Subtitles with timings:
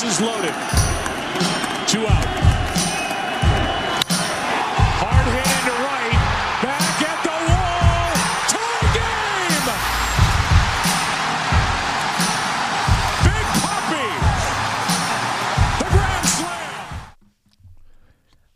[0.00, 0.54] Bases loaded.
[1.88, 2.24] Two out.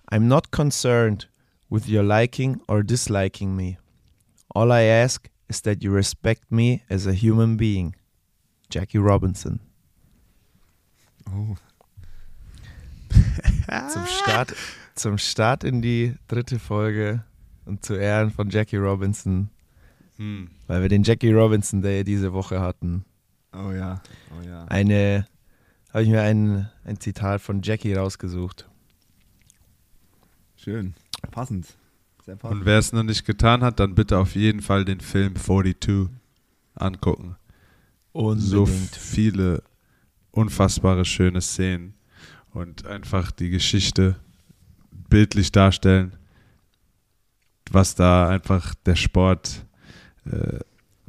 [0.09, 1.27] I'm not concerned
[1.68, 3.79] with your liking or disliking me.
[4.54, 7.96] All I ask is that you respect me as a human being.
[8.70, 9.71] Jackie Robinson.
[11.30, 11.54] Oh.
[13.93, 14.54] Zum Start,
[14.94, 17.25] zum Start in die dritte Folge
[17.64, 19.48] und zu Ehren von Jackie Robinson,
[20.17, 20.50] Hm.
[20.67, 23.04] weil wir den Jackie Robinson Day diese Woche hatten.
[23.54, 24.03] Oh ja,
[24.39, 24.64] oh ja.
[24.67, 25.26] Eine,
[25.93, 28.68] habe ich mir ein, ein Zitat von Jackie rausgesucht.
[30.57, 30.95] Schön.
[31.31, 31.67] Passend.
[32.25, 32.61] Sehr passend.
[32.61, 36.09] Und wer es noch nicht getan hat, dann bitte auf jeden Fall den Film 42
[36.75, 37.36] angucken.
[38.14, 38.97] So Unbedingt.
[38.97, 39.62] viele
[40.33, 41.95] unfassbare schöne Szenen
[42.53, 44.17] und einfach die Geschichte
[45.09, 46.17] bildlich darstellen,
[47.70, 49.65] was da einfach der Sport
[50.27, 50.59] äh,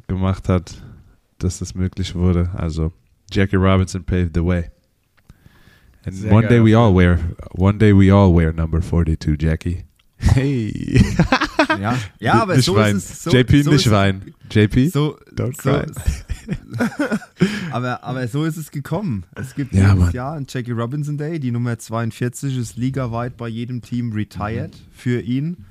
[0.08, 0.84] gemacht hat,
[1.40, 2.52] dass das möglich wurde.
[2.54, 2.94] Also
[3.32, 4.70] Jackie Robinson paved the way.
[6.06, 7.20] And Sehr one day geiler we all wear
[7.54, 9.86] one day we all wear number 42, Jackie.
[10.34, 11.04] Hey.
[11.82, 13.24] ja, ja aber so ist es.
[13.24, 14.34] So, JP so nicht ist, weinen.
[14.50, 14.88] JP?
[14.90, 15.86] So, Don't so, cry.
[17.72, 19.26] aber, aber so ist es gekommen.
[19.36, 20.12] Es gibt Ja, jedes Mann.
[20.14, 21.40] Jahr einen Jackie Robinson Day.
[21.40, 25.66] Die Nummer 42 ist ligaweit bei jedem Team retired für ihn.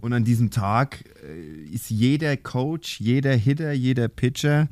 [0.00, 4.68] Und an diesem Tag äh, ist jeder Coach, jeder Hitter, jeder Pitcher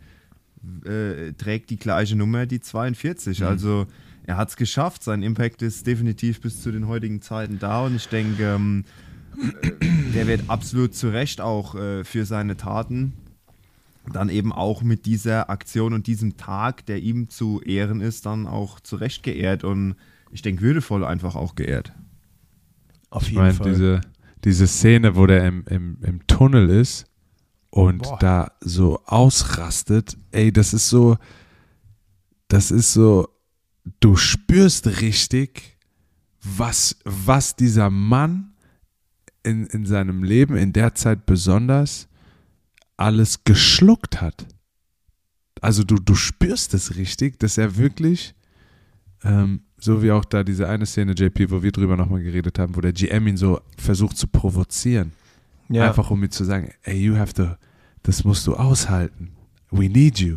[0.84, 3.40] äh, trägt die gleiche Nummer, die 42.
[3.40, 3.46] Mhm.
[3.46, 3.86] Also
[4.24, 5.02] er hat es geschafft.
[5.02, 7.84] Sein Impact ist definitiv bis zu den heutigen Zeiten da.
[7.84, 9.11] Und ich denke, ähm, äh,
[10.14, 13.14] der wird absolut zu Recht auch äh, für seine Taten
[14.12, 18.46] dann eben auch mit dieser Aktion und diesem Tag, der ihm zu Ehren ist, dann
[18.46, 19.94] auch zu Recht geehrt und
[20.32, 21.92] ich denke würdevoll einfach auch geehrt.
[23.10, 23.70] Auf Ich jeden meine, Fall.
[23.70, 24.00] diese,
[24.44, 27.06] diese Szene, wo der im, im, im Tunnel ist
[27.70, 28.18] und Boah.
[28.18, 31.16] da so ausrastet, ey, das ist so,
[32.48, 33.28] das ist so,
[34.00, 35.78] du spürst richtig,
[36.42, 38.51] was, was dieser Mann
[39.44, 42.08] in, in seinem Leben in der Zeit besonders
[42.96, 44.46] alles geschluckt hat.
[45.60, 48.34] Also du, du spürst es richtig, dass er wirklich,
[49.24, 52.76] ähm, so wie auch da diese eine Szene, JP, wo wir drüber nochmal geredet haben,
[52.76, 55.12] wo der GM ihn so versucht zu provozieren.
[55.68, 55.88] ja.
[55.88, 57.48] Einfach um ihm zu sagen, ey, you have to,
[58.02, 59.32] das musst du aushalten.
[59.70, 60.36] We need you.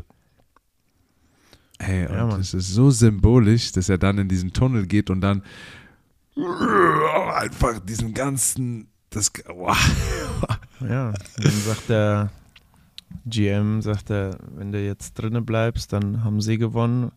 [1.78, 2.40] Ey, Ja, und Mann.
[2.42, 5.44] es ist so symbolisch, dass er dann in diesen Tunnel geht und dann
[7.36, 9.78] einfach diesen ganzen, das, wow.
[10.82, 12.30] Ja, dann sagt der
[13.26, 17.12] GM, sagt er, wenn du jetzt drinnen bleibst, dann haben sie gewonnen.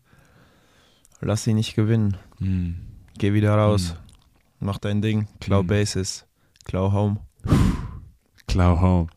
[1.20, 2.16] Lass sie nicht gewinnen.
[2.38, 2.76] Hm.
[3.18, 3.96] Geh wieder raus.
[4.60, 5.26] Mach dein Ding.
[5.40, 5.66] Klau Hm.
[5.66, 6.24] Bases.
[6.64, 7.16] Klau Home.
[8.46, 9.08] Klau Home.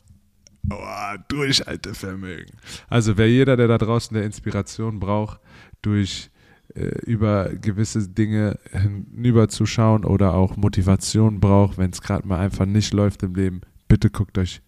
[0.72, 2.58] Oh, Durchhaltevermögen.
[2.90, 5.40] Also wer jeder, der da draußen der Inspiration braucht,
[5.84, 6.31] durch
[6.74, 13.24] über gewisse Dinge hinüberzuschauen oder auch Motivation braucht, wenn es gerade mal einfach nicht läuft
[13.24, 14.62] im Leben, bitte guckt euch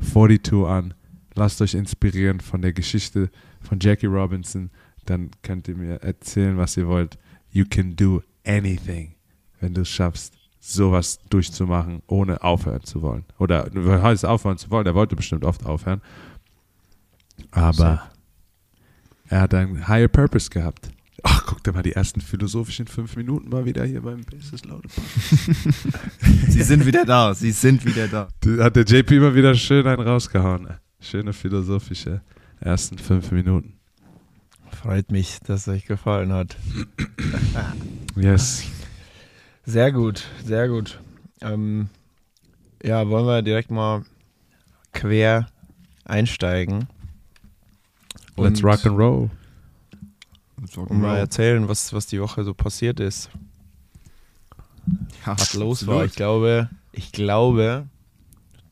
[0.00, 0.94] 42 an.
[1.34, 4.70] Lasst euch inspirieren von der Geschichte von Jackie Robinson.
[5.04, 7.18] Dann könnt ihr mir erzählen, was ihr wollt.
[7.50, 9.14] You can do anything,
[9.60, 13.24] wenn du es schaffst, sowas durchzumachen, ohne aufhören zu wollen.
[13.38, 14.86] Oder was heißt aufhören zu wollen?
[14.86, 16.00] Er wollte bestimmt oft aufhören.
[17.50, 18.10] Aber
[19.28, 20.90] er hat einen higher purpose gehabt.
[21.22, 24.90] Ach, guck dir mal die ersten philosophischen fünf Minuten mal wieder hier beim Basis Loaded.
[26.48, 28.28] Sie sind wieder da, sie sind wieder da.
[28.62, 30.68] Hat der JP mal wieder schön einen rausgehauen.
[31.00, 32.20] Schöne philosophische
[32.60, 33.74] ersten fünf Minuten.
[34.70, 36.56] Freut mich, dass es euch gefallen hat.
[38.16, 38.64] Yes.
[39.64, 40.98] Sehr gut, sehr gut.
[41.40, 41.88] Ähm,
[42.82, 44.04] ja, wollen wir direkt mal
[44.92, 45.48] quer
[46.04, 46.88] einsteigen
[48.40, 49.30] Let's rock and roll.
[50.76, 53.30] Und mal erzählen, was, was die Woche so passiert ist.
[55.26, 55.96] Ja, was los absolut.
[55.98, 56.04] war.
[56.04, 57.86] Ich glaube, ich glaube,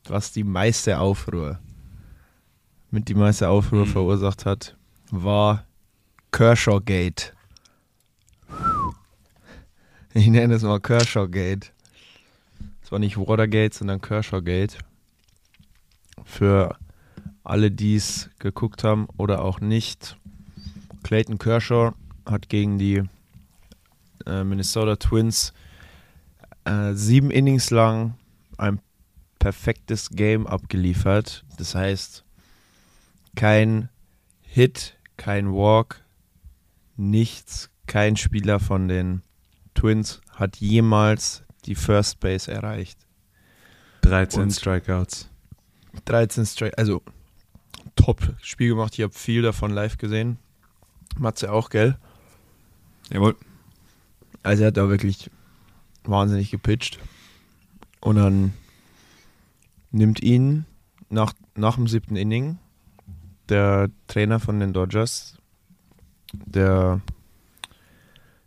[0.07, 1.59] was die meiste Aufruhr
[2.91, 3.91] mit die meiste Aufruhr Mhm.
[3.91, 4.75] verursacht hat,
[5.11, 5.65] war
[6.31, 7.33] Kershaw Gate.
[10.13, 11.71] Ich nenne es mal Kershaw Gate.
[12.81, 14.77] Es war nicht Watergate, sondern Kershaw Gate.
[16.25, 16.75] Für
[17.43, 20.17] alle, die es geguckt haben oder auch nicht.
[21.03, 21.93] Clayton Kershaw
[22.25, 23.03] hat gegen die
[24.25, 25.53] äh, Minnesota Twins
[26.65, 28.15] äh, sieben Innings lang
[28.57, 28.79] ein
[29.39, 31.45] perfektes Game abgeliefert.
[31.57, 32.23] Das heißt,
[33.35, 33.89] kein
[34.41, 36.03] Hit, kein Walk,
[36.97, 39.21] nichts, kein Spieler von den
[39.73, 42.99] Twins hat jemals die First Base erreicht.
[44.01, 45.29] 13 Und- Strikeouts.
[46.05, 47.01] 13 Strike, also
[47.95, 48.93] top Spiel gemacht.
[48.93, 50.37] Ich habe viel davon live gesehen.
[51.17, 51.97] Matze auch, gell?
[53.11, 53.35] Jawohl.
[54.43, 55.29] Also er hat da wirklich
[56.03, 56.99] wahnsinnig gepitcht.
[58.01, 58.53] Und dann
[59.91, 60.65] nimmt ihn
[61.09, 62.57] nach, nach dem siebten Inning
[63.49, 65.37] der Trainer von den Dodgers,
[66.31, 67.01] der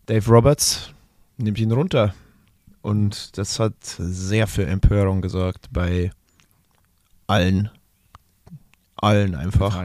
[0.07, 0.95] Dave Roberts,
[1.37, 2.15] nimmt ihn runter.
[2.81, 6.11] Und das hat sehr für Empörung gesorgt bei
[7.27, 7.71] allen.
[8.97, 9.85] Allen einfach.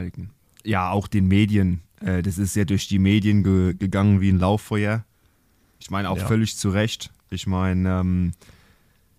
[0.64, 1.82] Ja, auch den Medien.
[2.00, 5.04] Äh, das ist ja durch die Medien ge gegangen wie ein Lauffeuer.
[5.80, 6.26] Ich meine auch Ja.
[6.26, 7.10] völlig zu Recht.
[7.30, 8.32] Ich meine, ähm,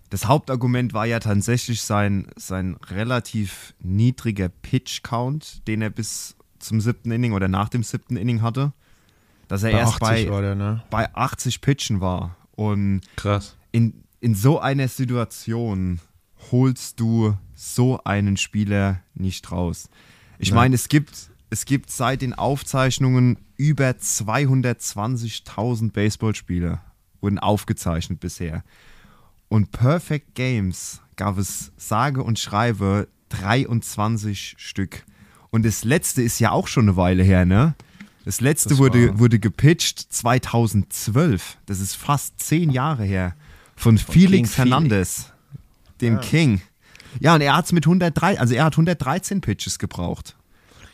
[0.10, 7.12] das Hauptargument war ja tatsächlich sein, sein relativ niedriger Pitch-Count, den er bis zum siebten
[7.12, 8.74] Inning oder nach dem siebten Inning hatte.
[9.48, 10.84] Dass er Bei erst 80 bei, der, ne?
[10.90, 12.36] bei 80 Pitchen war.
[12.52, 13.56] Und Krass.
[13.72, 16.00] in, in so einer Situation
[16.52, 19.90] holst du so einen Spieler nicht raus.
[20.40, 26.82] Ich meine, es gibt, es gibt seit den Aufzeichnungen über 220.000 Baseballspieler
[27.22, 28.64] wurden aufgezeichnet bisher.
[29.50, 35.04] Und Perfect Games gab es sage und schreibe 23 Stück.
[35.50, 37.76] Und das letzte ist ja auch schon eine Weile her, ne?
[38.26, 41.58] Das letzte Das wurde, wurde gepitcht 2012.
[41.66, 43.36] Das ist fast zehn Jahre her.
[43.76, 45.32] Von, Felix King Hernandez,
[46.02, 46.20] dem Ja.
[46.20, 46.62] King.
[47.20, 50.36] Ja, und er hat es mit 103, also er hat 113 Pitches gebraucht.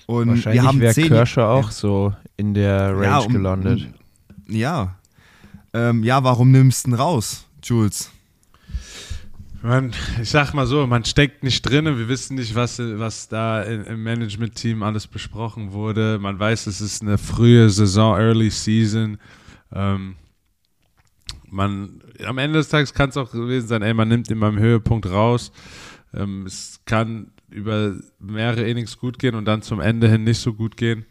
[0.07, 3.89] Und Wahrscheinlich wir haben wäre zehn, Kershaw auch so in der Range Ja, um- gelandet.
[4.47, 4.95] Ja.
[5.73, 8.11] Ähm, ja, warum nimmst du ihn raus, Jules?
[9.61, 13.63] Man, ich sag mal so, man steckt nicht drin, wir wissen nicht, was, was da
[13.63, 16.19] im im Management-Team alles besprochen wurde.
[16.19, 19.17] Man weiß, es ist eine frühe Saison, Early Season.
[19.73, 20.17] Ähm,
[21.49, 24.59] man, am Ende des Tages kann es auch gewesen sein, ey, man nimmt ihn beim
[24.59, 25.51] Höhepunkt raus.
[26.13, 30.53] Ähm, es kann über mehrere Innings gut gehen und dann zum Ende hin nicht so
[30.53, 31.05] gut gehen.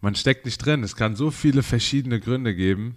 [0.00, 0.82] Man steckt nicht drin.
[0.82, 2.96] Es kann so viele verschiedene Gründe geben.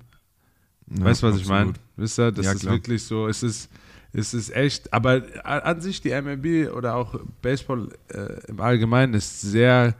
[0.87, 1.73] weißt du, was ich meine?
[1.97, 2.73] Wisst ihr, das Ja, ist klar.
[2.75, 3.69] wirklich so, es ist,
[4.13, 9.41] es ist echt, aber an sich die MLB oder auch Baseball äh, im Allgemeinen ist
[9.41, 9.95] sehr,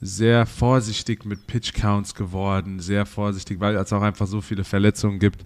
[0.00, 5.44] sehr vorsichtig mit Pitch-Counts geworden, sehr vorsichtig, weil es auch einfach so viele Verletzungen gibt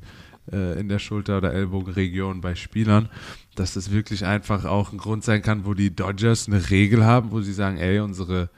[0.52, 3.08] äh, in der Schulter- oder Ellbogenregion bei Spielern,
[3.54, 7.30] dass das wirklich einfach auch ein Grund sein kann, wo die Dodgers eine Regel haben,
[7.30, 8.50] wo sie sagen, ey, unsere,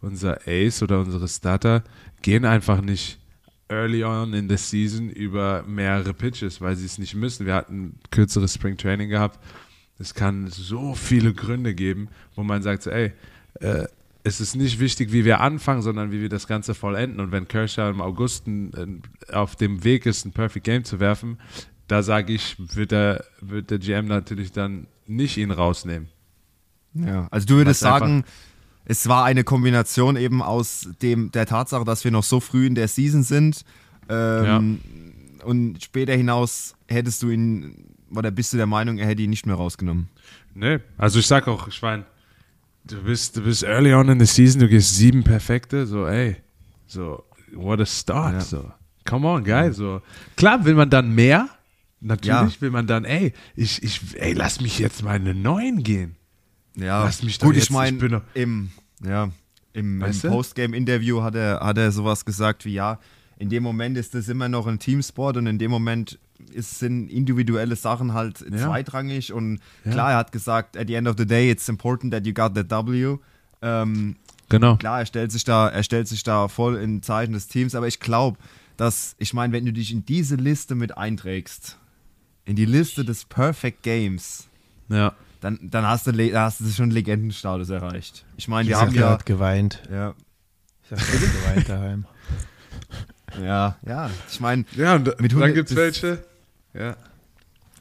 [0.00, 1.84] unser Ace oder unsere Starter
[2.22, 3.18] gehen einfach nicht
[3.68, 7.46] early on in the season über mehrere Pitches, weil sie es nicht müssen.
[7.46, 9.38] Wir hatten kürzeres Spring Training gehabt.
[9.98, 13.12] Es kann so viele Gründe geben, wo man sagt, so, ey,
[13.60, 13.86] äh,
[14.26, 17.20] es ist nicht wichtig, wie wir anfangen, sondern wie wir das Ganze vollenden.
[17.20, 18.44] Und wenn Kershaw im August
[19.32, 21.38] auf dem Weg ist, ein Perfect Game zu werfen,
[21.86, 26.08] da sage ich, wird der, wird der GM natürlich dann nicht ihn rausnehmen.
[26.94, 28.24] Ja, also du würdest sagen,
[28.84, 32.74] es war eine Kombination eben aus dem, der Tatsache, dass wir noch so früh in
[32.74, 33.64] der Season sind.
[34.08, 34.80] Ähm,
[35.44, 39.46] Und später hinaus hättest du ihn, oder bist du der Meinung, er hätte ihn nicht
[39.46, 40.08] mehr rausgenommen?
[40.54, 42.04] Nee, also ich sag auch, ich meine,
[42.86, 46.36] du bist, du bist early on in the season, du gehst sieben perfekte, so ey,
[46.86, 47.24] so,
[47.54, 48.40] what a start, Ja.
[48.40, 48.72] so,
[49.04, 50.00] come on, geil, so.
[50.36, 51.48] Klar, will man dann mehr,
[52.00, 52.60] natürlich Ja.
[52.60, 56.16] will man dann, ey, ich, ich, ey, lass mich jetzt mal in eine neuen gehen.
[56.76, 58.70] Ja, Lass mich doch gut, jetzt- ich meine, im,
[59.02, 59.30] ja,
[59.72, 60.20] im, im?
[60.20, 62.98] Postgame-Interview hat er, hat er sowas gesagt wie, ja,
[63.38, 66.18] in dem Moment ist das immer noch ein Teamsport und in dem Moment
[66.52, 68.58] ist, sind individuelle Sachen halt Ja.
[68.66, 69.92] zweitrangig und Ja.
[69.92, 72.52] klar, er hat gesagt, at the end of the day, it's important that you got
[72.54, 73.18] the W.
[73.62, 74.16] Ähm,
[74.48, 74.76] Genau.
[74.76, 77.88] klar, er stellt sich da, er stellt sich da voll in Zeichen des Teams, aber
[77.88, 78.38] ich glaube,
[78.76, 81.78] dass, ich meine, wenn du dich in diese Liste mit einträgst,
[82.44, 84.46] in die Liste des Perfect Games,
[84.88, 85.14] Ja.
[85.40, 88.24] dann, dann hast du, le- da hast du schon Legendenstatus erreicht.
[88.36, 89.82] Ich meine, wir Ich haben ja, geweint.
[89.90, 90.14] ja,
[90.84, 92.04] Ich hat geweint daheim.
[93.42, 96.24] ja, ja, ich meine, Ja, und Mit dann 100 gibt's bis- welche.
[96.74, 96.96] Ja.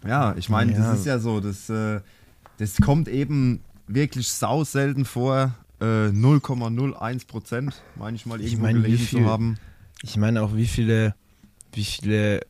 [0.07, 0.77] ja, ich meine, Ja.
[0.79, 1.99] das ist ja so, das, äh,
[2.57, 8.63] das kommt eben wirklich sau selten vor, äh, 0,01 Prozent, meine ich mal Ich irgendwo
[8.63, 9.57] meine, wie gelesen viel- zu haben.
[10.01, 11.13] Ich meine auch, wie viele,
[11.73, 12.41] wie viele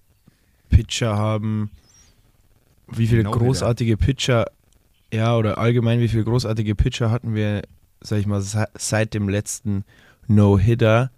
[0.70, 1.72] Pitcher haben,
[2.88, 3.46] wie viele Genau wieder.
[3.46, 4.46] großartige Pitcher,
[5.12, 7.64] ja, oder allgemein, wie viele großartige Pitcher hatten wir,
[8.02, 9.84] sag ich mal, se- seit dem letzten
[10.28, 11.12] No-Hitter,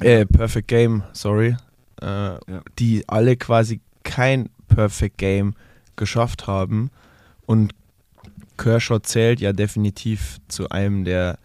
[0.00, 1.56] äh, Perfect Game, sorry,
[2.00, 2.30] äh,
[2.78, 5.54] die alle quasi kein Perfect Game
[5.96, 6.90] geschafft haben
[7.46, 7.72] und
[8.56, 11.38] Kershaw zählt ja definitiv zu einem der,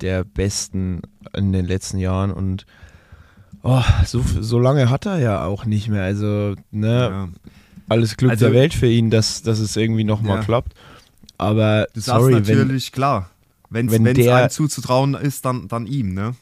[0.00, 1.02] der besten
[1.36, 2.66] in den letzten Jahren und
[3.62, 6.02] Oh, so, so lange hat er ja auch nicht mehr.
[6.02, 7.28] Also, ne, Ja.
[7.90, 10.44] alles Glück Also- der Welt für ihn, dass, dass es irgendwie nochmal Ja.
[10.44, 10.72] klappt.
[11.36, 13.28] Aber Das sorry, ist natürlich klar.
[13.68, 16.34] Wenn wenn es einem zuzutrauen ist, dann, dann ihm, ne?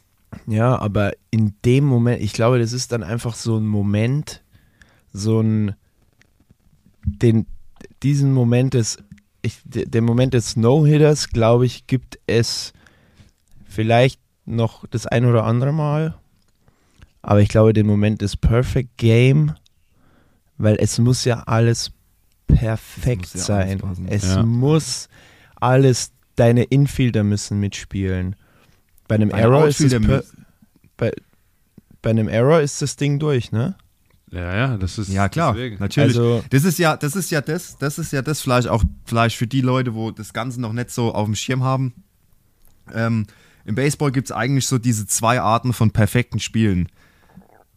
[0.47, 4.42] Ja, aber in dem Moment, ich glaube, das ist dann einfach so ein Moment,
[5.12, 5.75] so ein,
[7.04, 7.47] den,
[8.02, 8.99] diesen Moment des,
[9.42, 12.73] ich, de- den Moment des No-Hitters, glaube ich, gibt es
[13.66, 16.14] vielleicht noch das ein oder andere Mal.
[17.23, 19.54] Aber ich glaube, den Moment des Perfect Game,
[20.56, 21.92] weil es muss ja alles
[22.47, 23.78] perfekt Es ja alles sein.
[23.78, 24.08] passen.
[24.08, 24.42] es Ja.
[24.42, 25.08] muss
[25.56, 28.37] alles, deine Infielder müssen mitspielen.
[29.08, 30.22] Bei einem Deine Error ist es per,
[30.96, 31.12] bei,
[32.02, 33.74] bei einem Error ist das Ding durch, ne?
[34.30, 35.08] Ja, ja, das ist.
[35.08, 35.78] Ja, klar, deswegen.
[35.78, 36.16] natürlich.
[36.16, 39.36] Also- das ist ja, das ist ja das, das ist ja das vielleicht auch vielleicht
[39.36, 41.94] für die Leute, wo das Ganze noch nicht so auf dem Schirm haben.
[42.92, 43.26] Ähm,
[43.64, 46.88] Im Baseball gibt es eigentlich so diese zwei Arten von perfekten Spielen.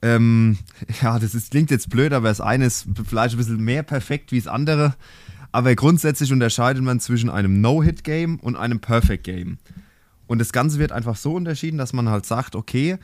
[0.01, 0.57] Ähm,
[1.01, 4.31] ja, das ist, klingt jetzt blöd, aber das eine ist vielleicht ein bisschen mehr perfekt
[4.33, 4.95] wie das andere.
[5.53, 9.57] Aber grundsätzlich unterscheidet man zwischen einem No-Hit-Game und einem Perfect-Game.
[10.31, 12.97] Und das Ganze wird einfach so unterschieden, dass man halt sagt, okay,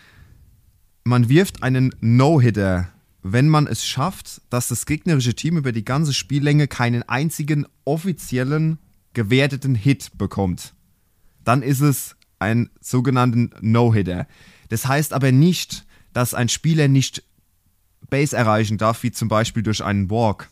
[1.04, 2.88] man wirft einen No-Hitter,
[3.22, 8.80] wenn man es schafft, dass das gegnerische Team über die ganze Spiellänge keinen einzigen offiziellen
[9.12, 10.74] gewerteten Hit bekommt.
[11.44, 14.26] Dann ist es ein sogenannten No-Hitter.
[14.70, 17.24] Das heißt aber nicht, dass ein Spieler nicht
[18.10, 20.48] Base erreichen darf, wie zum Beispiel durch einen Walk,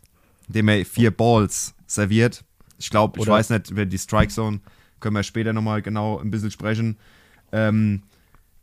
[0.49, 2.43] indem er vier Balls serviert.
[2.77, 4.59] Ich glaube, ich weiß nicht, über die Strike Zone
[4.99, 6.97] können wir später nochmal genau ein bisschen sprechen.
[7.51, 8.03] Ähm,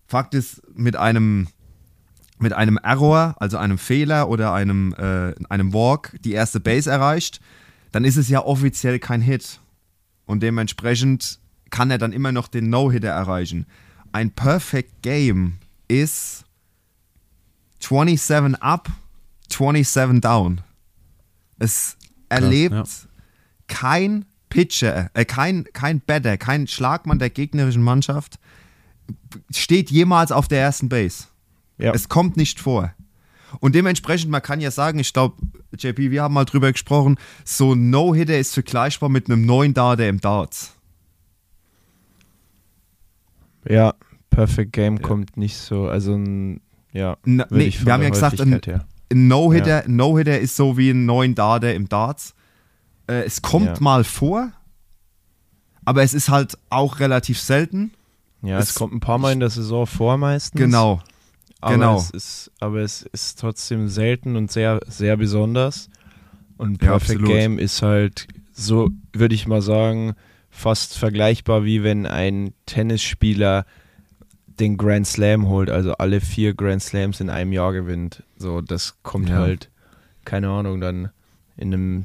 [0.07, 1.49] Fakt ist, mit einem,
[2.39, 7.41] mit einem Error, also einem Fehler oder einem, äh, einem Walk, die erste Base erreicht,
[7.93, 9.61] dann ist es ja offiziell kein Hit.
[10.27, 11.39] Und dementsprechend
[11.71, 13.67] kann er dann immer noch den No-Hitter erreichen.
[14.13, 15.55] Ein Perfect Game
[15.89, 16.45] ist
[17.81, 18.89] 27 up,
[19.51, 20.61] 27 down.
[21.59, 21.97] Es
[22.29, 22.85] erlebt ja.
[23.69, 28.39] kein Pitcher, äh, kein, kein Batter, kein Schlagmann der gegnerischen Mannschaft
[29.51, 31.25] steht jemals auf der ersten Base.
[31.79, 31.95] Ja.
[31.95, 32.93] Es kommt nicht vor.
[33.61, 35.37] Und dementsprechend, man kann ja sagen, ich glaube,
[35.79, 37.17] JP, wir haben mal drüber gesprochen,
[37.47, 40.75] so ein No-Hitter ist vergleichbar mit einem neuen Darter im Darts.
[43.67, 43.95] Ja,
[44.29, 46.61] Perfect Game kommt nicht so, also ein,
[46.93, 47.17] ja.
[47.25, 51.07] Na, nee, wir haben ja gesagt, ein, ein No-Hitter ein No-Hitter ist so wie ein
[51.07, 52.35] neuen Darter im Darts.
[53.07, 53.75] Äh, es kommt Ja.
[53.81, 54.53] mal vor,
[55.85, 57.93] aber es ist halt auch relativ selten.
[58.43, 60.59] Ja, es- es, kommt ein paar Mal in der Saison vor meistens.
[60.61, 61.01] Genau.
[61.61, 61.97] aber genau.
[61.97, 65.89] Es ist, aber es ist trotzdem selten und sehr, sehr besonders.
[66.57, 67.29] Und Ja, Perfect absolut.
[67.29, 70.15] Game ist halt so, würde ich mal sagen,
[70.51, 73.65] fast vergleichbar wie wenn ein Tennisspieler
[74.47, 78.23] den Grand Slam holt, also alle vier Grand Slams in einem Jahr gewinnt.
[78.37, 79.37] So, das kommt Ja.
[79.37, 79.71] halt,
[80.25, 81.11] keine Ahnung, dann
[81.57, 82.05] in einem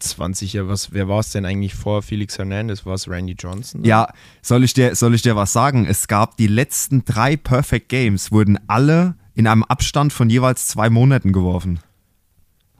[0.00, 2.86] 20er, was, wer war es denn eigentlich vor Felix Hernandez?
[2.86, 3.84] War es Randy Johnson?
[3.84, 4.08] Ja,
[4.42, 5.86] soll ich, dir, soll ich dir was sagen?
[5.86, 10.90] Es gab die letzten drei Perfect Games, wurden alle in einem Abstand von jeweils zwei
[10.90, 11.80] Monaten geworfen.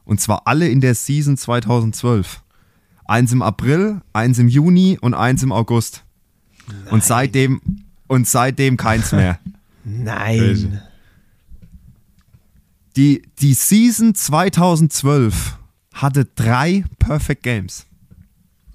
[0.05, 2.43] Und zwar alle in der Season 2012.
[3.07, 6.05] Eins im April, eins im Juni und eins im August.
[6.91, 7.61] Und seitdem,
[8.07, 9.39] und seitdem keins mehr.
[9.85, 10.83] Nein.
[12.97, 15.59] Die, die Season 2012
[16.03, 17.87] hatte drei Perfect Games.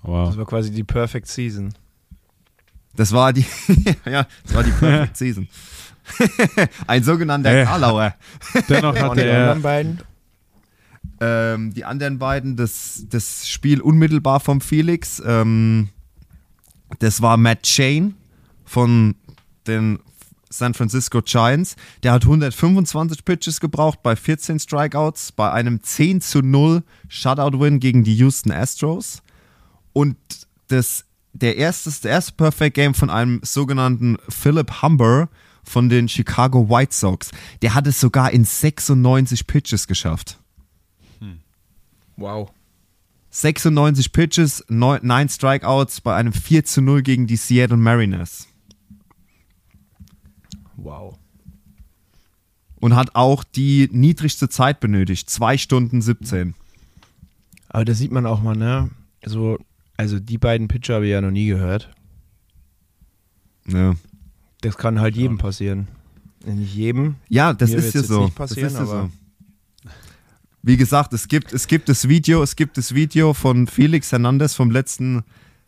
[0.02, 0.38] Das Wow.
[0.38, 1.74] war quasi die Perfect Season.
[2.96, 3.46] Das war die,
[4.06, 5.48] ja, das war die Perfect Season.
[6.88, 7.66] Ein sogenannter Ja.
[7.66, 8.14] Karlauer.
[8.70, 9.40] Dennoch Und hatte die er.
[9.42, 10.00] anderen beiden?
[11.22, 15.90] Ähm, die anderen beiden, das, das Spiel unmittelbar vom Felix, ähm,
[17.00, 18.16] das war Matt Shane
[18.66, 19.16] von
[19.68, 20.00] den
[20.54, 21.76] San Francisco Giants.
[22.04, 28.04] Der hat 125 Pitches gebraucht bei 14 Strikeouts, bei einem 10 zu 0 Shutout-Win gegen
[28.04, 29.24] die Houston Astros.
[29.94, 30.18] Und
[30.68, 35.30] das, der, erste, das erste Perfect Game von einem sogenannten Philip Humber
[35.64, 37.32] von den Chicago White Sox.
[37.62, 40.38] Der hat es sogar in 96 Pitches geschafft.
[42.18, 42.52] Wow.
[43.32, 48.48] 96 Pitches, 9 Strikeouts bei einem 4 zu 0 gegen die Seattle Mariners.
[50.84, 51.18] Wow.
[52.80, 56.54] Und hat auch die niedrigste Zeit benötigt, 2 Stunden 17.
[57.70, 58.90] Aber da sieht man auch mal, ne?
[59.26, 59.58] So,
[59.98, 61.90] also die beiden Pitcher habe ich ja noch nie gehört.
[63.68, 63.96] Ja,
[64.62, 65.88] Das kann halt jedem passieren.
[66.46, 67.16] Nicht jedem.
[67.30, 68.26] ja das Mir ist ja jetzt so.
[68.26, 69.10] nicht passieren, das ist ja aber-
[69.84, 69.92] so.
[70.66, 74.54] Wie gesagt, es gibt, es gibt das Video, es gibt das Video von Felix Hernandez
[74.56, 75.24] vom letzten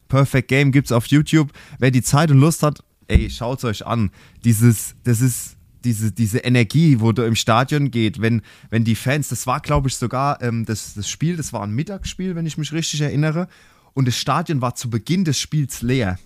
[0.08, 1.52] Perfect Game, gibt es auf YouTube.
[1.80, 4.12] Wer die Zeit und Lust hat, ey, schaut euch an.
[4.44, 9.30] Dieses, das ist, diese, diese Energie, wo du im Stadion geht, wenn, wenn die Fans,
[9.30, 12.58] das war, glaube ich, sogar ähm, das, das Spiel, das war ein Mittagsspiel, wenn ich
[12.58, 13.48] mich richtig erinnere,
[13.94, 16.20] und das Stadion war zu Beginn des Spiels leer.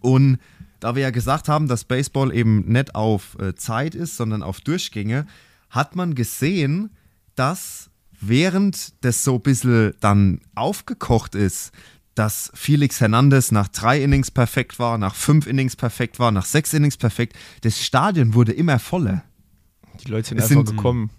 [0.00, 0.38] Und
[0.80, 4.60] da wir ja gesagt haben, dass Baseball eben nicht auf äh, Zeit ist, sondern auf
[4.60, 5.26] Durchgänge,
[5.68, 6.90] hat man gesehen,
[7.34, 11.72] dass während das so ein bisschen dann aufgekocht ist,
[12.18, 16.72] dass Felix Hernandez nach drei Innings perfekt war, nach fünf Innings perfekt war, nach sechs
[16.72, 19.22] Innings perfekt, das Stadion wurde immer voller.
[20.04, 21.10] Die Leute sind Es einfach sind- gekommen.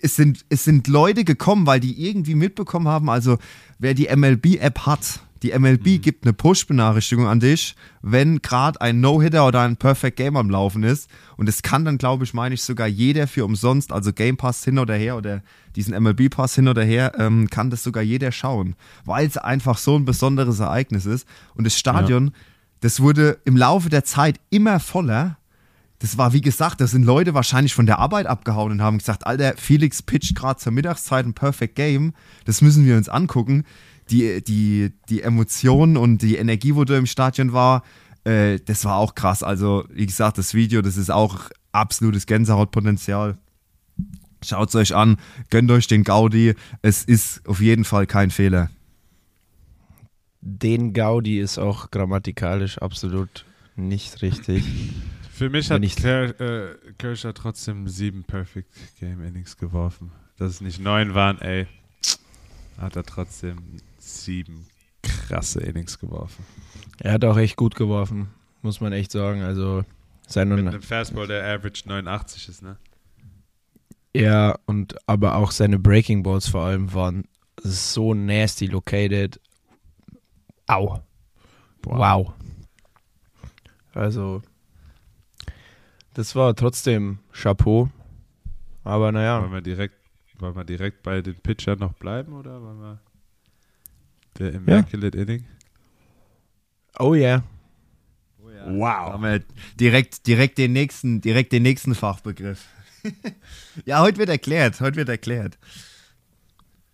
[0.00, 3.36] Es sind, es sind Leute gekommen, weil die irgendwie mitbekommen haben, also
[3.78, 9.46] wer die MLB-App hat, die MLB gibt eine Push-Benachrichtigung an dich, wenn gerade ein No-Hitter
[9.46, 11.10] oder ein Perfect Game am Laufen ist.
[11.36, 14.64] Und es kann dann, glaube ich, meine ich, sogar jeder für umsonst, also Game Pass
[14.64, 15.42] hin oder her oder
[15.76, 19.96] diesen MLB-Pass hin oder her, ähm, kann das sogar jeder schauen, weil es einfach so
[19.96, 21.26] ein besonderes Ereignis ist.
[21.54, 22.32] Und das Stadion,
[22.80, 25.38] das wurde im Laufe der Zeit immer voller.
[25.98, 29.26] Das war, wie gesagt, da sind Leute wahrscheinlich von der Arbeit abgehauen und haben gesagt,
[29.26, 32.12] Alter, Felix pitcht gerade zur Mittagszeit ein Perfect Game.
[32.44, 33.64] Das müssen wir uns angucken.
[34.10, 37.82] Die, die, die Emotionen und die Energie, wo da im Stadion war,
[38.24, 39.42] äh, das war auch krass.
[39.42, 43.38] Also, wie gesagt, das Video, das ist auch absolutes Gänsehautpotenzial.
[44.44, 45.16] Schaut es euch an,
[45.48, 46.54] gönnt euch den Gaudi.
[46.82, 48.70] Es ist auf jeden Fall kein Fehler.
[50.42, 53.46] Den Gaudi ist auch grammatikalisch absolut
[53.76, 54.64] nicht richtig.
[55.32, 58.70] Für mich hat ich- Ker, äh, Kershaw trotzdem sieben Perfect
[59.00, 60.12] Game Innings geworfen.
[60.36, 61.66] Dass es nicht neun waren, ey,
[62.78, 63.56] hat er trotzdem
[64.04, 64.66] sieben
[65.02, 66.44] krasse Innings geworfen.
[67.00, 68.28] Er hat auch echt gut geworfen,
[68.62, 69.42] muss man echt sagen.
[69.42, 69.86] Also Mit
[70.26, 72.76] seine, einem Fastball, der Average 89 ist, ne?
[74.14, 77.24] ja, und aber auch seine Breaking Balls vor allem waren
[77.62, 79.40] so nasty located.
[80.66, 81.00] Au.
[81.82, 82.32] Wow.
[83.92, 84.42] Also,
[86.14, 87.90] das war trotzdem Chapeau.
[88.82, 89.96] Aber naja, Wollen wir direkt,
[90.38, 93.00] wollen wir direkt bei den Pitchern noch bleiben oder wollen wir
[94.38, 95.44] der Immaculate Inning?
[96.98, 97.42] oh yeah.
[98.46, 99.12] Da Wow.
[99.12, 99.42] haben wir
[99.78, 102.64] direkt, direkt, den nächsten, direkt den nächsten Fachbegriff.
[103.84, 104.80] ja, heute wird erklärt.
[104.80, 105.58] Heute wird erklärt.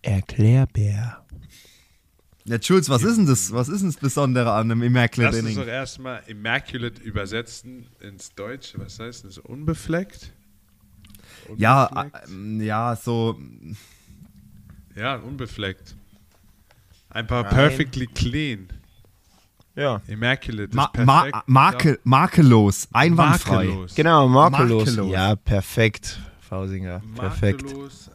[0.01, 1.23] Erklärbär.
[2.43, 3.51] Ja, Schulz, was ist denn das?
[3.53, 5.65] Was ist denn das Besondere an einem Immaculate Lass uns Inning?
[5.65, 8.79] doch erstmal Immaculate übersetzen ins Deutsche.
[8.79, 9.37] Was heißt das?
[9.37, 10.31] Unbefleckt?
[11.57, 12.29] Ja, Unbefleckt?
[12.29, 13.39] ähm, ja, so.
[14.95, 15.95] Ja, unbefleckt.
[17.11, 17.53] Einfach Nein.
[17.53, 18.67] perfectly clean.
[19.75, 20.01] Ja.
[20.07, 20.75] Immaculate.
[20.75, 21.47] Ma ma perfekt.
[21.47, 23.65] Marke makellos, einwandfrei.
[23.67, 23.95] Makellos.
[23.95, 24.85] Genau, makellos.
[24.87, 25.11] Makellos.
[25.11, 27.01] Ja, perfekt, Fausinger.
[27.15, 27.63] Perfekt.
[27.63, 28.11] Makellos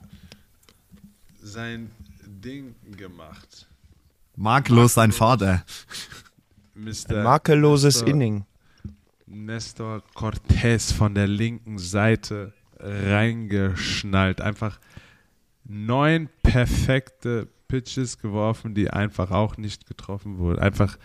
[1.43, 1.91] sein
[2.27, 3.67] Ding gemacht.
[4.37, 5.19] Makellos sein Makellos.
[5.19, 5.65] Vater.
[6.75, 7.17] Mr.
[7.19, 8.45] Ein makelloses Nestor- Inning.
[9.27, 14.41] Nestor Cortez von der linken Seite reingeschnallt.
[14.41, 14.79] Einfach
[15.65, 20.59] neun perfekte Pitches geworfen, die einfach auch nicht getroffen wurden.
[20.61, 20.99] Einfach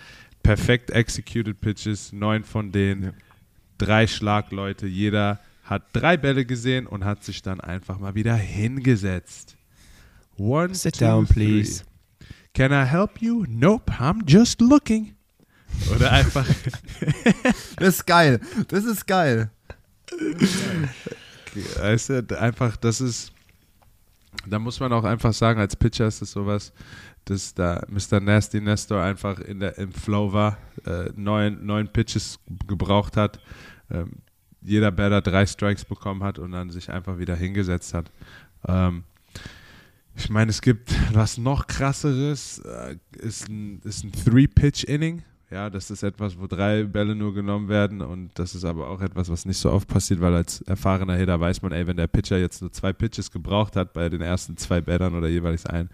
[0.43, 3.11] perfekt executed Pitches, neun von denen, Ja.
[3.77, 4.87] drei Schlagleute.
[4.87, 9.55] Jeder hat drei Bälle gesehen und hat sich dann einfach mal wieder hingesetzt.
[10.37, 11.33] One, Sit two, down, three.
[11.61, 11.83] please.
[12.53, 13.45] Can I help you?
[13.47, 15.15] Nope, I'm just looking.
[15.95, 16.45] Oder einfach
[17.77, 18.39] Das ist geil.
[18.67, 19.49] Das ist geil.
[21.79, 23.31] Weißt du, einfach, das ist,
[24.47, 26.73] da muss man auch einfach sagen, als Pitcher ist das sowas,
[27.25, 28.19] dass da Mr.
[28.19, 33.39] Nasty Nestor einfach in der, im Flow war, äh, neun, neun Pitches gebraucht hat,
[33.89, 34.13] ähm,
[34.61, 38.11] jeder Batter drei Strikes bekommen hat und dann sich einfach wieder hingesetzt hat.
[38.67, 39.03] Ähm,
[40.15, 45.23] ich meine, es gibt was noch krasseres, äh, ist ein, ist ein Three-Pitch-Inning.
[45.51, 49.01] Ja, das ist etwas, wo drei Bälle nur genommen werden und das ist aber auch
[49.01, 52.07] etwas, was nicht so oft passiert, weil als erfahrener Hitter weiß man, ey, wenn der
[52.07, 55.89] Pitcher jetzt nur zwei Pitches gebraucht hat bei den ersten zwei Bällern oder jeweils ein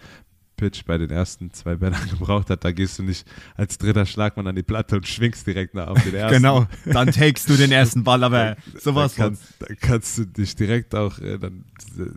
[0.57, 4.45] Pitch bei den ersten zwei Bällern gebraucht hat, da gehst du nicht als dritter Schlagmann
[4.45, 6.35] an die Platte und schwingst direkt nach auf den ersten.
[6.35, 6.67] Genau.
[6.85, 10.93] Dann takest du den ersten Ball, aber sowas dann kannst, dann kannst du dich direkt
[10.93, 11.65] auch, äh, dann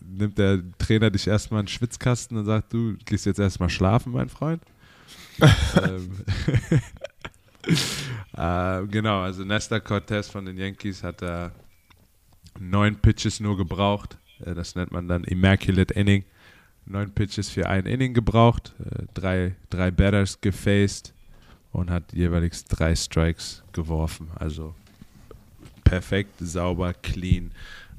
[0.06, 4.12] nimmt der Trainer dich erstmal in den Schwitzkasten und sagt, du gehst jetzt erstmal schlafen,
[4.12, 4.62] mein Freund.
[5.82, 6.10] ähm,
[8.36, 11.52] äh, genau, also Nestor Cortez von den Yankees hat da
[12.58, 14.18] neun Pitches nur gebraucht.
[14.44, 16.24] Äh, das nennt man dann Immaculate Inning.
[16.86, 21.12] Neun Pitches für ein Inning gebraucht, äh, drei, drei Batters gefaced
[21.72, 24.28] und hat jeweils drei Strikes geworfen.
[24.34, 24.74] Also
[25.84, 27.52] perfekt, sauber, clean.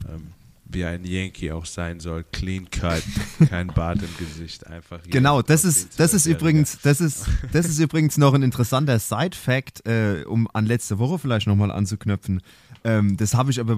[0.10, 0.34] Ähm,
[0.72, 2.24] wie ein Yankee auch sein soll.
[2.32, 3.04] Clean cut,
[3.50, 5.00] kein Bart im Gesicht, einfach.
[5.10, 6.32] Genau, das ist, das ist 12-Jähriger.
[6.40, 11.20] übrigens, das ist, das ist übrigens noch ein interessanter Side-Fact, äh, um an letzte Woche
[11.20, 12.42] vielleicht nochmal anzuknöpfen.
[12.84, 13.78] Ähm, das habe ich aber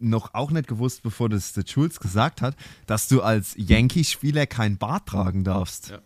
[0.00, 4.78] noch auch nicht gewusst, bevor das der Schulz gesagt hat, dass du als Yankee-Spieler kein
[4.78, 5.90] Bart tragen darfst.
[5.90, 5.98] Ja.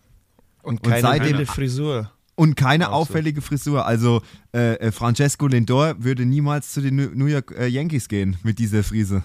[0.63, 2.11] Und Und keine seitdem- wilde Frisur.
[2.35, 3.13] Und keine Auch so.
[3.13, 3.85] auffällige Frisur.
[3.85, 4.23] Also
[4.55, 8.59] äh, äh, Francesco Lindor würde niemals zu den New New York äh, Yankees gehen mit
[8.59, 9.23] dieser Frise.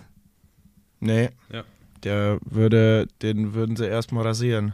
[1.00, 1.64] Nee, Ja.
[2.04, 4.74] der würde, den würden sie erstmal rasieren.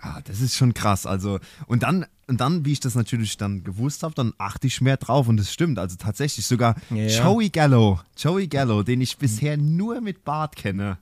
[0.00, 1.06] Ah, das ist schon krass.
[1.06, 4.80] Also, und dann, und dann, wie ich das natürlich dann gewusst habe, dann achte ich
[4.80, 5.78] mehr drauf und es stimmt.
[5.78, 7.06] Also tatsächlich sogar Ja.
[7.06, 10.98] Joey Gallo, Joey Gallo, den ich bisher nur mit Bart kenne.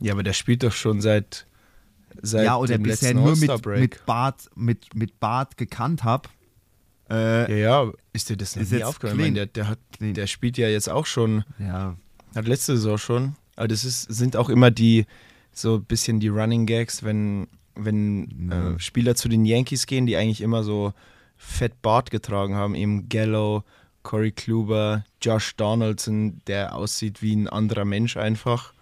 [0.00, 1.46] Ja, aber der spielt doch schon seit,
[2.22, 6.28] seit ja, oder dem bisher nur mit, mit Bart, mit, mit Bart gekannt habe.
[7.08, 9.18] Äh, Ja, ja, ist dir das jetzt aufgefallen?
[9.18, 9.28] clean.
[9.28, 10.14] Ich meine, Der, der, hat, Clean.
[10.14, 11.94] der spielt ja jetzt auch schon, ja.
[12.34, 13.36] Hat letzte Saison schon.
[13.56, 15.06] Aber das ist, sind auch immer die,
[15.52, 18.70] so ein bisschen die Running Gags, wenn, wenn Ja.
[18.74, 20.92] äh, Spieler zu den Yankees gehen, die eigentlich immer so
[21.36, 23.64] fett Bart getragen haben, eben Gallo,
[24.02, 28.72] Corey Kluber, Josh Donaldson, der aussieht wie ein anderer Mensch einfach.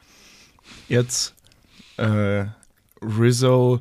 [0.88, 1.34] Jetzt
[1.96, 2.44] äh,
[3.02, 3.80] Rizzo,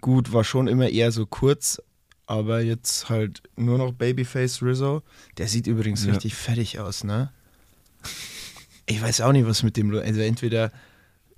[0.00, 1.80] gut, war schon immer eher so kurz,
[2.26, 5.02] aber jetzt halt nur noch Babyface Rizzo.
[5.38, 6.12] Der sieht übrigens Ja.
[6.12, 7.32] richtig fertig aus, ne?
[8.86, 10.70] Ich weiß auch nicht, was mit dem, also entweder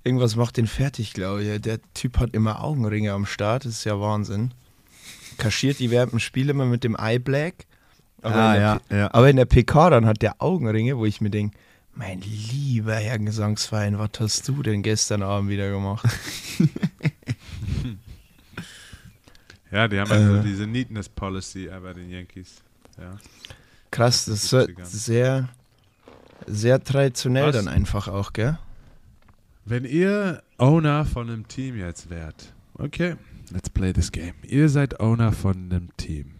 [0.03, 1.61] irgendwas macht den fertig, glaube ich.
[1.61, 4.53] Der Typ hat immer Augenringe am Start, das ist ja Wahnsinn.
[5.37, 7.65] Kaschiert die während dem Spiel immer mit dem Eye Black.
[8.21, 9.13] Aber, Ah, in der ja, ja.
[9.13, 11.55] aber in der PK dann hat der Augenringe, wo ich mir denke,
[11.93, 16.05] mein lieber Herr Gesangsverein, was hast du denn gestern Abend wieder gemacht?
[19.71, 20.43] Ja, die haben also Äh.
[20.43, 22.61] diese Neatness Policy bei den Yankees.
[22.97, 23.17] Ja.
[23.91, 24.85] Krass, das ist so 70ern.
[24.85, 25.49] sehr,
[26.47, 27.55] sehr traditionell Was?
[27.55, 28.57] dann einfach auch, gell?
[29.65, 33.15] Wenn ihr Owner von einem Team jetzt wärt, okay,
[33.51, 34.33] let's play this game.
[34.43, 36.31] Ihr seid Owner von einem Team.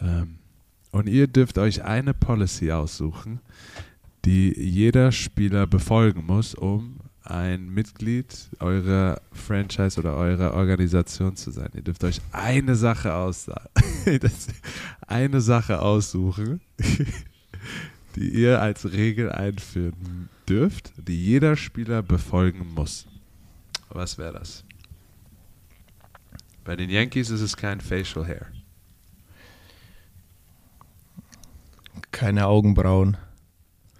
[0.00, 0.38] Ähm,
[0.90, 3.40] und ihr dürft euch eine Policy aussuchen,
[4.24, 11.70] die jeder Spieler befolgen muss, um ein Mitglied eurer Franchise oder eurer Organisation zu sein.
[11.74, 14.48] Ihr dürft euch eine Sache aus das-
[15.06, 16.60] eine Sache aussuchen,
[18.16, 23.06] die ihr als Regel einführen dürft, die jeder Spieler befolgen muss.
[23.88, 24.64] Was wäre das?
[26.64, 28.46] Bei den Yankees ist es kein Facial Hair.
[32.10, 33.16] Keine Augenbrauen.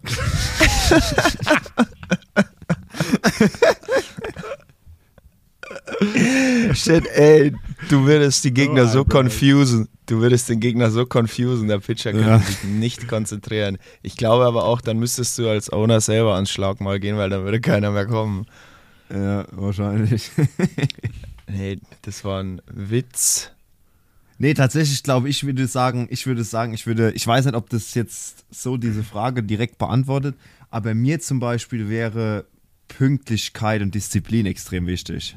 [6.74, 7.55] Shit, ey,
[7.88, 9.88] du würdest die Gegner So confusen.
[10.07, 12.38] Du würdest den Gegner so confusen, der Pitcher könnte Ja.
[12.38, 13.79] sich nicht konzentrieren.
[14.03, 17.44] Ich glaube aber auch, dann müsstest du als Owner selber ans Schlagmal gehen, weil dann
[17.44, 18.47] würde keiner mehr kommen.
[19.12, 20.31] Ja, wahrscheinlich.
[21.47, 23.51] Nee, das war ein Witz.
[24.38, 27.68] Nee, tatsächlich glaube ich, würde sagen, ich würde sagen, ich würde, ich weiß nicht, ob
[27.68, 30.37] das jetzt so diese Frage direkt beantwortet,
[30.70, 32.47] aber mir zum Beispiel wäre
[32.88, 35.37] Pünktlichkeit und Disziplin extrem wichtig.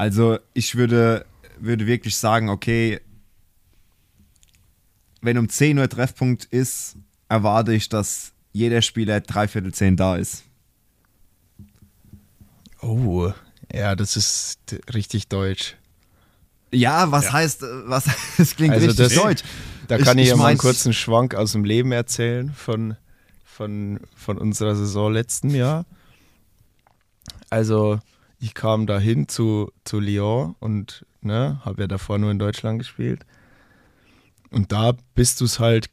[0.00, 1.26] Also ich würde,
[1.58, 3.00] würde wirklich sagen, okay,
[5.20, 6.96] wenn um 10 Uhr Treffpunkt ist,
[7.28, 10.44] erwarte ich, dass jeder Spieler dreiviertel zehn da ist.
[12.80, 13.30] Oh,
[13.70, 14.58] ja, das ist
[14.94, 15.76] richtig deutsch.
[16.72, 18.04] Ja, was heißt, äh, was,
[18.38, 19.42] das klingt Also richtig das- deutsch.
[19.86, 22.96] Da Ich- kann ich, ich ja mal einen kurzen Schwank aus dem Leben erzählen von,
[23.44, 25.84] von, von unserer Saison letzten Jahr.
[27.50, 28.00] Also,
[28.40, 33.26] ich kam dahin zu, zu Lyon und ne, habe ja davor nur in Deutschland gespielt.
[34.50, 35.90] Und da bist du es halt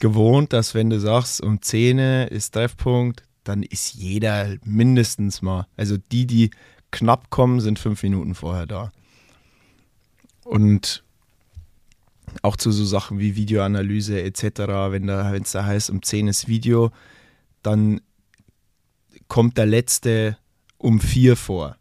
[0.00, 5.66] gewohnt, dass wenn du sagst, um 10 ist Treffpunkt, dann ist jeder mindestens mal.
[5.76, 6.50] Also die, die
[6.90, 8.90] knapp kommen, sind fünf Minuten vorher da.
[10.44, 11.04] Und
[12.40, 14.42] auch zu so Sachen wie Videoanalyse etc.,
[14.90, 16.90] wenn da wenn es da heißt, um 10 ist Video,
[17.62, 18.00] dann
[19.28, 20.38] kommt der Letzte
[20.78, 21.76] um 4 vor.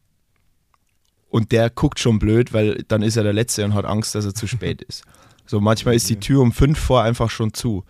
[1.32, 4.26] Und der guckt schon blöd, weil dann ist er der Letzte und hat Angst, dass
[4.26, 5.04] er zu spät ist.
[5.46, 7.86] So manchmal ist die Tür um 5 vor einfach schon zu.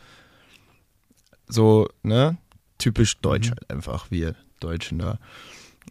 [1.47, 2.37] So, ne?
[2.77, 5.17] Typisch deutsch halt einfach, wir Deutschen da.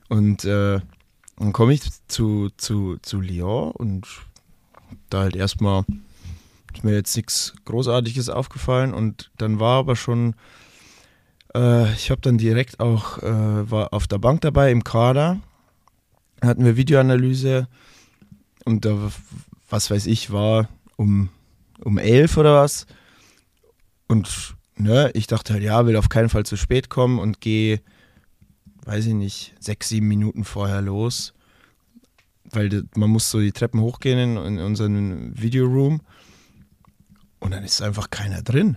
[0.08, 0.80] Und äh,
[1.38, 4.06] dann komme ich zu, zu, zu Lyon und
[5.08, 5.84] da halt erstmal
[6.72, 10.34] ist mir jetzt nichts Großartiges aufgefallen und dann war aber schon,
[11.54, 15.40] äh, ich habe dann direkt auch, äh, war auf der Bank dabei im Kader,
[16.42, 17.68] hatten wir Videoanalyse
[18.64, 19.10] und da,
[19.68, 21.28] was weiß ich, war um,
[21.82, 22.86] um elf oder was
[24.08, 27.80] und ne, ich dachte halt, ja, will auf keinen Fall zu spät kommen und gehe
[28.84, 31.32] weiß ich nicht, sechs, sieben Minuten vorher los,
[32.50, 36.00] weil man muss so die Treppen hochgehen in, in unseren Videoroom
[37.38, 38.76] und dann ist einfach keiner drin.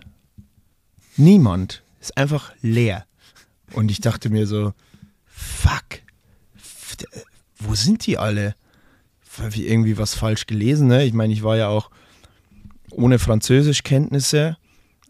[1.17, 1.83] Niemand.
[1.99, 3.05] Ist einfach leer.
[3.71, 4.73] Und ich dachte mir so,
[5.25, 6.01] fuck,
[7.75, 8.55] sind die alle?
[9.37, 10.87] Habe ich irgendwie was falsch gelesen?
[10.87, 11.05] Ne?
[11.05, 11.89] Ich meine, ich war ja auch
[12.91, 14.57] ohne Französischkenntnisse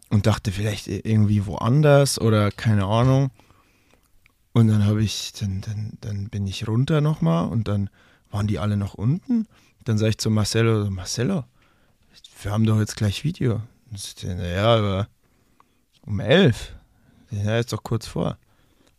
[0.08, 3.30] und dachte vielleicht irgendwie woanders oder keine Ahnung.
[4.52, 7.90] Und dann habe ich, dann, dann, dann bin ich runter nochmal und dann
[8.30, 9.46] waren die alle noch unten.
[9.84, 11.44] Dann sage ich zu Marcelo, Marcelo,
[12.42, 13.62] wir haben doch jetzt gleich Video.
[13.90, 15.08] Und ich so, Ja, aber
[16.02, 16.72] um elf.
[17.30, 18.38] Ja, ist doch kurz vor.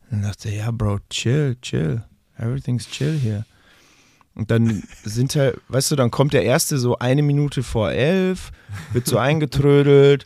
[0.10, 2.04] Dann dachte er, ja, Bro, chill, chill.
[2.38, 3.45] Everything's chill hier.
[4.36, 8.52] Und dann sind halt, weißt du, dann kommt der erste so eine Minute vor elf,
[8.91, 10.26] wird so eingetrödelt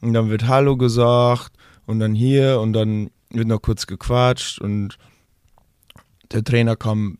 [0.00, 1.52] und dann wird Hallo gesagt
[1.86, 4.96] und dann hier und dann wird noch kurz gequatscht und
[6.32, 7.18] der Trainer kam,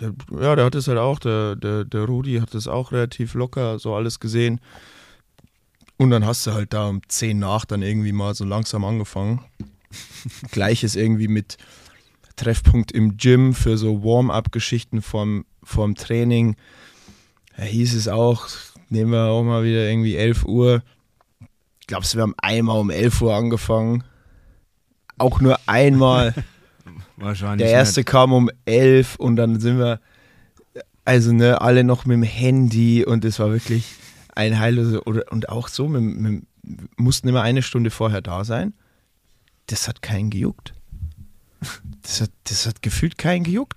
[0.00, 3.34] der, ja, der hat es halt auch, der, der, der Rudi hat es auch relativ
[3.34, 4.60] locker so alles gesehen.
[5.98, 9.44] Und dann hast du halt da um 10 nach dann irgendwie mal so langsam angefangen.
[10.50, 11.58] Gleiches irgendwie mit
[12.38, 16.56] Treffpunkt im Gym für so Warm-up-Geschichten vorm, vorm Training.
[17.56, 18.46] Da hieß es auch,
[18.88, 20.82] nehmen wir auch mal wieder irgendwie 11 Uhr.
[21.80, 24.04] Ich glaube, wir haben einmal um 11 Uhr angefangen.
[25.18, 26.34] Auch nur einmal.
[27.16, 27.66] Wahrscheinlich.
[27.66, 30.00] Der erste kam um 11 und dann sind wir,
[31.04, 33.96] also ne, alle noch mit dem Handy und es war wirklich
[34.34, 36.44] ein heillose, oder, und auch so, mit, mit,
[36.96, 38.74] mussten immer eine Stunde vorher da sein.
[39.66, 40.74] Das hat keinen gejuckt.
[42.02, 43.76] Das hat, das hat gefühlt keinen gejuckt.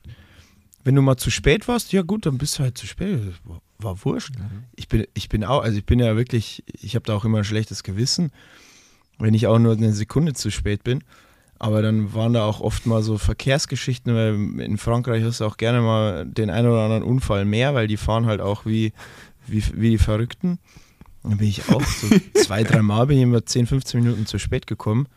[0.83, 3.19] Wenn du mal zu spät warst, ja gut, dann bist du halt zu spät.
[3.43, 4.33] War, war wurscht.
[4.75, 7.39] Ich bin, ich bin auch, also ich bin ja wirklich, ich habe da auch immer
[7.39, 8.31] ein schlechtes Gewissen,
[9.19, 11.03] wenn ich auch nur eine Sekunde zu spät bin.
[11.59, 15.57] Aber dann waren da auch oft mal so Verkehrsgeschichten, weil in Frankreich hast du auch
[15.57, 18.93] gerne mal den einen oder anderen Unfall mehr, weil die fahren halt auch wie,
[19.45, 20.57] wie, wie die Verrückten.
[21.21, 22.07] Dann bin ich auch so
[22.43, 25.07] zwei, drei Mal bin ich immer 10, 15 Minuten zu spät gekommen.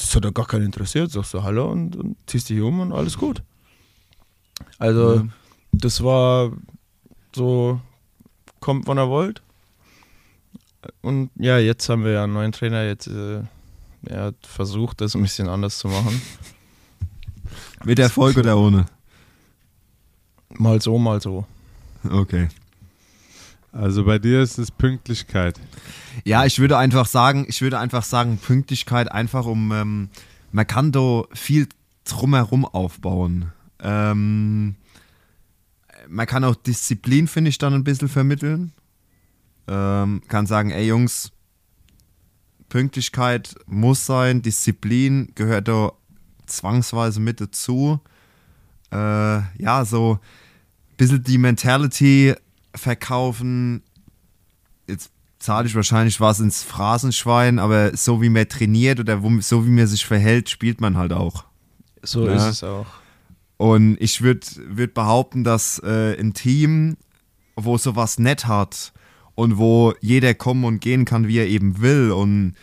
[0.00, 1.10] Das hat ja gar keinen interessiert.
[1.10, 3.42] Sagst du Hallo und, und ziehst dich um und alles gut.
[4.78, 5.24] Also, Ja.
[5.72, 6.52] das war
[7.34, 7.80] so,
[8.60, 9.42] kommt wann ihr wollt.
[11.02, 12.84] Und ja, jetzt haben wir ja einen neuen Trainer.
[12.84, 13.42] Jetzt äh,
[14.06, 16.20] er hat versucht, das ein bisschen anders zu machen.
[17.84, 18.86] Mit Erfolg oder ohne?
[20.54, 21.46] Mal so, mal so.
[22.08, 22.48] Okay.
[23.72, 25.60] Also bei dir ist es Pünktlichkeit.
[26.24, 30.08] Ja, ich würde einfach sagen, ich würde einfach sagen, Pünktlichkeit einfach um, ähm,
[30.52, 31.68] man kann da viel
[32.04, 33.52] drumherum aufbauen.
[33.82, 34.76] Ähm,
[36.08, 38.72] man kann auch Disziplin, finde ich, dann ein bisschen vermitteln.
[39.68, 41.30] Ähm, kann sagen, ey Jungs,
[42.68, 45.92] Pünktlichkeit muss sein, Disziplin gehört da
[46.46, 48.00] zwangsweise mit dazu.
[48.92, 52.34] Äh, ja, so ein bisschen die Mentality
[52.74, 53.82] verkaufen.
[55.40, 59.70] Zahle ich wahrscheinlich was ins Phrasenschwein, aber so wie man trainiert oder wo, so wie
[59.70, 61.44] man sich verhält, spielt man halt auch.
[62.02, 62.36] So Ja.
[62.36, 62.86] ist es auch.
[63.56, 66.96] Und ich würde würd behaupten, dass äh, ein Team,
[67.56, 68.92] wo sowas nett hat
[69.34, 72.54] und wo jeder kommen und gehen kann, wie er eben will und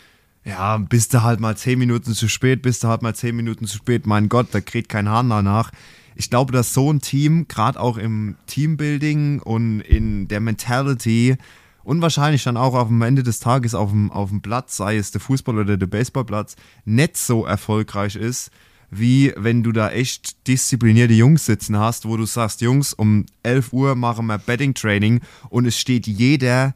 [0.44, 3.66] ja, bist du halt mal zehn Minuten zu spät, bist du halt mal zehn Minuten
[3.66, 5.70] zu spät, mein Gott, da kriegt kein Hahn danach.
[6.16, 11.36] Ich glaube, dass so ein Team, gerade auch im Teambuilding und in der Mentality
[11.84, 15.10] und wahrscheinlich dann auch dem Ende des Tages auf dem, auf dem Platz, sei es
[15.10, 18.50] der Fußball- oder der Baseballplatz, nicht so erfolgreich ist,
[18.90, 23.72] wie wenn du da echt disziplinierte Jungs sitzen hast, wo du sagst, Jungs, um 11
[23.72, 26.74] Uhr machen wir Betting-Training und es steht jeder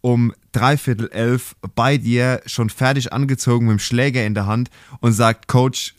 [0.00, 5.12] um dreiviertel elf bei dir schon fertig angezogen mit dem Schläger in der Hand und
[5.12, 5.94] sagt, Coach,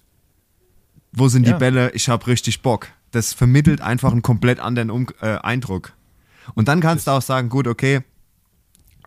[1.12, 1.54] wo sind Ja.
[1.54, 1.92] die Bälle?
[1.92, 2.88] Ich habe richtig Bock.
[3.12, 5.94] Das vermittelt einfach einen komplett anderen um äh, Eindruck.
[6.56, 8.02] Und dann kannst du auch sagen, gut, okay,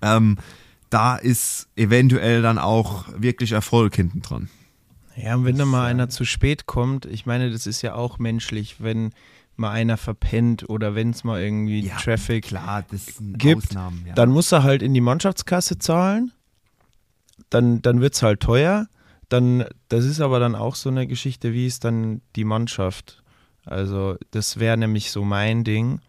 [0.03, 0.37] ähm,
[0.91, 4.49] da ist eventuell dann auch wirklich Erfolg hinten dran.
[5.17, 8.19] Ja, und wenn da mal einer zu spät kommt, ich meine, das ist ja auch
[8.19, 9.13] menschlich, wenn
[9.57, 12.85] mal einer verpennt oder wenn es mal irgendwie Traffic klar,
[13.19, 14.15] gibt, Ausnahmen, ja.
[14.15, 16.33] dann muss er halt in die Mannschaftskasse zahlen.
[17.49, 18.87] Dann, dann wird es halt teuer.
[19.29, 23.23] Dann, das ist aber dann auch so eine Geschichte, wie ist dann die Mannschaft?
[23.65, 26.01] Also, das wäre nämlich so mein Ding.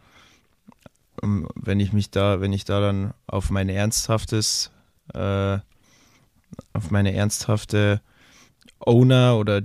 [1.24, 4.72] Ähm, Wenn ich mich da, wenn ich da dann auf mein ernsthaftes,
[5.14, 5.58] äh,
[6.74, 8.02] auf meine ernsthafte
[8.80, 9.62] Owner oder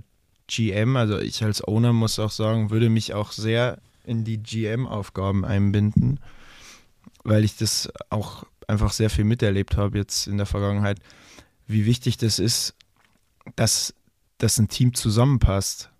[0.46, 5.44] GM, also ich als Owner muss auch sagen, würde mich auch sehr in die GM-Aufgaben
[5.44, 6.18] einbinden,
[7.24, 10.98] weil ich das auch einfach sehr viel miterlebt habe jetzt in der Vergangenheit,
[11.66, 12.74] wie wichtig das ist,
[13.56, 13.94] dass
[14.42, 15.90] dass ein Team zusammenpasst.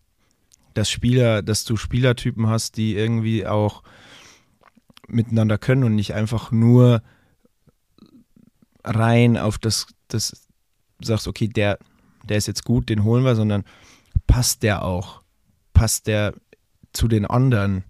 [0.74, 3.82] Dass Spieler, dass du Spielertypen hast, die irgendwie auch
[5.08, 7.02] miteinander können und nicht einfach nur
[8.84, 10.46] rein auf das, das
[11.00, 11.78] sagst, okay, der,
[12.24, 13.64] der ist jetzt gut, den holen wir, sondern
[14.26, 15.22] passt der auch?
[15.72, 16.34] Passt der
[16.92, 17.84] zu den anderen?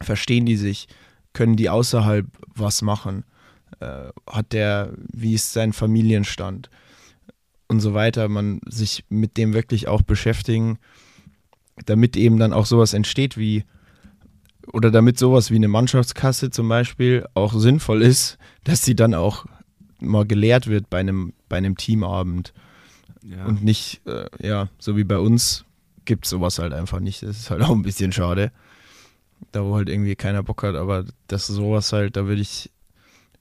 [0.00, 0.88] Verstehen die sich?
[1.32, 3.24] Können die außerhalb was machen?
[3.80, 6.70] Äh, hat der, wie ist sein Familienstand?
[7.66, 8.28] Und so weiter.
[8.28, 10.78] Man sich mit dem wirklich auch beschäftigen,
[11.86, 13.64] damit eben dann auch sowas entsteht wie,
[14.72, 19.46] oder damit sowas wie eine Mannschaftskasse zum Beispiel auch sinnvoll ist, dass sie dann auch
[20.00, 22.52] mal gelehrt wird bei einem, bei einem Teamabend.
[23.22, 23.44] Ja.
[23.46, 25.64] Und nicht, äh, ja, so wie bei uns
[26.04, 27.22] gibt es sowas halt einfach nicht.
[27.22, 28.52] Das ist halt auch ein bisschen schade.
[29.52, 32.70] Da wo halt irgendwie keiner Bock hat, aber das sowas halt, da würde ich,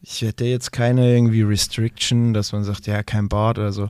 [0.01, 3.89] ich hätte jetzt keine irgendwie Restriction, dass man sagt, ja, kein Bart oder so.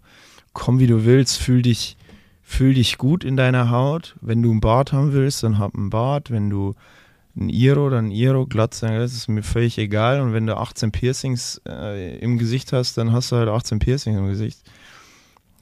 [0.54, 1.98] Komm wie du willst, fühl dich,
[2.44, 4.16] fühl dich gut in deiner Haut.
[4.22, 6.30] Wenn du einen Bart haben willst, dann hab einen Bart.
[6.30, 6.76] Wenn du
[7.36, 10.22] ein Iro oder ein Iro glatt sein, das ist mir völlig egal.
[10.22, 14.18] Und wenn du 18 Piercings äh, im Gesicht hast, dann hast du halt 18 Piercings
[14.18, 14.60] im Gesicht.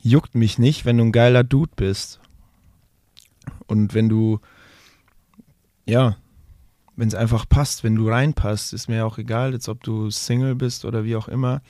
[0.02, 2.20] Juckt mich nicht, wenn du ein geiler Dude bist.
[3.68, 4.40] Und wenn du,
[5.86, 6.18] ja,
[6.98, 10.56] wenn es einfach passt, wenn du reinpasst, ist mir auch egal, jetzt ob du Single
[10.56, 11.62] bist oder wie auch immer.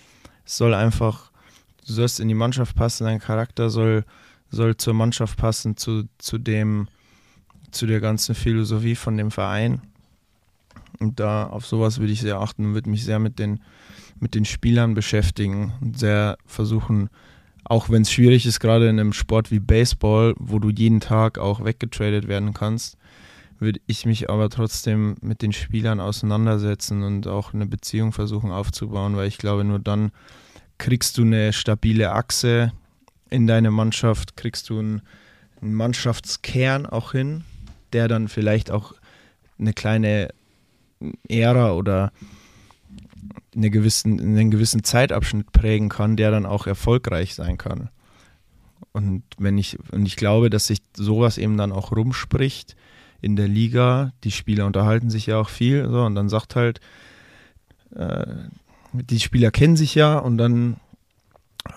[0.45, 1.31] Es soll einfach,
[1.85, 4.03] du sollst in die Mannschaft passen, dein Charakter soll,
[4.49, 6.87] soll zur Mannschaft passen, zu, zu dem,
[7.69, 9.81] zu der ganzen Philosophie von dem Verein.
[11.01, 13.59] Und da auf sowas würde ich sehr achten und würde mich sehr mit den,
[14.19, 17.09] mit den Spielern beschäftigen und sehr versuchen,
[17.63, 21.39] auch wenn es schwierig ist, gerade in einem Sport wie Baseball, wo du jeden Tag
[21.39, 22.97] auch weggetradet werden kannst,
[23.59, 29.15] würde ich mich aber trotzdem mit den Spielern auseinandersetzen und auch eine Beziehung versuchen aufzubauen,
[29.15, 30.11] weil ich glaube, nur dann
[30.77, 32.73] kriegst du eine stabile Achse
[33.29, 35.01] in deine Mannschaft, kriegst du einen,
[35.61, 37.43] einen Mannschaftskern auch hin,
[37.93, 38.93] der dann vielleicht auch
[39.59, 40.29] eine kleine
[41.27, 42.11] Ära oder
[43.55, 47.89] eine gewissen, einen gewissen Zeitabschnitt prägen kann, der dann auch erfolgreich sein kann.
[48.93, 52.75] Und wenn ich, und ich glaube, dass sich sowas eben dann auch rumspricht
[53.21, 56.79] in der Liga, die Spieler unterhalten sich ja auch viel, so, und dann sagt halt,
[57.95, 58.25] äh,
[58.93, 60.77] die Spieler kennen sich ja und dann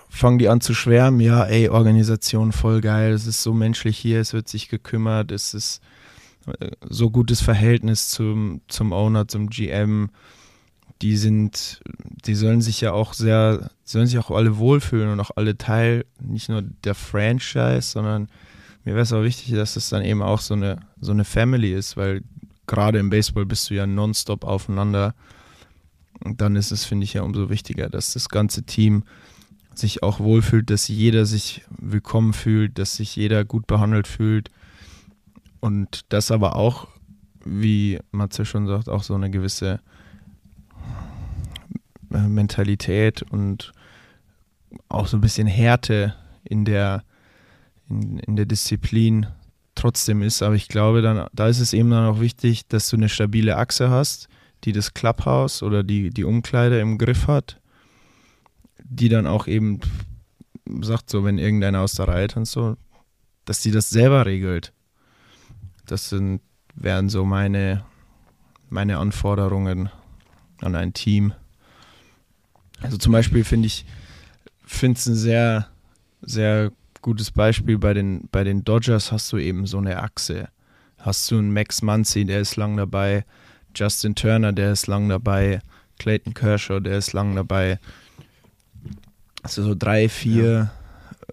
[0.08, 4.20] fangen die an zu schwärmen, ja, ey, Organisation voll geil, es ist so menschlich hier,
[4.20, 5.80] es wird sich gekümmert, es ist
[6.88, 10.10] so gutes Verhältnis zum, zum Owner, zum GM.
[11.02, 11.82] Die sind,
[12.24, 16.04] die sollen sich ja auch sehr, sollen sich auch alle wohlfühlen und auch alle Teil
[16.20, 18.28] nicht nur der Franchise, sondern
[18.84, 21.72] mir wäre es auch wichtig, dass es dann eben auch so eine, so eine Family
[21.72, 22.22] ist, weil
[22.66, 25.14] gerade im Baseball bist du ja nonstop aufeinander.
[26.22, 29.04] Und dann ist es, finde ich, ja umso wichtiger, dass das ganze Team
[29.74, 34.50] sich auch wohlfühlt, dass jeder sich willkommen fühlt, dass sich jeder gut behandelt fühlt
[35.64, 36.88] und das aber auch,
[37.42, 39.80] wie Matze schon sagt, auch so eine gewisse
[42.12, 43.72] äh, Mentalität und
[44.90, 47.02] auch so ein bisschen Härte in der,
[47.88, 49.26] in, in der Disziplin
[49.74, 50.42] trotzdem ist.
[50.42, 53.56] Aber ich glaube, dann, da ist es eben dann auch wichtig, dass du eine stabile
[53.56, 54.28] Achse hast,
[54.64, 57.58] die das Clubhouse oder die, die Umkleide im Griff hat,
[58.82, 59.80] die dann auch eben
[60.82, 62.76] sagt, so, wenn irgendeiner aus der Reihe und so,
[63.46, 64.73] dass die das selber regelt.
[65.86, 66.40] Das sind,
[66.74, 67.84] wären so meine,
[68.70, 69.90] meine Anforderungen
[70.60, 71.32] an ein Team.
[72.80, 73.84] Also zum Beispiel finde ich,
[74.64, 75.68] finde es ein sehr,
[76.22, 80.48] sehr gutes Beispiel bei den, bei den Dodgers hast du eben so eine Achse.
[80.98, 83.24] Hast du einen Max Muncy, der ist lang dabei,
[83.74, 85.60] Justin Turner, der ist lang dabei,
[85.98, 87.78] Clayton Kershaw, der ist lang dabei.
[89.42, 90.70] Also so drei, vier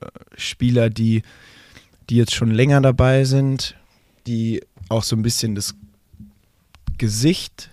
[0.02, 0.08] ja.
[0.08, 1.24] Äh, Spieler, die,
[2.10, 3.76] die jetzt schon länger dabei sind,
[4.28, 5.76] die auch so ein bisschen das
[6.98, 7.70] Gesicht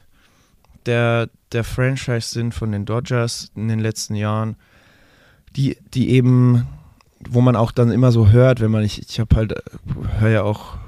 [0.87, 4.57] der, der Franchise sind von den Dodgers in den letzten Jahren,
[5.57, 6.67] die, die eben,
[7.29, 9.55] wo man auch dann immer so hört, wenn man, ich, ich habe halt,
[10.19, 10.79] höre ja auch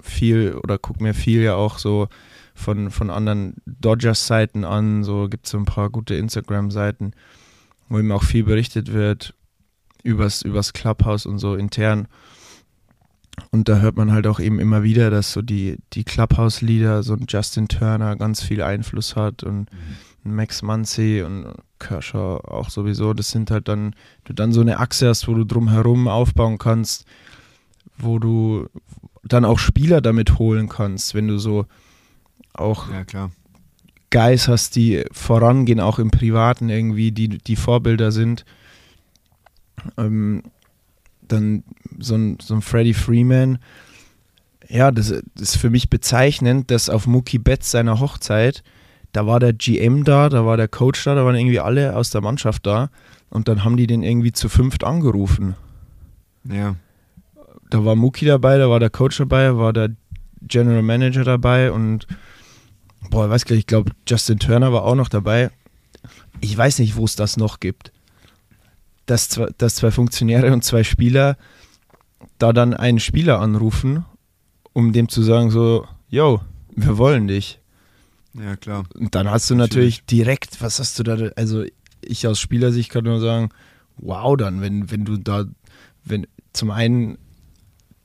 [0.00, 2.08] viel oder gucke mir viel ja auch so
[2.54, 7.12] von, von anderen Dodgers-Seiten an, so gibt es so ein paar gute Instagram-Seiten,
[7.88, 9.34] wo eben auch viel berichtet wird
[10.02, 12.08] übers, übers Clubhouse und so intern.
[13.50, 17.14] Und da hört man halt auch eben immer wieder, dass so die, die Clubhouse-Lieder, so
[17.14, 20.34] ein Justin Turner ganz viel Einfluss hat und mhm.
[20.34, 23.14] Max Muncy und Kershaw auch sowieso.
[23.14, 27.06] Das sind halt dann, du dann so eine Achse hast, wo du drumherum aufbauen kannst,
[27.96, 28.68] wo du
[29.24, 31.66] dann auch Spieler damit holen kannst, wenn du so
[32.54, 33.30] auch ja.
[34.10, 38.44] Guys hast, die vorangehen, auch im Privaten irgendwie, die, die Vorbilder sind.
[39.96, 40.42] Ähm,
[41.32, 41.64] dann
[41.98, 43.58] so ein, so ein Freddie Freeman.
[44.68, 48.62] Ja, das, das ist für mich bezeichnend, dass auf Mookie Betts seiner Hochzeit,
[49.12, 52.10] da war der GM da, da war der Coach da, da waren irgendwie alle aus
[52.10, 52.90] der Mannschaft da
[53.30, 55.54] und dann haben die den irgendwie zu fünft angerufen.
[56.44, 56.76] Ja.
[57.70, 59.90] Da war Mookie dabei, da war der Coach dabei, da war der
[60.42, 62.06] General Manager dabei und
[63.10, 65.50] boah, ich weiß gar nicht, ich glaube Justin Turner war auch noch dabei.
[66.40, 67.92] Ich weiß nicht, wo es das noch gibt.
[69.08, 71.36] Dass zwei, dass zwei Funktionäre und zwei Spieler
[72.38, 74.04] da dann einen Spieler anrufen,
[74.72, 76.40] um dem zu sagen so, yo,
[76.76, 77.58] wir wollen dich.
[78.34, 78.84] Ja, klar.
[78.94, 81.64] Und dann hast du natürlich direkt, was hast du da, also
[82.02, 83.48] ich aus Spielersicht kann nur sagen,
[83.96, 85.44] wow, dann, wenn, wenn du da,
[86.04, 87.18] wenn zum einen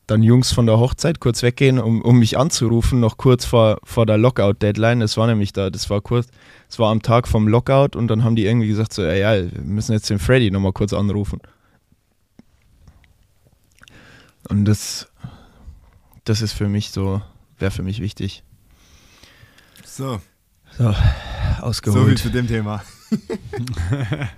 [0.07, 4.05] dann Jungs von der Hochzeit kurz weggehen, um, um mich anzurufen, noch kurz vor, vor
[4.05, 4.99] der Lockout-Deadline.
[4.99, 6.27] Das war nämlich da, das war kurz,
[6.67, 9.51] das war am Tag vom Lockout und dann haben die irgendwie gesagt, so, ja, ja
[9.51, 11.39] wir müssen jetzt den Freddy nochmal kurz anrufen.
[14.49, 15.07] Und das,
[16.25, 17.21] das ist für mich so,
[17.57, 18.43] wäre für mich wichtig.
[19.85, 20.19] So,
[20.77, 22.19] So, so viel ausgeholt.
[22.19, 22.83] zu dem Thema.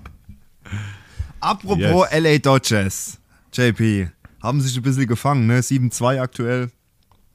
[1.39, 3.19] Apropos LA Dodgers,
[3.53, 4.09] JP,
[4.45, 5.59] haben sich ein bisschen gefangen, ne?
[5.61, 6.71] 7-2 aktuell.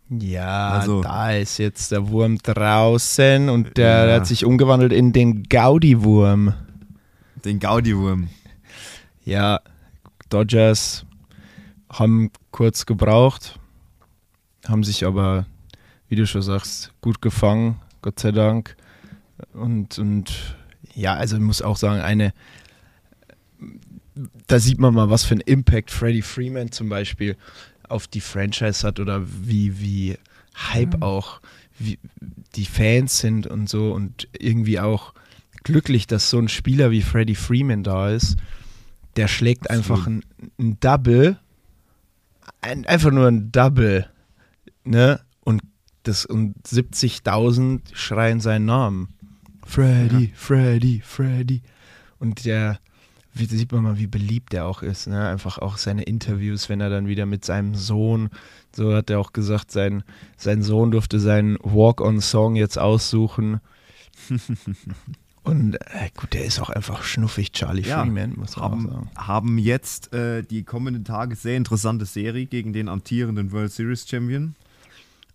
[0.08, 4.14] Ja, Also- da ist jetzt der Wurm draußen und der, Ja.
[4.16, 6.54] hat sich umgewandelt in den Gaudi-Wurm.
[7.44, 8.28] Den Gaudi-Wurm.
[9.24, 9.60] Ja,
[10.28, 11.04] Dodgers
[11.92, 13.58] haben kurz gebraucht,
[14.66, 15.46] haben sich aber,
[16.08, 18.76] wie du schon sagst, gut gefangen, Gott sei Dank.
[19.52, 20.56] Und, und
[20.94, 22.32] ja, also ich muss auch sagen, eine,
[24.46, 27.36] da sieht man mal, was für einen Impact Freddie Freeman zum Beispiel
[27.88, 30.16] auf die Franchise hat oder wie, wie
[30.72, 31.40] Hype auch,
[31.78, 31.98] wie
[32.54, 35.14] die Fans sind und so und irgendwie auch
[35.64, 38.36] glücklich, dass so ein Spieler wie Freddie Freeman da ist.
[39.16, 40.24] Der schlägt einfach ein,
[40.58, 41.38] ein Double,
[42.60, 44.08] ein, einfach nur ein Double,
[44.84, 45.20] ne?
[45.40, 45.62] Und
[46.04, 49.08] das und 70.000 schreien seinen Namen.
[49.66, 51.62] Freddy, Freddy, Freddy.
[52.18, 52.80] Und der,
[53.34, 55.28] wie sieht man mal, wie beliebt er auch ist, ne?
[55.28, 58.28] Einfach auch seine Interviews, wenn er dann wieder mit seinem Sohn,
[58.74, 60.02] so hat er auch gesagt, sein,
[60.36, 63.60] sein Sohn durfte seinen Walk-on-Song jetzt aussuchen.
[65.42, 68.88] Und äh, gut, der ist auch einfach schnuffig, Charlie Ja, Freeman, muss man auch Haben,
[68.88, 69.10] sagen.
[69.16, 74.54] haben jetzt äh, die kommenden Tage sehr interessante Serie gegen den amtierenden World Series Champion.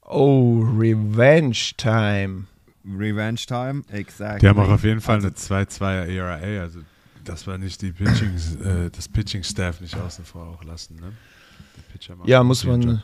[0.03, 2.43] Oh, Revenge Time.
[2.87, 4.43] Revenge Time, exakt.
[4.43, 6.81] Die haben auch auf jeden Fall Also- eine 2-2er ERA, also
[7.26, 10.95] dass wir nicht die Pitching, äh, das Pitching-Staff nicht außen vor auch lassen.
[10.95, 11.13] Ne?
[12.26, 13.01] Ja, muss man-.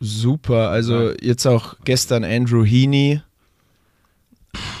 [0.00, 0.70] Super.
[0.70, 1.16] Also Ja.
[1.20, 3.22] jetzt auch gestern Andrew Heaney.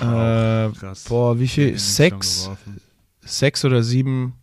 [0.00, 1.04] Krass.
[1.08, 1.78] boah, wie viel?
[1.78, 2.50] Sechs,
[3.20, 4.34] sechs oder sieben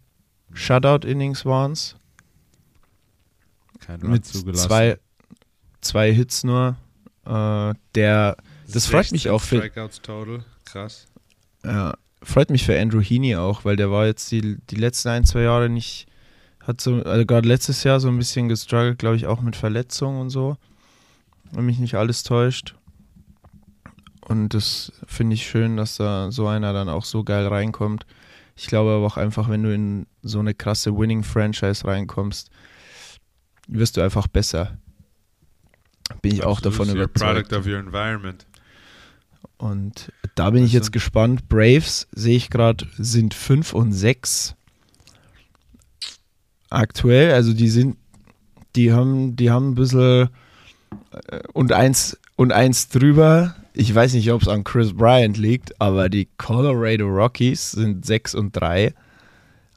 [0.53, 1.95] Shutout-Innings waren es.
[4.01, 4.67] Mit zugelassen.
[4.67, 4.99] zwei,
[5.81, 6.77] zwei Hits nur.
[7.25, 10.45] Äh, der, das freut mich 16 auch für, Strikeouts total.
[10.65, 11.07] Krass.
[11.65, 15.25] ja, freut mich für Andrew Heaney auch, weil der war jetzt die, die letzten ein,
[15.25, 16.07] zwei Jahre nicht,
[16.61, 20.19] hat so, also gerade letztes Jahr so ein bisschen gestruggelt, glaube ich, auch mit Verletzungen
[20.19, 20.57] und so.
[21.51, 22.75] Wenn mich nicht alles täuscht.
[24.21, 28.05] Und das finde ich schön, dass da so einer dann auch so geil reinkommt.
[28.55, 32.51] Ich glaube aber auch einfach, wenn du in so eine krasse Winning-Franchise reinkommst,
[33.67, 34.77] wirst du einfach besser.
[36.21, 37.49] Bin ich auch Absolut, davon you're a überzeugt.
[37.49, 38.45] Product of your environment.
[39.59, 41.49] Und da bin ich jetzt gespannt.
[41.49, 44.55] Braves sehe ich gerade sind 5 und 6
[46.69, 47.33] aktuell.
[47.33, 47.97] Also die sind,
[48.77, 50.29] die haben, die haben ein bisschen
[51.27, 53.53] äh, und eins und eins drüber.
[53.73, 58.35] Ich weiß nicht, ob es an Chris Bryant liegt, aber die Colorado Rockies sind 6
[58.35, 58.93] und 3.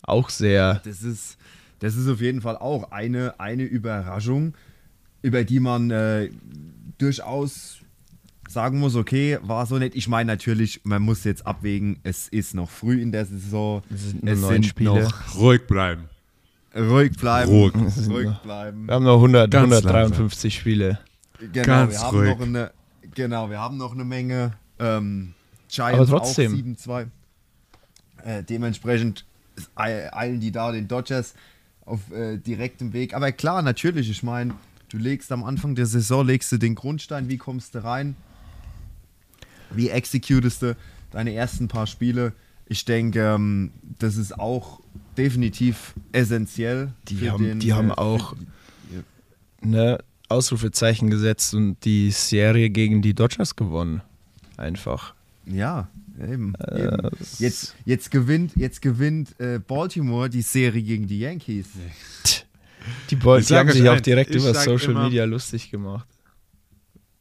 [0.02, 0.80] Auch sehr.
[0.84, 1.38] Das ist,
[1.80, 4.54] das ist auf jeden Fall auch eine, eine Überraschung,
[5.22, 6.30] über die man äh,
[6.98, 7.81] durchaus
[8.52, 9.94] sagen muss, okay, war so nett.
[9.94, 13.82] Ich meine natürlich, man muss jetzt abwägen, es ist noch früh in der Saison.
[13.92, 15.04] Es sind Es sind Spiele.
[15.04, 16.04] noch Ruhig bleiben.
[16.74, 17.50] ruhig bleiben.
[17.50, 17.74] Ruhig.
[18.08, 18.86] Ruhig bleiben.
[18.86, 20.98] Wir haben noch 100, Ganz 153 Spiele.
[21.52, 22.30] Genau, Ganz wir haben ruhig.
[22.38, 22.70] noch eine,
[23.14, 25.34] genau, wir haben noch eine Menge ähm,
[25.68, 26.52] Giants Aber trotzdem.
[26.52, 27.06] auch 7-2.
[28.24, 29.24] Äh, dementsprechend
[29.74, 31.34] eil- eilen die da den Dodgers
[31.84, 33.14] auf äh, direktem Weg.
[33.14, 34.54] Aber klar, natürlich, ich meine,
[34.88, 38.14] du legst am Anfang der Saison legst du den Grundstein, wie kommst du rein?
[39.74, 40.76] Wie executest du
[41.10, 42.32] deine ersten paar Spiele?
[42.66, 44.80] Ich denke, ähm, das ist auch
[45.16, 46.92] definitiv essentiell.
[47.08, 48.34] Die haben- den, die haben äh, auch-
[49.60, 49.98] die- ne,
[50.28, 54.00] Ausrufezeichen gesetzt und die Serie gegen die Dodgers gewonnen.
[54.56, 55.14] Einfach.
[55.44, 56.54] Ja, eben.
[56.54, 57.08] Äh, eben.
[57.38, 61.66] Jetzt, jetzt gewinnt, jetzt gewinnt äh, Baltimore die Serie gegen die Yankees.
[63.10, 66.06] Die, Boys, haben sich auch direkt über Social immer- Media lustig gemacht.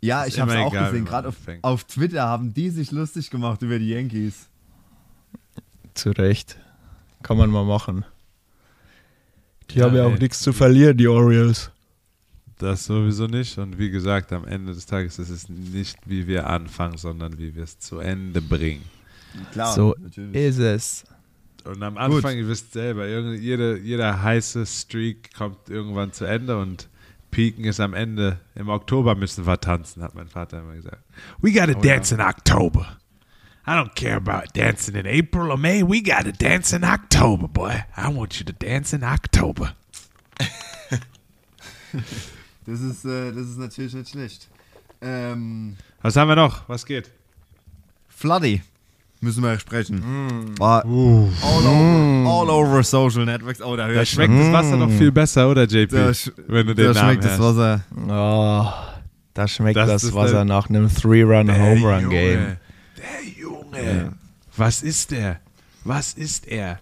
[0.02, 1.06] Ja, ich habe es auch egal, gesehen.
[1.06, 4.48] Gerade auf, auf Twitter haben die sich lustig gemacht über die Yankees.
[5.94, 6.58] Zu Recht.
[7.22, 8.04] Kann man mal machen.
[9.70, 10.14] Die Ja, haben ja ey.
[10.14, 11.70] auch nichts zu verlieren, die Orioles.
[12.58, 13.58] Das sowieso nicht.
[13.58, 17.56] Und wie gesagt, am Ende des Tages ist es nicht, wie wir anfangen, sondern wie
[17.56, 18.84] wir es zu Ende bringen.
[19.52, 20.36] Klar, so natürlich.
[20.36, 21.04] ist es.
[21.64, 26.58] Und am Anfang, ihr wisst selber, irgend- jede, jeder heiße Streak kommt irgendwann zu Ende
[26.58, 26.90] und
[27.32, 28.40] Peaken ist am Ende.
[28.56, 31.04] Im Oktober müssen wir tanzen, hat mein Vater immer gesagt.
[31.40, 32.98] We gotta dance in October.
[33.66, 35.84] I don't care about dancing in April or May.
[35.84, 37.84] We gotta dance in October, boy.
[37.96, 39.76] I want you to dance in October.
[42.66, 44.48] Das ist, äh, das ist natürlich nicht schlecht.
[45.02, 46.70] Ähm, Was haben wir noch?
[46.70, 47.10] Was geht?
[48.08, 48.62] Floody
[49.22, 50.56] müssen wir sprechen.
[50.58, 50.92] War all,
[51.66, 53.62] over, all over Social Networks.
[53.62, 55.92] Oh, da Da schmeckt das Wasser noch viel besser, oder JP?
[55.96, 57.58] Da, sch- wenn du da den Namen schmeckt das hörst.
[57.58, 57.82] Wasser.
[58.08, 58.74] Oh,
[59.34, 62.58] da schmeckt Das das, Wasser nach einem Three-Run-Home-Run-Game.
[62.98, 64.14] Der Junge.
[64.58, 65.40] Was ist der?
[65.84, 66.80] Was ist er?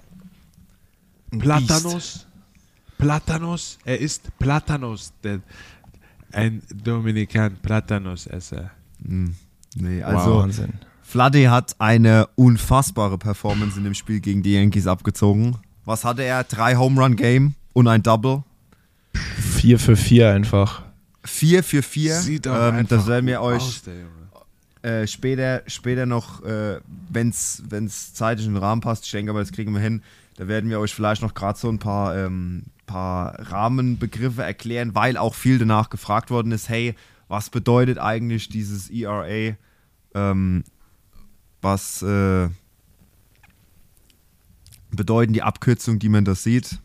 [1.38, 2.26] Platanos?
[2.98, 3.78] Platanos?
[3.86, 5.14] Er ist Platanos.
[5.24, 5.40] Der,
[6.32, 8.72] ein Dominikan Platanos-Esser.
[9.00, 10.74] Nee, Also, also Wahnsinn.
[11.10, 15.57] Floody hat eine unfassbare Performance in dem Spiel gegen die Yankees abgezogen.
[15.84, 16.43] Was hatte er?
[16.43, 18.43] Drei Home Run Game und ein Double.
[19.16, 20.84] 4 für 4 einfach.
[21.24, 22.14] 4 für 4.
[22.14, 23.82] Sieht ähm, einfach das werden wir euch
[24.84, 26.80] äh, später, später noch, äh,
[27.10, 30.03] wenn es zeitlich in den Rahmen passt, ich denke aber, das kriegen wir hin,
[30.38, 35.18] da werden wir euch vielleicht noch gerade so ein paar, ähm, paar Rahmenbegriffe erklären, weil
[35.18, 36.93] auch viel danach gefragt worden ist, hey,
[37.28, 39.55] was bedeutet eigentlich dieses ERA?
[40.14, 40.64] Ähm,
[41.62, 42.49] was äh,
[44.91, 46.80] bedeuten die Abkürzungen, die man da sieht?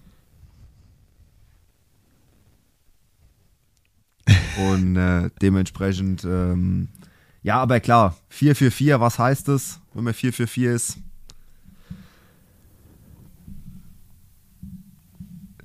[4.57, 6.89] Und äh, dementsprechend, ähm,
[7.43, 10.99] ja, aber klar, 444, was heißt das, wenn man 444 ist?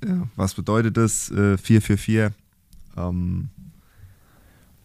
[0.04, 2.32] Ja, was bedeutet das, äh, 444?
[2.96, 3.48] Ähm,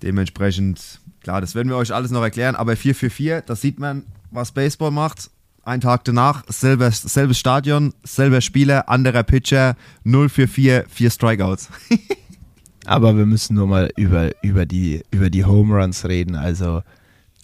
[0.02, 4.52] dementsprechend, klar, das werden wir euch alles noch erklären, aber 444, das sieht man, was
[4.52, 5.32] Baseball macht.
[5.64, 11.70] Ein Tag danach, selbes, selbes Stadion, selber Spieler, anderer Pitcher, 044, vier Strikeouts.
[12.86, 16.36] Aber wir müssen nur mal über, über, die, über die Home Runs reden.
[16.36, 16.84] Also,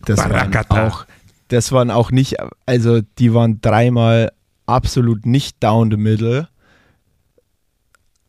[0.06, 0.88] das waren, Barakata.
[0.88, 1.08] auch,
[1.48, 2.36] das waren auch nicht,
[2.68, 4.32] also, die waren dreimal
[4.68, 6.48] absolut nicht down the middle,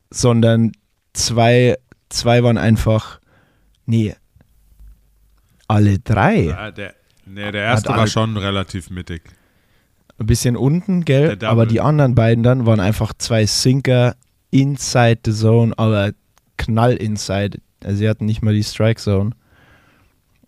[0.09, 0.73] sondern
[1.13, 1.77] zwei,
[2.09, 3.21] zwei waren einfach,
[3.85, 4.15] nee,
[5.73, 6.43] alle drei.
[6.43, 6.95] Ja, der,
[7.27, 9.23] nee, der erste war schon relativ mittig.
[10.19, 11.39] Ein bisschen unten, gell?
[11.43, 14.15] Aber die anderen beiden dann waren einfach zwei Sinker
[14.51, 16.13] inside the zone, aber
[16.59, 17.59] knall inside.
[17.83, 19.33] Also sie hatten nicht mal die Strike Zone.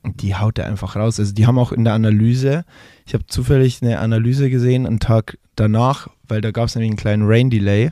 [0.02, 1.18] Und die haut er einfach raus.
[1.18, 2.64] Also die haben auch in der Analyse,
[3.06, 6.98] ich habe zufällig eine Analyse gesehen, einen Tag danach, weil da gab es nämlich einen
[6.98, 7.90] kleinen Rain Delay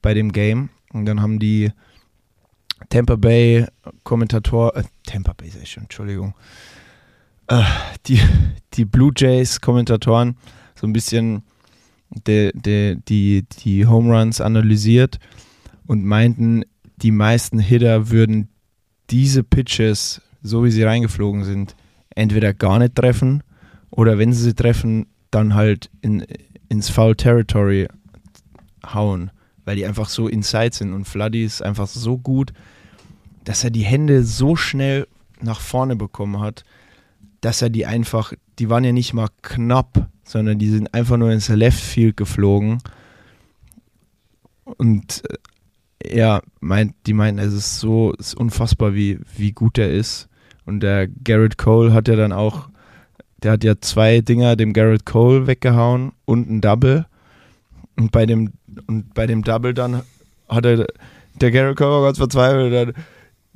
[0.00, 0.70] bei dem Game.
[0.92, 1.70] Und dann haben die
[2.88, 3.66] Tampa Bay
[4.04, 6.34] Kommentator, äh, Tampa Bay schon, Entschuldigung,
[7.48, 7.62] äh,
[8.06, 8.20] die,
[8.74, 10.36] die Blue Jays Kommentatoren
[10.74, 11.42] so ein bisschen
[12.26, 15.18] de, de, die, die Home Runs analysiert
[15.86, 16.64] und meinten,
[16.96, 18.48] die meisten Hitter würden
[19.10, 21.76] diese Pitches, so wie sie reingeflogen sind,
[22.10, 23.42] entweder gar nicht treffen
[23.90, 26.24] oder wenn sie sie treffen, dann halt in,
[26.68, 27.88] ins Foul Territory
[28.84, 29.30] hauen,
[29.64, 32.52] weil die einfach so inside sind und Floody ist einfach so gut,
[33.44, 35.06] dass er die Hände so schnell
[35.40, 36.64] nach vorne bekommen hat,
[37.40, 41.32] dass er die einfach, die waren ja nicht mal knapp, sondern die sind einfach nur
[41.32, 42.78] ins Left Field geflogen.
[44.64, 49.78] Und äh, ja, meint, die meinten, es ist so es ist unfassbar, wie, wie gut
[49.78, 50.28] er ist.
[50.64, 52.68] Und der Garrett Cole hat ja dann auch,
[53.42, 57.06] der hat ja zwei Dinger dem Garrett Cole weggehauen und ein Double.
[57.96, 58.52] Und bei dem,
[58.86, 60.02] und bei dem Double dann
[60.48, 60.86] hat er,
[61.40, 62.94] der Garrett Cole war ganz verzweifelt.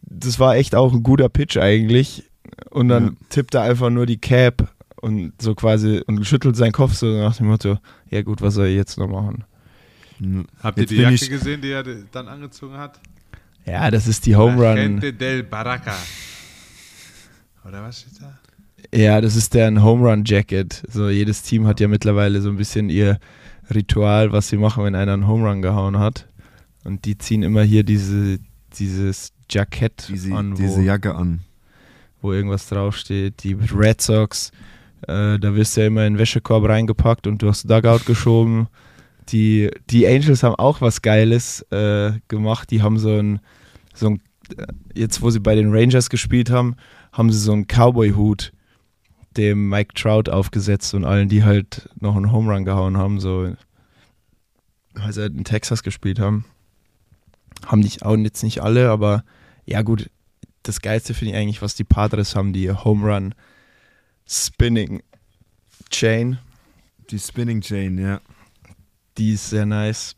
[0.01, 2.25] Das war echt auch ein guter Pitch eigentlich.
[2.71, 3.13] Und dann Ja.
[3.29, 7.37] tippt er einfach nur die Cap und so quasi und schüttelt seinen Kopf so nach
[7.37, 7.79] dem Motto,
[8.11, 9.45] ja gut, was soll ich jetzt noch machen?
[10.63, 12.99] Habt ihr Jetzt die bin Jacke ich- gesehen, die er dann angezogen hat?
[13.67, 14.77] Ja, das ist die Home Run.
[14.77, 15.95] Gente del Baraka.
[17.67, 18.39] Oder was steht da?
[18.97, 20.83] Ja, das ist deren Home Run Jacket.
[20.89, 23.19] So jedes Team hat ja mittlerweile so ein bisschen ihr
[23.75, 26.29] Ritual, was sie machen, wenn einer einen Home Run gehauen hat.
[26.85, 28.39] Und die ziehen immer hier diese,
[28.79, 31.41] dieses Jackett Diese, an, wo, diese Jacke an.
[32.21, 33.43] wo irgendwas draufsteht.
[33.43, 34.51] Die Red Sox,
[35.03, 38.69] äh, da wirst du ja immer in den Wäschekorb reingepackt und du hast Dugout geschoben.
[39.31, 42.71] Die, die Angels haben auch was Geiles äh, gemacht.
[42.71, 43.41] Die haben so ein,
[43.93, 44.23] so ein,
[44.57, 46.77] äh, jetzt wo sie bei den Rangers gespielt haben,
[47.13, 48.53] haben sie so einen Cowboy-Hut
[49.37, 53.55] dem Mike Trout aufgesetzt und allen, die halt noch einen Home Run gehauen haben, so
[54.95, 56.45] weil sie halt in Texas gespielt haben.
[57.65, 59.25] Haben nicht, auch jetzt nicht alle, aber
[59.65, 60.11] ja gut,
[60.63, 63.35] das Geilste finde ich eigentlich, was die Padres haben, die Home Run
[64.27, 65.03] Spinning
[65.91, 66.39] Chain.
[67.11, 68.21] Die Spinning Chain, ja.
[69.17, 70.17] Die ist sehr nice.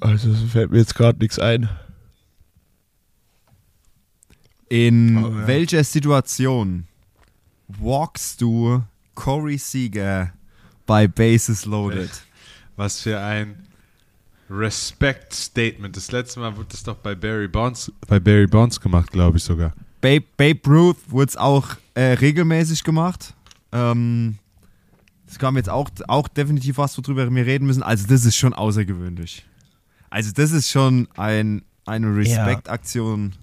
[0.00, 1.68] Also fällt mir jetzt gerade nichts ein.
[4.72, 5.46] In Oh, ja.
[5.46, 6.86] welcher Situation
[7.68, 8.82] walkst du
[9.14, 10.32] Corey Seager
[10.86, 12.08] bei Bases Loaded?
[12.76, 13.66] Was für ein
[14.48, 15.94] Respect-Statement.
[15.94, 19.44] Das letzte Mal wurde das doch bei Barry Bonds, bei Barry Bonds gemacht, glaube ich
[19.44, 19.74] sogar.
[20.00, 23.34] Babe, Babe Ruth wurde es auch äh, regelmäßig gemacht.
[23.72, 24.38] Ähm,
[25.28, 27.82] es kam jetzt auch, auch definitiv was, worüber wir reden müssen.
[27.82, 29.44] Also das ist schon außergewöhnlich.
[30.08, 33.34] Also das ist schon ein, eine Respektaktion.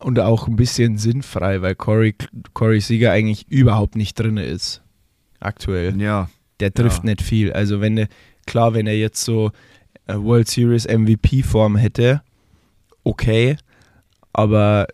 [0.00, 2.14] Und auch ein bisschen sinnfrei, weil Corey,
[2.54, 4.82] Corey Seager eigentlich überhaupt nicht drin ist.
[5.40, 6.00] Aktuell.
[6.00, 6.30] Ja.
[6.58, 7.10] Der trifft Ja.
[7.10, 7.52] nicht viel.
[7.52, 8.08] Also wenn er,
[8.46, 9.52] klar, wenn er jetzt so
[10.06, 12.22] äh, World Series MVP Form hätte,
[13.04, 13.56] okay.
[14.32, 14.86] Aber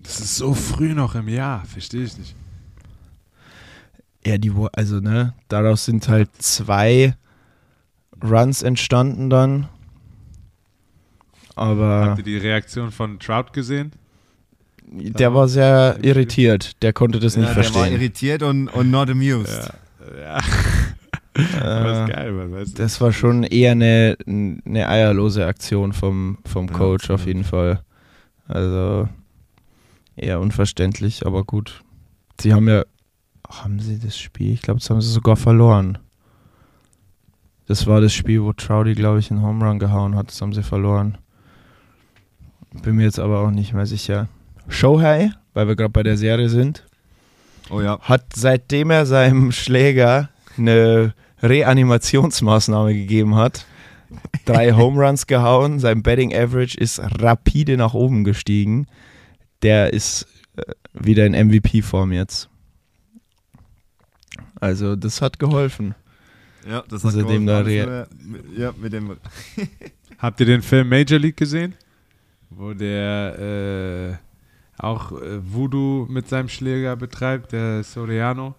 [0.00, 2.34] Das ist so früh noch im Jahr, verstehe ich nicht.
[4.24, 7.16] ja, die, also ne, daraus sind halt zwei
[8.22, 9.68] Runs entstanden dann.
[11.56, 13.92] Aber Habt ihr die Reaktion von Trout gesehen?
[14.92, 16.82] Der war sehr irritiert.
[16.82, 17.94] Der konnte das nicht ja, der war verstehen.
[17.94, 19.70] irritiert und, und not amused.
[20.20, 20.38] Ja.
[21.60, 26.66] Aber Äh, geil, man weiß Das war schon eher eine, eine eierlose Aktion vom, vom
[26.68, 27.80] Ja, Coach auf jeden Fall.
[28.46, 29.08] Also
[30.14, 31.82] eher unverständlich, aber gut.
[32.38, 32.84] Sie haben ja,
[33.48, 34.52] haben sie das Spiel?
[34.52, 35.96] Ich glaube, das haben sie sogar verloren.
[37.66, 40.28] Das war das Spiel, wo Troudy, glaube ich, einen Home Run gehauen hat.
[40.28, 41.16] Das haben sie verloren.
[42.82, 44.28] Bin mir jetzt aber auch nicht mehr sicher.
[44.68, 46.84] Shohei, weil wir gerade bei der Serie sind,
[47.70, 47.98] Oh ja.
[48.00, 53.66] hat seitdem er seinem Schläger eine Reanimationsmaßnahme gegeben hat,
[54.44, 58.86] drei Home Runs gehauen, sein Betting Average ist rapide nach oben gestiegen.
[59.62, 62.48] Der ist äh, wieder in MVP-Form jetzt.
[64.60, 65.94] Also das hat geholfen.
[66.68, 67.88] Ja, das hat Seitdem da geholfen.
[67.88, 69.16] re- Alles nur- Ja, mit dem.
[70.18, 71.74] Habt ihr den Film Major League gesehen?
[72.50, 74.31] Wo der äh,
[74.78, 78.54] auch äh, Voodoo mit seinem Schläger betreibt, der Soriano.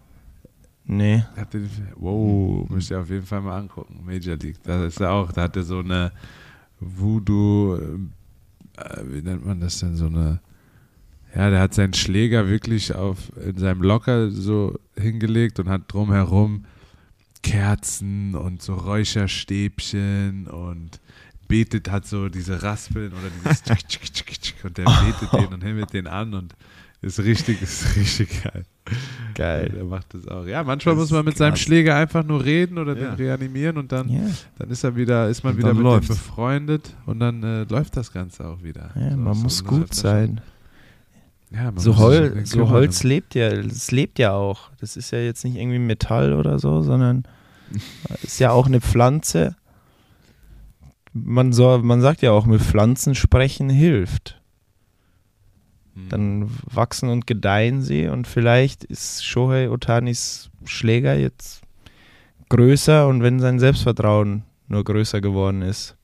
[0.85, 1.23] Nee.
[1.37, 1.87] Habt ihr den?
[1.95, 4.01] Wow, müsst ihr auf jeden Fall mal angucken.
[4.05, 4.61] Major League.
[4.63, 6.11] Da ist er auch, da hat er so eine
[6.79, 10.39] Voodoo, äh, wie nennt man das denn, so eine
[11.35, 16.65] ja, der hat seinen Schläger wirklich auf in seinem Locker so hingelegt und hat drumherum
[17.41, 20.99] Kerzen und so Räucherstäbchen und
[21.53, 25.53] betet, hat so diese Raspeln oder dieses tschik, tschik, tschik, tschik und der betet den
[25.53, 26.55] und himmelt den an und
[27.01, 28.63] ist richtig, ist richtig geil.
[29.35, 29.69] Geil.
[29.75, 30.45] Der macht das auch.
[30.45, 31.55] Ja, manchmal Das muss man mit seinem.
[31.55, 33.09] Schläger einfach nur reden oder Ja.
[33.11, 34.21] den reanimieren und dann, Ja,
[34.57, 36.07] dann ist er wieder, ist man Und wieder mit läuft's.
[36.07, 38.89] dem befreundet und dann äh, läuft das Ganze auch wieder.
[38.95, 40.41] ja So, man so muss gut sein.
[41.51, 42.69] Ja, So, Hol so.
[42.69, 44.71] Holz lebt ja, es lebt ja auch.
[44.79, 47.25] Das ist ja jetzt nicht irgendwie Metall oder so, sondern
[48.23, 49.55] ist ja auch eine Pflanze.
[51.13, 54.41] Man, soll, man sagt ja auch, mit Pflanzen sprechen hilft.
[55.95, 56.09] Hm.
[56.09, 61.61] Dann wachsen und gedeihen sie und vielleicht ist Shohei Otanis Schläger jetzt
[62.49, 65.95] größer und wenn sein Selbstvertrauen nur größer geworden ist,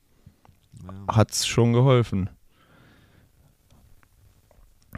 [1.07, 2.29] hat es schon geholfen.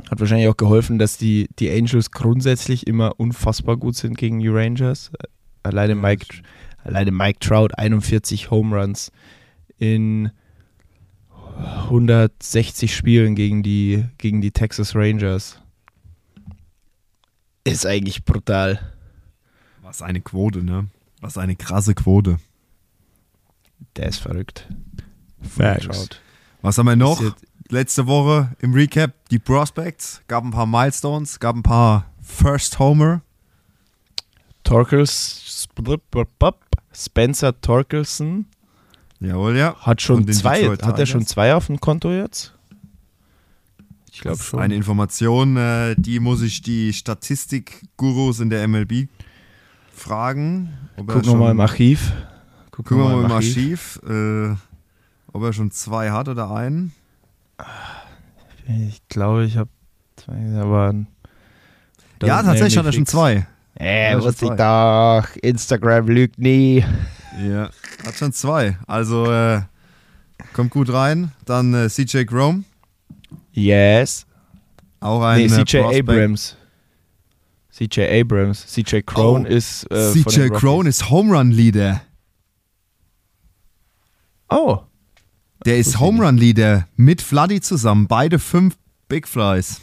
[0.09, 4.47] Hat wahrscheinlich auch geholfen, dass die, die Angels grundsätzlich immer unfassbar gut sind gegen die
[4.47, 5.11] Rangers.
[5.63, 6.41] Alleine Mike,
[6.83, 9.11] alleine Mike Trout 41 Home Runs
[9.81, 10.31] in
[11.57, 15.59] 160 Spielen gegen die, gegen die Texas Rangers.
[17.63, 18.93] Ist eigentlich brutal.
[19.81, 20.87] Was eine Quote, ne?
[21.19, 22.37] Was eine krasse Quote.
[23.95, 24.69] Der ist verrückt.
[25.41, 26.09] Facts.
[26.61, 27.21] Was haben wir noch?
[27.69, 30.21] Letzte Woche im Recap die Prospects.
[30.27, 33.21] Gab ein paar Milestones, gab ein paar First Homer.
[34.63, 35.67] Torkels,
[36.93, 38.45] Spencer Torkelson
[39.21, 39.75] Jawohl, ja.
[39.79, 40.61] hat schon zwei.
[40.61, 42.53] Detroit Hat er schon zwei auf dem Konto jetzt?
[44.11, 44.59] Ich glaube schon.
[44.59, 49.07] Eine Information, äh, die muss ich die Statistik-Gurus in der MLB
[49.93, 50.69] fragen.
[50.97, 52.11] Gucken wir mal im Archiv.
[52.71, 54.55] Gucken wir mal im Archiv, äh,
[55.31, 56.91] ob er schon zwei hat oder einen.
[58.67, 59.69] Ich glaube, ich habe
[60.15, 60.95] zwei, aber.
[62.23, 63.47] ja, tatsächlich hat er schon zwei.
[63.75, 65.35] Äh, wusste ich doch.
[65.41, 66.83] Instagram lügt nie.
[67.39, 67.69] Ja,
[68.05, 68.77] hat schon zwei.
[68.87, 69.61] Also äh,
[70.53, 71.31] kommt gut rein.
[71.45, 72.63] Dann äh, CJ Chrome,
[73.53, 74.25] Yes.
[74.99, 76.09] auch ein Nee, äh, CJ Prospect.
[76.09, 76.55] Abrams.
[77.71, 78.67] CJ Abrams.
[78.67, 79.83] CJ Crone Oh, ist.
[79.91, 80.49] Äh, CJ.
[80.49, 82.01] Crone ist Home Run Leader.
[84.49, 84.79] Oh.
[85.65, 88.07] Der ist Home Run Leader mit Vladdy zusammen.
[88.07, 88.75] Beide fünf
[89.07, 89.79] Big Flies.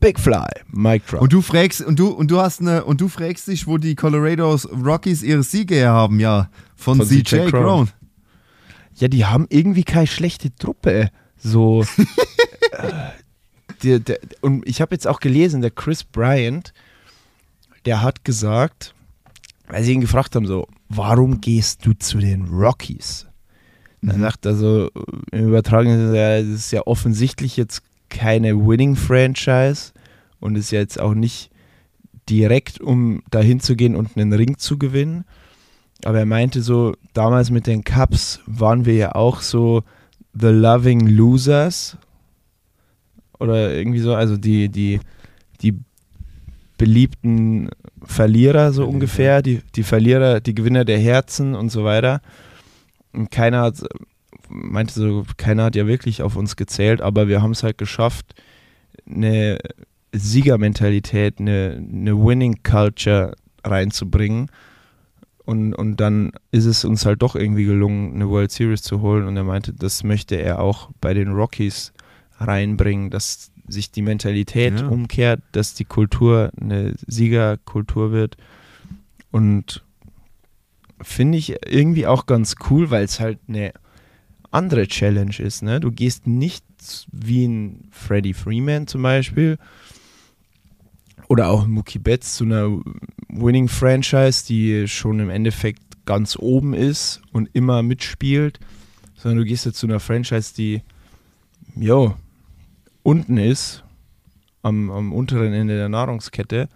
[0.00, 0.46] Big Fly.
[0.72, 1.20] Mic Drop.
[1.22, 3.94] Und du fragst und du und du hast eine und du fragst dich, wo die
[3.94, 7.50] Colorado Rockies ihre Siege her haben, ja, von, Von CJ.
[7.50, 7.88] Cron.
[8.96, 11.10] Ja, die haben irgendwie keine schlechte Truppe.
[11.38, 11.82] So.
[12.72, 13.10] äh,
[13.82, 16.72] der, der, und ich habe jetzt auch gelesen, der Chris Bryant,
[17.86, 18.94] der hat gesagt,
[19.68, 23.26] weil sie ihn gefragt haben, so, warum gehst du zu den Rockies?
[24.02, 24.22] Dann Mhm.
[24.22, 24.90] sagt er so,
[25.30, 29.92] im Übertragenen, es ist ja offensichtlich jetzt keine Winning-Franchise
[30.40, 31.50] und ist jetzt auch nicht
[32.28, 35.24] direkt, um dahin zu gehen und einen Ring zu gewinnen.
[36.04, 39.82] Aber er meinte so, damals mit den Cups waren wir ja auch so
[40.32, 41.96] the loving losers.
[43.38, 45.00] Oder irgendwie so, also die, die,
[45.62, 45.74] die
[46.78, 47.68] beliebten
[48.02, 52.20] Verlierer so ungefähr, die, die Verlierer, die Gewinner der Herzen und so weiter.
[53.12, 53.82] Und keiner hat,
[54.50, 58.34] meinte so, keiner hat ja wirklich auf uns gezählt, aber wir haben es halt geschafft,
[59.08, 59.58] eine
[60.12, 63.34] Siegermentalität, eine, eine Winning Culture
[63.64, 64.50] reinzubringen.
[65.44, 69.26] Und, und dann ist es uns halt doch irgendwie gelungen, eine World Series zu holen.
[69.26, 71.92] Und er meinte, das möchte er auch bei den Rockies
[72.38, 74.88] reinbringen, dass sich die Mentalität Ja.
[74.88, 78.36] umkehrt, dass die Kultur eine Siegerkultur wird.
[79.30, 79.82] Und
[81.02, 83.72] finde ich irgendwie auch ganz cool, weil es halt eine
[84.50, 85.62] andere Challenge ist.
[85.62, 85.80] Ne?
[85.80, 86.64] Du gehst nicht
[87.12, 89.58] wie ein Freddie Freeman zum Beispiel
[91.28, 92.80] oder auch Mookie Betts zu einer
[93.28, 98.58] Winning Franchise, die schon im Endeffekt ganz oben ist und immer mitspielt,
[99.14, 100.82] sondern du gehst jetzt zu einer Franchise, die
[101.76, 102.16] jo,
[103.02, 103.84] unten ist,
[104.62, 106.68] am, am unteren Ende der Nahrungskette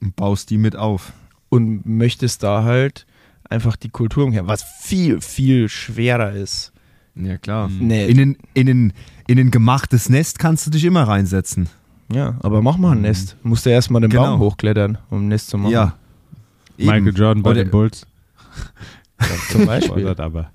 [0.00, 1.12] Und baust die mit auf.
[1.48, 3.06] und möchtest da halt
[3.48, 6.72] einfach die Kultur umkehren, was viel, viel schwerer ist.
[7.16, 7.68] Ja, klar.
[7.68, 7.86] Mhm.
[7.86, 8.92] Nee, In ein, in, ein,
[9.26, 11.68] in ein gemachtes Nest kannst du dich immer reinsetzen.
[12.12, 13.36] ja, aber mach mal ein Nest.
[13.42, 14.24] Musst du erstmal den Genau.
[14.24, 15.72] Baum hochklettern, um ein Nest zu machen.
[15.72, 15.94] Ja.
[16.76, 17.16] Michael Eben.
[17.16, 18.06] Jordan bei Oder- den Bulls.
[19.50, 20.08] zum Beispiel.
[20.08, 20.50] Aber.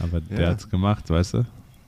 [0.00, 0.48] Aber der Ja.
[0.50, 1.46] hat's gemacht, weißt du?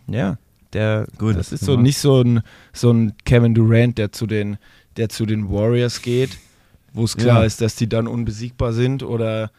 [0.08, 0.38] Ja,
[0.72, 1.66] der, Gut, das ist ja.
[1.66, 2.42] so nicht so ein,
[2.72, 4.56] so ein Kevin Durant, der zu den,
[4.96, 6.38] der zu den Warriors geht,
[6.92, 7.44] wo es klar Ja.
[7.44, 9.50] ist, dass die dann unbesiegbar sind oder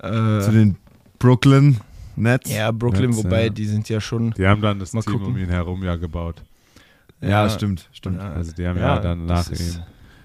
[0.00, 0.76] äh, Zu den
[1.20, 1.78] Brooklyn
[2.16, 2.50] Nets.
[2.52, 3.48] ja, Brooklyn, Nets, wobei ja.
[3.50, 4.32] die sind ja schon.
[4.32, 5.26] Die haben dann das Team gucken.
[5.26, 6.42] um ihn herum ja gebaut.
[7.20, 8.18] Ja, stimmt, stimmt.
[8.20, 9.82] Ja, Also die haben ja, dann nach das ist- ihm.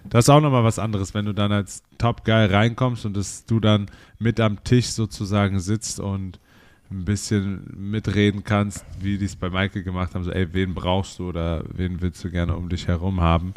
[0.09, 3.45] Das ist auch nochmal was anderes, wenn du dann als Top Guy reinkommst und dass
[3.45, 3.87] du dann
[4.19, 6.39] mit am Tisch sozusagen sitzt und
[6.89, 11.19] ein bisschen mitreden kannst, wie die es bei Michael gemacht haben, so ey, wen brauchst
[11.19, 13.53] du oder wen willst du gerne um dich herum haben.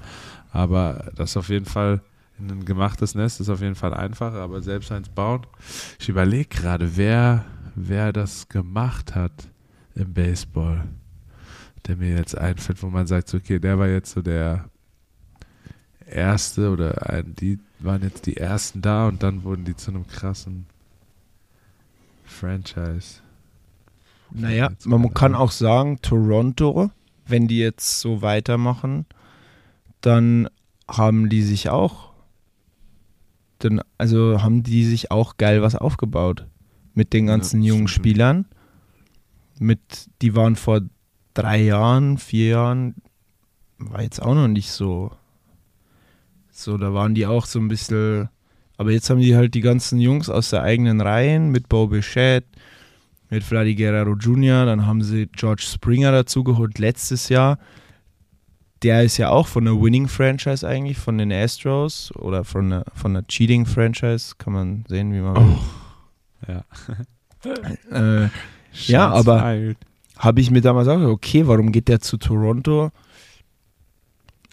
[0.51, 2.01] Aber das ist auf jeden Fall
[2.41, 5.43] ein gemachtes Nest, ist auf jeden Fall einfach, aber selbst eins bauen.
[6.01, 7.45] Ich überlege gerade, wer,
[7.89, 9.49] wer das gemacht hat
[9.95, 10.85] im Baseball,
[11.87, 14.68] der mir jetzt einfällt, wo man sagt, okay, der war jetzt so der
[16.07, 20.66] erste oder die waren jetzt die ersten da und dann wurden die zu einem krassen
[22.24, 23.20] Franchise.
[24.33, 26.91] Naja, man kann auch sagen, Toronto,
[27.26, 29.07] wenn die jetzt so weitermachen,
[30.01, 30.49] dann
[30.89, 32.12] haben die sich auch,
[33.59, 36.47] dann, also haben die sich auch geil was aufgebaut
[36.95, 37.88] mit den Ja, ganzen das jungen.
[37.88, 38.47] Spielern.
[39.59, 39.80] Mit,
[40.22, 40.80] die waren vor
[41.34, 42.95] drei Jahren, vier Jahren,
[43.78, 45.11] war jetzt auch noch nicht so.
[46.51, 48.28] So, da waren die auch so ein bisschen.
[48.76, 52.47] Aber jetzt haben die halt die ganzen Jungs aus der eigenen Reihen mit Bo Bichette,
[53.28, 57.59] mit Vladi Guerrero Jr., dann haben sie George Springer dazugeholt letztes Jahr.
[58.82, 63.14] Der ist ja auch von einer Winning-Franchise eigentlich, von den Astros oder von einer, von
[63.14, 65.59] einer Cheating-Franchise, kann man sehen, wie man will.
[66.49, 66.64] Ja.
[67.91, 68.28] Äh,
[68.86, 69.74] Ja, aber-.
[70.18, 72.91] Habe ich mir damals auch gedacht, okay, warum geht der zu Toronto?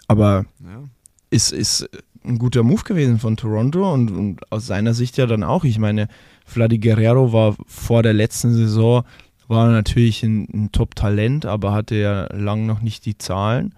[0.08, 0.84] Aber Ja.
[1.30, 1.90] ist, ist
[2.24, 5.66] ein guter Move gewesen von Toronto und, und aus seiner Sicht ja dann auch.
[5.66, 6.08] Ich meine,
[6.46, 9.04] Vladi Guerrero war vor der letzten Saison,
[9.50, 13.74] war natürlich ein, ein Top-Talent, aber hatte ja lang noch nicht die Zahlen.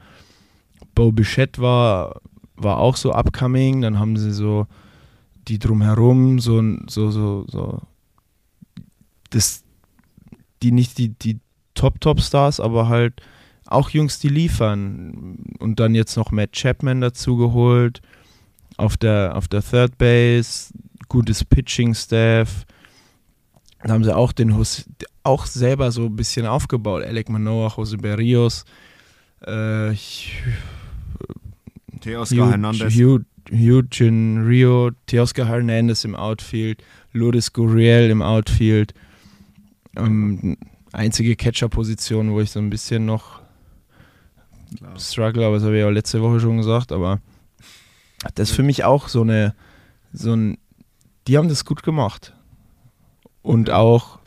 [0.94, 2.22] Bo Bichette war,
[2.56, 4.68] war auch so upcoming, dann haben sie so
[5.48, 7.82] die drumherum, so, so, so, so,
[9.30, 9.64] das,
[10.62, 11.40] die nicht die, die
[11.76, 13.22] Top-Top-Stars, aber halt
[13.66, 15.38] auch Jungs, die liefern.
[15.60, 18.02] Und dann jetzt noch Matt Chapman dazu geholt.
[18.78, 20.74] auf der, auf der Third Base,
[21.10, 22.66] gutes Pitching-Staff.
[23.84, 24.84] Da haben sie auch den Jose,
[25.24, 27.04] auch selber so ein bisschen aufgebaut.
[27.04, 28.66] Alec Manoa, Jose Berrios,
[29.42, 29.94] äh,
[32.02, 32.94] Teoscar Hernandez.
[32.94, 38.94] Hugh, Eugene Rio, Teoscar Hernandez im Outfield, Lourdes Gurriel im Outfield.
[39.96, 40.58] Ähm,
[40.92, 43.42] einzige Catcher-Position, wo ich so ein bisschen noch
[44.78, 45.00] Klar.
[45.00, 47.20] struggle, aber das habe ich auch letzte Woche schon gesagt, aber
[48.36, 49.56] das ist für mich auch so eine,
[50.14, 50.58] so ein,
[51.28, 52.34] die haben das gut gemacht.
[53.42, 54.20] Und auch,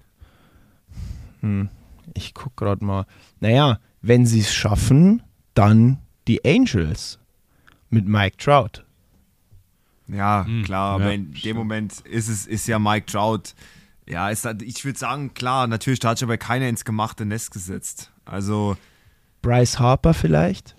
[1.40, 1.68] hm,
[2.14, 3.06] ich gucke gerade mal,
[3.40, 5.22] naja, wenn sie es schaffen,
[5.54, 7.18] dann die Angels
[7.90, 8.84] mit Mike Trout.
[10.08, 11.56] Ja, Hm, klar, ja, aber in dem stimmt.
[11.56, 13.54] Moment ist es ist ja Mike Trout.
[14.12, 17.24] Ja, ist halt, ich würde sagen, klar, natürlich, da hat sich aber keiner ins gemachte
[17.24, 18.12] Nest gesetzt.
[18.24, 18.76] Also,
[19.40, 20.76] Bryce Harper vielleicht?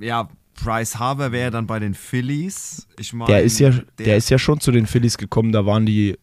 [0.00, 0.28] ja,
[0.62, 2.86] Bryce Harper wäre dann bei den Phillies.
[2.98, 5.84] Ich meine, Der ist ja, der, ist ja schon zu den Phillies gekommen, da waren
[5.84, 6.16] die,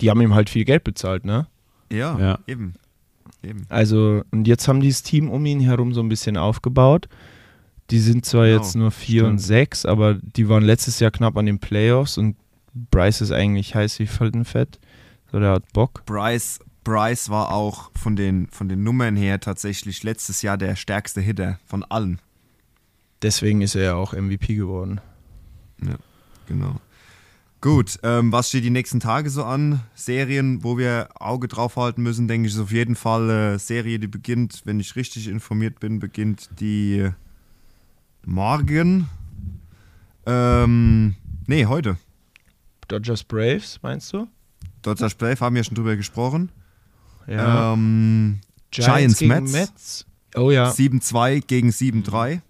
[0.00, 1.46] die haben ihm halt viel Geld bezahlt, ne?
[1.90, 2.38] ja, Ja.
[2.46, 2.74] eben.
[3.42, 3.66] Eben.
[3.68, 7.08] Also, und jetzt haben die das Team um ihn herum so ein bisschen aufgebaut.
[7.90, 9.30] Die sind zwar Genau, jetzt nur 4 stimmt.
[9.32, 12.36] und 6, aber die waren letztes Jahr knapp an den Playoffs und
[12.74, 14.80] Bryce ist eigentlich heiß wie Fett.
[15.30, 16.04] So, der hat Bock.
[16.06, 21.20] Bryce, Bryce war auch von den, von den Nummern her tatsächlich letztes Jahr der stärkste
[21.20, 22.20] Hitter von allen.
[23.22, 25.00] Deswegen ist er ja auch MVP geworden.
[26.46, 26.76] Genau.
[27.60, 29.80] Gut, ähm, was steht die nächsten Tage so an?
[29.94, 33.98] Serien, wo wir Auge drauf halten müssen, denke ich, ist auf jeden Fall äh, Serie,
[33.98, 37.08] die beginnt, wenn ich richtig informiert bin, beginnt die
[38.26, 39.08] morgen.
[40.26, 41.16] Ähm,
[41.46, 41.96] nee, heute.
[42.88, 44.26] Dodgers Braves, meinst du?
[44.82, 46.50] Dodgers Brave haben wir schon drüber gesprochen.
[47.26, 47.72] Ja.
[47.72, 50.06] Ähm, Giants, gegen Mets.
[50.36, 50.70] Oh ja.
[50.70, 52.40] 7-2 gegen 7-3.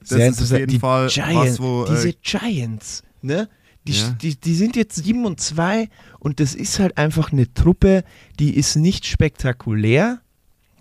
[0.00, 1.84] Das Sehr ist auf jeden die Fall Giants, was, wo.
[1.88, 3.48] diese Äh, Giants, ne?
[3.86, 4.10] Die, Ja.
[4.20, 8.02] die, die sind jetzt 7 und 2 und das ist halt einfach eine Truppe,
[8.40, 10.20] die ist nicht spektakulär,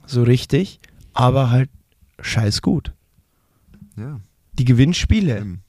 [0.08, 0.80] so richtig,
[1.14, 1.70] aber halt
[2.20, 2.94] scheiß gut.
[3.98, 4.20] ja,
[4.54, 5.60] Die gewinnen Spiele.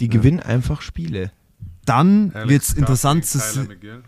[0.00, 0.10] Die Ja.
[0.12, 1.30] gewinnen einfach Spiele.
[1.86, 3.68] Dann wird es interessant zu sehen.
[3.70, 4.02] Okay.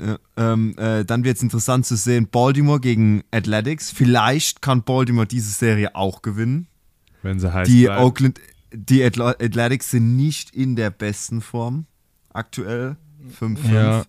[0.00, 3.90] Ja, ähm, äh, dann wird es interessant zu sehen, Baltimore gegen Athletics.
[3.90, 6.66] Vielleicht kann Baltimore diese Serie auch gewinnen.
[7.22, 8.02] Wenn sie heiß Die bleiben.
[8.02, 8.40] Oakland,
[8.72, 11.86] die Athletics sind nicht in der besten Form
[12.32, 12.96] aktuell.
[13.38, 14.06] 5-5.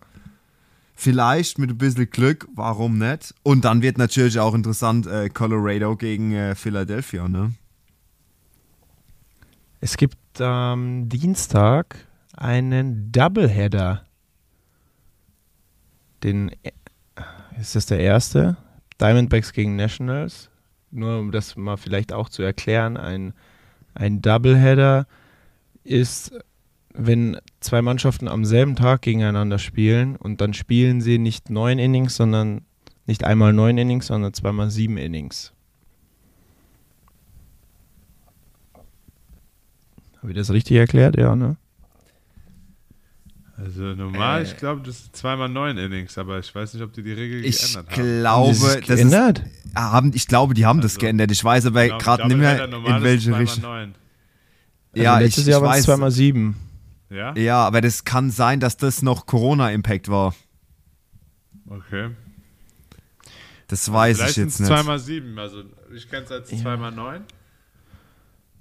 [0.96, 3.36] Vielleicht mit ein bisschen Glück, warum nicht?
[3.44, 7.54] Und dann wird natürlich auch interessant äh, Colorado gegen äh, Philadelphia, ne?
[9.82, 14.06] Es gibt am Dienstag einen Doubleheader.
[16.24, 16.52] Den
[17.60, 18.58] ist das der erste?
[19.00, 20.50] Diamondbacks gegen Nationals.
[20.92, 23.34] Nur um das mal vielleicht auch zu erklären, ein,
[23.96, 25.08] ein Doubleheader
[25.84, 26.32] ist,
[26.94, 32.16] wenn zwei Mannschaften am selben Tag gegeneinander spielen und dann spielen sie nicht neun Innings,
[32.16, 32.62] sondern
[33.06, 35.53] nicht einmal neun Innings, sondern zweimal sieben Innings.
[40.24, 41.18] Habe ich das richtig erklärt?
[41.18, 41.58] Ja, ne?
[43.58, 44.44] Also normal, Äh.
[44.46, 47.46] ich glaube, das ist zweimal neun Innings, aber ich weiß nicht, ob die die Regel
[47.46, 48.20] Ich geändert haben.
[48.20, 49.44] glaube, Ist es das ist, geändert?
[49.76, 51.32] haben, ich glaube, die haben das Also, geändert.
[51.32, 53.94] Ich weiß aber Genau, gerade nicht Doubleheader mehr, in ist welche Richtung.
[54.96, 55.84] Ja, also ich, letztes ich Jahr waren es weiß.
[55.86, 56.56] zweimal sieben.
[57.10, 57.36] Ja?
[57.38, 60.34] Ja, aber das kann sein, dass das noch Corona-Impact war.
[61.70, 62.10] Okay.
[63.68, 64.70] Das weiß Vielleicht ich sind jetzt es nicht.
[64.70, 65.38] zweimal sieben.
[65.38, 65.64] Also
[65.94, 67.22] ich kenne es als zweimal neun.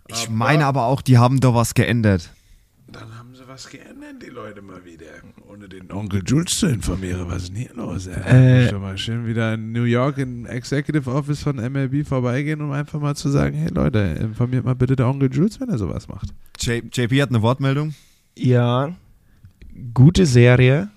[0.08, 2.30] Ich meine aber auch, die haben da was geändert.
[2.88, 5.06] Dann haben sie was geändert, die Leute mal wieder.
[5.48, 8.06] Ohne den Onkel Jules zu informieren, was ist denn hier los?
[8.06, 8.70] Äh.
[8.70, 13.00] Doch mal schön wieder in New York im Executive Office von MLB vorbeigehen, um einfach
[13.00, 16.34] mal zu sagen, hey Leute, informiert mal bitte der Onkel Jules, wenn er sowas macht.
[16.60, 17.94] J JP hat eine Wortmeldung.
[18.36, 18.94] Ja,
[19.94, 20.88] gute Serie,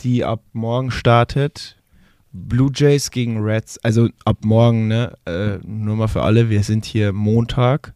[0.00, 1.76] die ab morgen startet.
[2.32, 5.16] Blue Jays gegen Reds, also ab morgen, ne?
[5.24, 7.94] Äh, nur mal für alle, wir sind hier Montag.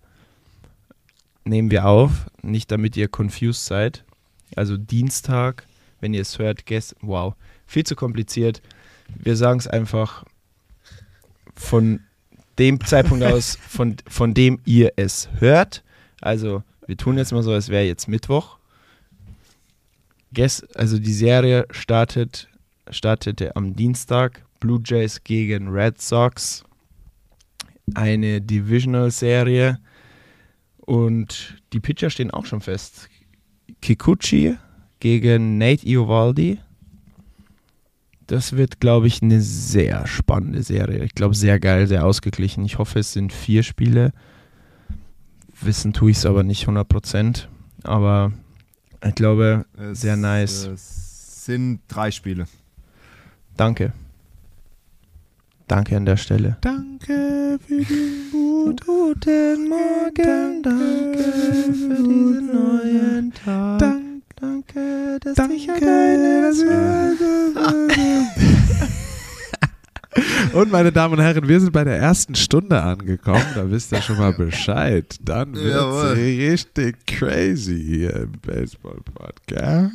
[1.49, 4.05] Nehmen wir auf, nicht damit ihr confused seid.
[4.55, 5.67] Also Dienstag,
[5.99, 7.35] wenn ihr es hört, gest wow,
[7.67, 8.61] viel zu kompliziert.
[9.15, 10.25] Wir sagen es einfach
[11.55, 12.01] von
[12.59, 15.83] dem Zeitpunkt aus, von, von dem ihr es hört.
[16.21, 18.59] Also, wir tun jetzt mal so, als wäre jetzt Mittwoch.
[20.35, 22.49] Guess, also die Serie startet,
[22.91, 24.43] startete am Dienstag.
[24.61, 26.63] Blue Jays gegen Red Sox.
[27.95, 29.79] Eine Divisional-Serie.
[30.89, 33.11] Und die Pitcher stehen auch schon fest.
[33.83, 34.57] Kikuchi
[35.01, 36.61] gegen Nate Iovaldi.
[38.27, 41.05] Das wird, glaube ich, eine sehr spannende Serie.
[41.05, 42.65] Ich glaube, sehr geil, sehr ausgeglichen.
[42.65, 44.15] Ich hoffe, es sind vier Spiele.
[45.61, 47.49] wissen tue ich es aber nicht 100%.
[47.85, 48.33] Aber
[49.05, 50.69] ich glaube, Es, Sehr nice.
[50.69, 52.47] Es sind drei Spiele.
[53.59, 53.93] danke.
[55.69, 56.57] Danke an der Stelle.
[56.63, 58.81] Danke für den Mut.
[58.85, 63.79] Guten Morgen, danke für diesen neuen Tag.
[63.79, 64.09] Danke.
[64.41, 66.63] Danke, dass Danke, dich an deine dass
[70.53, 73.45] Und meine Damen und Herren, wir sind bei der ersten Stunde angekommen.
[73.55, 75.17] Da wisst ihr schon mal Bescheid.
[75.23, 76.13] Dann wird Jawohl.
[76.13, 79.93] richtig crazy hier im Baseball-Podcast.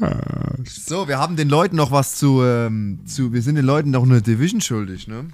[0.86, 3.34] So, wir haben den Leuten noch was zu, ähm, zu.
[3.34, 5.26] Wir sind den Leuten noch eine Division schuldig, ne?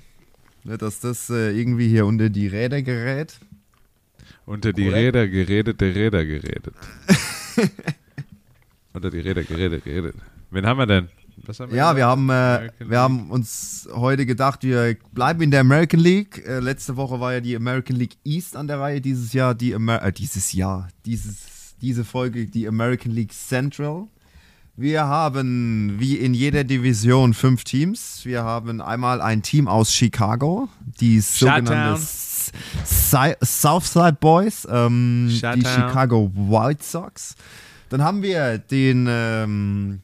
[0.69, 3.39] Ne, Dass das äh, irgendwie hier unter die Räder gerät.
[4.45, 5.15] Unter die Korrekt.
[5.15, 6.75] Räder geredete Räder geredet.
[8.93, 10.13] Unter die Räder geredet, geredet.
[10.51, 11.07] Wen haben wir denn?
[11.47, 16.01] Haben Ja, wir haben, äh, wir haben uns heute gedacht, wir bleiben in der American
[16.01, 16.45] League.
[16.45, 19.01] Äh, letzte Woche war ja die American League East an der Reihe.
[19.01, 24.07] Dieses Jahr die Amer äh, dieses Jahr, dieses, diese Folge die American League Central.
[24.79, 28.21] Wir haben wie in jeder Division fünf Teams.
[28.23, 30.69] Wir haben einmal ein Team aus Chicago,
[31.01, 31.93] die sogenannte Shutdown.
[31.95, 32.51] S-
[32.85, 35.65] Si- Southside Boys, ähm, die.
[35.65, 37.35] Chicago White Sox.
[37.89, 39.99] Dann haben wir den ähm,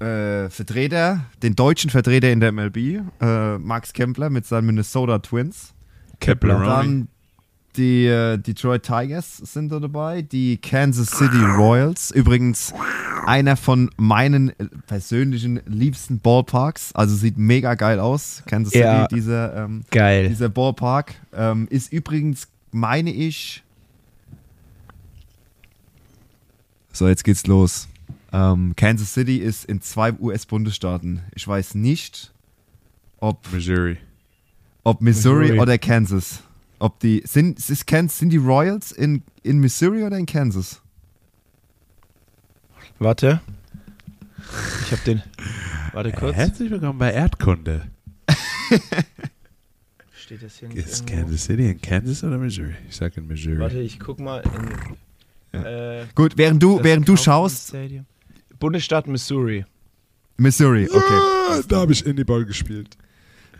[0.00, 5.74] äh, Vertreter, den deutschen Vertreter in der MLB, äh, Max Kempler mit seinen Minnesota Twins.
[6.20, 6.64] Kepler.
[6.64, 7.08] Dann
[7.76, 12.10] die äh, Detroit Tigers sind da dabei, die Kansas City Royals.
[12.10, 12.72] Übrigens
[13.26, 16.94] einer von meinen äh, persönlichen liebsten Ballparks.
[16.94, 18.42] Also sieht mega geil aus.
[18.46, 19.06] Kansas City, Ja.
[19.08, 20.28] dieser, ähm, Geil.
[20.28, 21.14] dieser Ballpark.
[21.32, 23.62] Ähm, ist übrigens, meine ich.
[26.92, 27.88] So, jetzt geht's los.
[28.32, 31.20] Ähm, Kansas City ist in zwei US-Bundesstaaten.
[31.34, 32.32] Ich weiß nicht,
[33.18, 33.96] ob Missouri.
[34.84, 35.60] ob Missouri, Missouri.
[35.60, 36.42] oder Kansas.
[36.82, 40.82] Ob die sind, ist Kansas, sind die Royals in, in Missouri oder in Kansas?
[42.98, 43.40] Warte.
[44.84, 45.22] Ich hab den.
[45.92, 46.34] Warte kurz.
[46.34, 47.86] Herzlich willkommen bei Erdkunde.
[50.12, 51.20] Steht das hier nicht Ist irgendwo?
[51.20, 52.74] Kansas City in Kansas oder Missouri?
[52.88, 53.60] Ich sag in Missouri.
[53.60, 54.42] Warte, ich guck mal
[55.52, 55.60] in.
[55.60, 58.06] Äh, Gut, während du während du schaust, Stadium.
[58.58, 59.64] Bundesstaat Missouri.
[60.36, 61.20] Missouri, okay.
[61.48, 62.96] Ah, da habe ich Indie-Ball gespielt.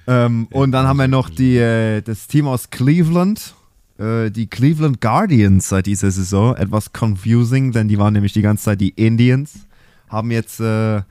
[0.07, 3.55] Ähm, und dann haben wir noch die, äh, das Team aus Cleveland,
[3.98, 6.57] äh, die Cleveland Guardians seit dieser Saison.
[6.57, 9.66] Etwas confusing, denn die waren nämlich die ganze Zeit die Indians.
[10.09, 11.03] Haben jetzt, äh,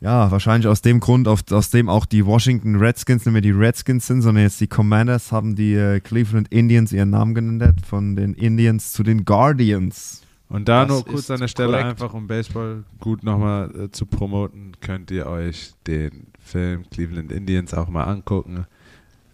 [0.00, 3.50] ja, wahrscheinlich aus dem Grund, auf, aus dem auch die Washington Redskins nicht mehr die
[3.50, 8.14] Redskins sind, sondern jetzt die Commanders, haben die äh, Cleveland Indians ihren Namen genannt, von
[8.14, 10.22] den Indians zu den Guardians.
[10.48, 11.88] Und da Das nur kurz an der Stelle korrekt.
[11.88, 17.74] einfach, um Baseball gut nochmal äh, zu promoten, könnt ihr euch den Film Cleveland Indians
[17.74, 18.66] auch mal angucken.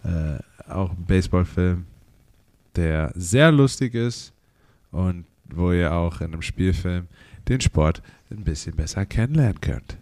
[0.04, 0.38] Äh,
[0.68, 1.84] auch ein Baseballfilm,
[2.74, 4.32] der sehr lustig ist
[4.90, 7.08] und wo ihr auch in einem Spielfilm
[7.48, 9.96] den Sport ein bisschen besser kennenlernen könnt.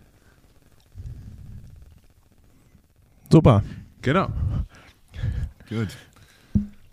[3.30, 3.62] Super.
[4.02, 4.28] Genau.
[5.68, 5.88] Gut.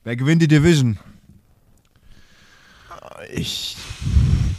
[0.04, 0.98] Wer gewinnt die Division?
[3.34, 3.78] Ich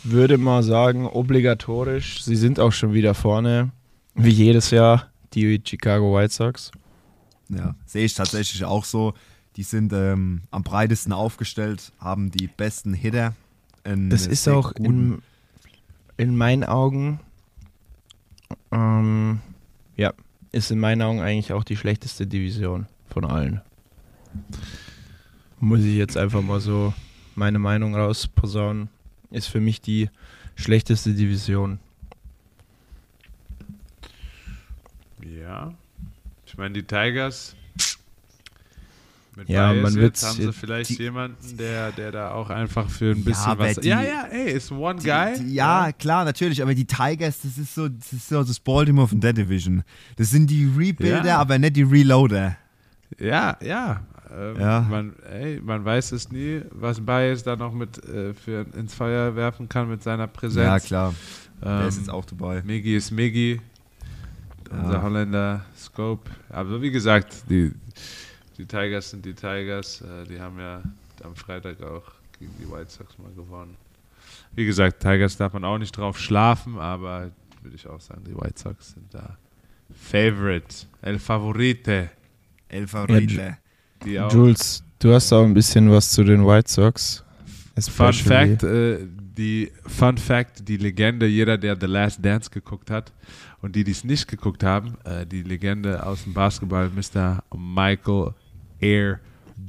[0.04, 2.22] würde mal sagen, obligatorisch.
[2.22, 3.70] Sie sind auch schon wieder vorne.
[4.14, 6.70] Wie jedes Jahr die Chicago White Sox.
[7.48, 9.14] Ja, sehe ich tatsächlich auch so.
[9.56, 13.34] Die sind ähm, am breitesten aufgestellt, haben die besten Hitter.
[13.82, 15.22] Das ist auch in,
[16.18, 17.20] in meinen Augen,
[18.70, 19.40] ähm,
[19.96, 20.12] ja,
[20.52, 23.62] ist in meinen Augen eigentlich auch die schlechteste Division von allen.
[25.58, 26.92] Muss ich jetzt einfach mal so
[27.34, 28.90] meine Meinung rausposaunen.
[29.30, 30.10] Ist für mich die
[30.54, 31.78] schlechteste Division.
[35.40, 35.72] Ja.
[36.46, 37.54] Ich meine, die Tigers.
[39.36, 42.88] Mit Ja, Bias man jetzt haben sie vielleicht die- jemanden, der, der da auch einfach
[42.90, 43.76] für ein Ja, bisschen aber was.
[43.76, 45.38] die- ja, ja, ey, ist one Die- guy.
[45.38, 49.06] Die, ja, klar, natürlich, aber die Tigers, das ist so das, ist so das Baltimore
[49.06, 49.84] von der Division.
[50.16, 51.38] Das sind die Rebuilder, Ja.
[51.38, 52.56] aber nicht die Reloader.
[53.20, 54.02] Ja, ja.
[54.36, 54.80] Ähm, Ja.
[54.90, 59.36] Man, ey, man weiß es nie, was Bias da noch mit äh, für ins Feuer
[59.36, 60.66] werfen kann mit seiner Präsenz.
[60.66, 61.14] Ja, klar.
[61.62, 62.62] Ähm, Der ist jetzt auch dabei.
[62.62, 63.60] Miggy ist Miggy.
[64.70, 65.02] Unser Ja.
[65.02, 66.30] Holländer Scope.
[66.50, 67.72] Aber wie gesagt, die,
[68.56, 70.02] die Tigers sind die Tigers.
[70.02, 70.82] Äh, die haben ja
[71.24, 72.04] am Freitag auch
[72.38, 73.76] gegen die White Sox mal gewonnen.
[74.54, 77.30] Wie gesagt, Tigers darf man auch nicht drauf schlafen, aber
[77.62, 79.36] würde ich auch sagen, die White Sox sind da
[79.94, 82.10] Favorite, El Favorite.
[82.68, 83.56] El Favorite.
[84.04, 87.24] Die auch Jules, du hast auch ein bisschen was zu den White Sox.
[87.46, 88.98] Fun Especially- Fact, äh,
[89.36, 93.12] die Fun Fact, die Legende, jeder, der The Last Dance geguckt hat
[93.62, 97.42] und die, die es nicht geguckt haben, äh, die Legende aus dem Basketball, Mr.
[97.56, 98.34] Michael
[98.80, 99.20] Air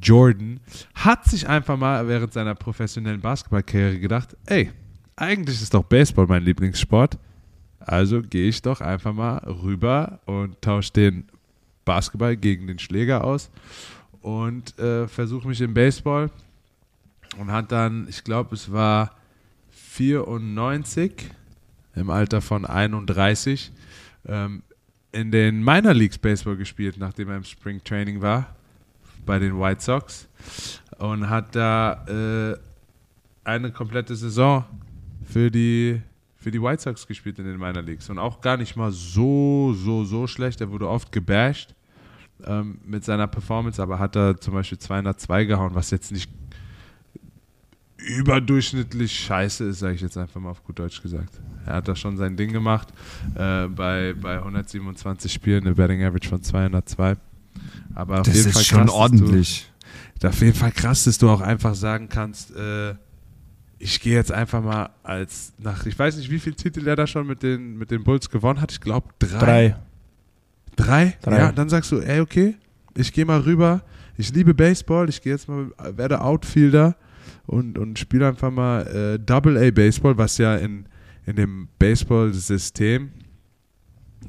[0.02, 0.60] Jordan,
[0.94, 4.72] hat sich einfach mal während seiner professionellen Basketballkarriere gedacht, ey,
[5.16, 7.18] eigentlich ist doch Baseball mein Lieblingssport.
[7.80, 11.26] Also gehe ich doch einfach mal rüber und tausche den
[11.86, 13.50] Basketball gegen den Schläger aus
[14.22, 16.30] und äh, versuche mich im Baseball.
[17.38, 19.16] Und hat dann, ich glaube, es war
[19.70, 21.32] 94
[22.00, 23.72] im Alter von 31
[24.26, 24.64] ähm,
[25.12, 28.56] in den Minor Leagues Baseball gespielt, nachdem er im Spring Training war
[29.26, 30.28] bei den White Sox
[30.98, 32.58] und hat da äh,
[33.44, 34.66] eine komplette Saison
[35.24, 36.02] für die
[36.38, 39.74] für die White Sox gespielt in den Minor Leagues und auch gar nicht mal so
[39.74, 40.62] so so schlecht.
[40.62, 41.76] Er wurde oft gebasht
[42.46, 46.32] ähm, mit seiner Performance, aber hat er zum Beispiel 202 gehauen, was jetzt nicht
[48.08, 51.40] überdurchschnittlich scheiße ist, sage ich jetzt einfach mal auf gut Deutsch gesagt.
[51.66, 52.90] Er hat da schon sein Ding gemacht.
[53.36, 57.16] Äh, bei, bei 127 Spielen eine Betting Average von 202.
[57.96, 59.72] Aber auf Das jeden ist Fall schon krass, ordentlich.
[60.20, 62.96] Dass du, auf jeden Fall krass, dass du auch einfach sagen kannst, äh,
[63.80, 67.08] ich gehe jetzt einfach mal als nach, ich weiß nicht, wie viel Titel er da
[67.08, 68.72] schon mit den, mit den Bulls gewonnen hat.
[68.72, 69.40] Ich glaube drei.
[69.40, 69.76] Drei.
[70.76, 71.18] Drei?
[71.22, 71.38] Drei.
[71.38, 72.56] Ja, dann sagst du, ey, okay,
[72.96, 73.82] ich gehe mal rüber.
[74.18, 76.96] Ich liebe Baseball, ich gehe jetzt mal, werde Outfielder
[77.50, 80.86] und, und spiele einfach mal äh, Double A Baseball, was ja in,
[81.26, 83.10] in dem Baseball-System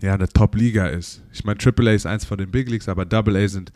[0.00, 1.22] ja eine Top-Liga ist.
[1.30, 3.72] Ich meine, Triple A ist eins von den Big Leagues, aber Double A sind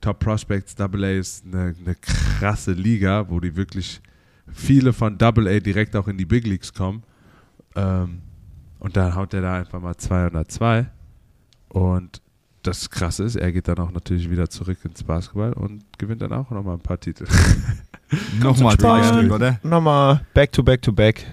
[0.00, 0.74] Top Prospects.
[0.74, 4.00] Double A ist eine, eine krasse Liga, wo die wirklich
[4.52, 7.04] viele von Double A direkt auch in die Big Leagues kommen.
[7.76, 8.22] Ähm,
[8.80, 10.90] und dann haut er da einfach mal 202.
[11.68, 12.20] Und
[12.68, 16.32] das Krasse ist, er geht dann auch natürlich wieder zurück ins Basketball und gewinnt dann
[16.32, 17.24] auch nochmal ein paar Titel.
[18.40, 19.02] Nochmal drei.
[19.02, 19.58] Stück, oder?
[19.62, 21.24] Nochmal back to back to back.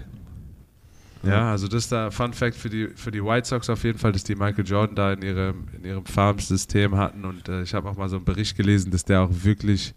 [1.22, 3.98] Ja, also das ist da Fun Fact für die, für die White Sox auf jeden
[3.98, 7.74] Fall, dass die Michael Jordan da in ihrem, in ihrem Farm-System hatten und äh, ich
[7.74, 9.94] habe auch mal so einen Bericht gelesen, dass der auch wirklich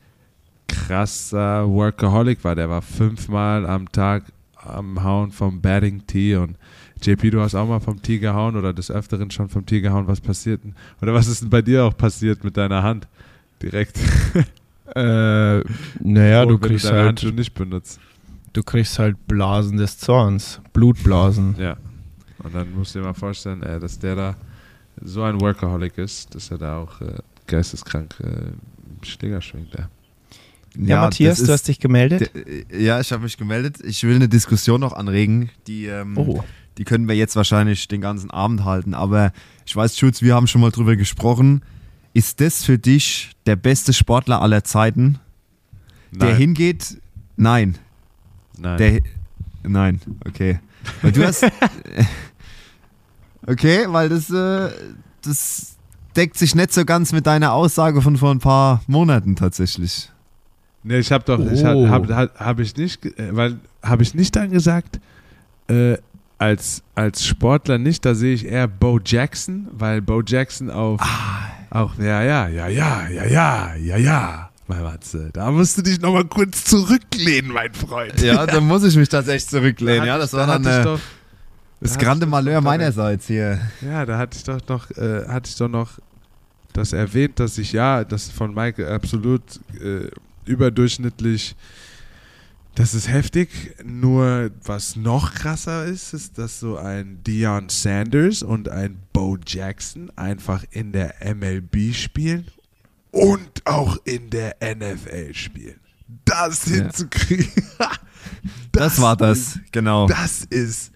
[0.68, 2.56] krasser Workaholic war.
[2.56, 4.24] Der war fünfmal am Tag
[4.56, 6.58] am Hauen vom Batting Tee und
[7.02, 10.08] JP, du hast auch mal vom Tee gehauen oder des Öfteren schon vom Tee gehauen.
[10.08, 10.76] Was passiert denn?
[11.02, 13.08] Oder was ist denn bei dir auch passiert mit deiner Hand?
[13.62, 13.98] Direkt.
[14.96, 15.62] Äh,
[16.00, 18.00] naja, du kriegst deine halt, Handschuhe nicht benutzt.
[18.54, 21.56] du kriegst halt Blasen des Zorns, Blutblasen.
[21.60, 21.78] Ja.
[22.40, 24.36] Und dann musst du dir mal vorstellen, äh, dass der da
[25.00, 27.14] so ein Workaholic ist, dass er da auch äh,
[27.46, 29.76] geisteskrank äh, Schläger schwingt.
[29.78, 29.90] Ja.
[30.76, 32.32] Ja, Matthias, das du hast dich gemeldet.
[32.36, 33.78] Äh, Ja, ich habe mich gemeldet.
[33.84, 36.44] Ich will eine Diskussion noch anregen, die, ähm, Oh,
[36.80, 38.94] die können wir jetzt wahrscheinlich den ganzen Abend halten.
[38.94, 39.34] Aber
[39.66, 41.62] ich weiß, Schutz, wir haben schon mal drüber gesprochen.
[42.14, 45.20] Ist das für dich der beste Sportler aller Zeiten,
[46.12, 46.98] der Nein, hingeht?
[47.36, 47.78] Nein.
[48.58, 48.78] nein.
[48.78, 49.02] Der,
[49.64, 50.60] nein, okay.
[51.02, 51.46] Weil du hast.
[53.46, 54.70] okay, weil das, äh,
[55.22, 55.76] das
[56.16, 60.10] deckt sich nicht so ganz mit deiner Aussage von vor ein paar Monaten tatsächlich.
[60.84, 61.90] nee, ich habe doch, ich Oh.
[61.90, 65.00] habe hab, hab ich nicht, äh, weil habe ich nicht dann gesagt,
[65.68, 65.98] äh,
[66.40, 71.00] als, als Sportler nicht, da sehe ich eher Bo Jackson, weil Bo Jackson auf,
[71.70, 76.00] auch, ja, ja, ja, ja, ja, ja, ja, ja, mein Matze, da musst du dich
[76.02, 78.20] nochmal kurz zurücklehnen, mein Freund.
[78.22, 80.00] Ja, da muss ich mich tatsächlich zurücklehnen.
[80.02, 81.00] Da Ja, das ich- war da dann äh, doch,
[81.82, 83.60] das hatte grande Malheur meinerseits hier.
[83.82, 85.92] Ja, da hatte ich doch noch, äh, hatte ich doch noch
[86.74, 89.42] das erwähnt, dass ich ja, das von Michael absolut
[89.82, 90.10] äh,
[90.46, 91.56] überdurchschnittlich,
[92.80, 93.50] das ist heftig.
[93.84, 100.10] Nur was noch krasser ist, ist, dass so ein Deion Sanders und ein Bo Jackson
[100.16, 102.48] einfach in der MLB spielen
[103.12, 105.80] und auch in der NFL spielen.
[106.26, 106.76] Das Ja.
[106.84, 107.52] hinzukriegen.
[108.72, 110.08] Das, war das, ist genau.
[110.08, 110.92] das ist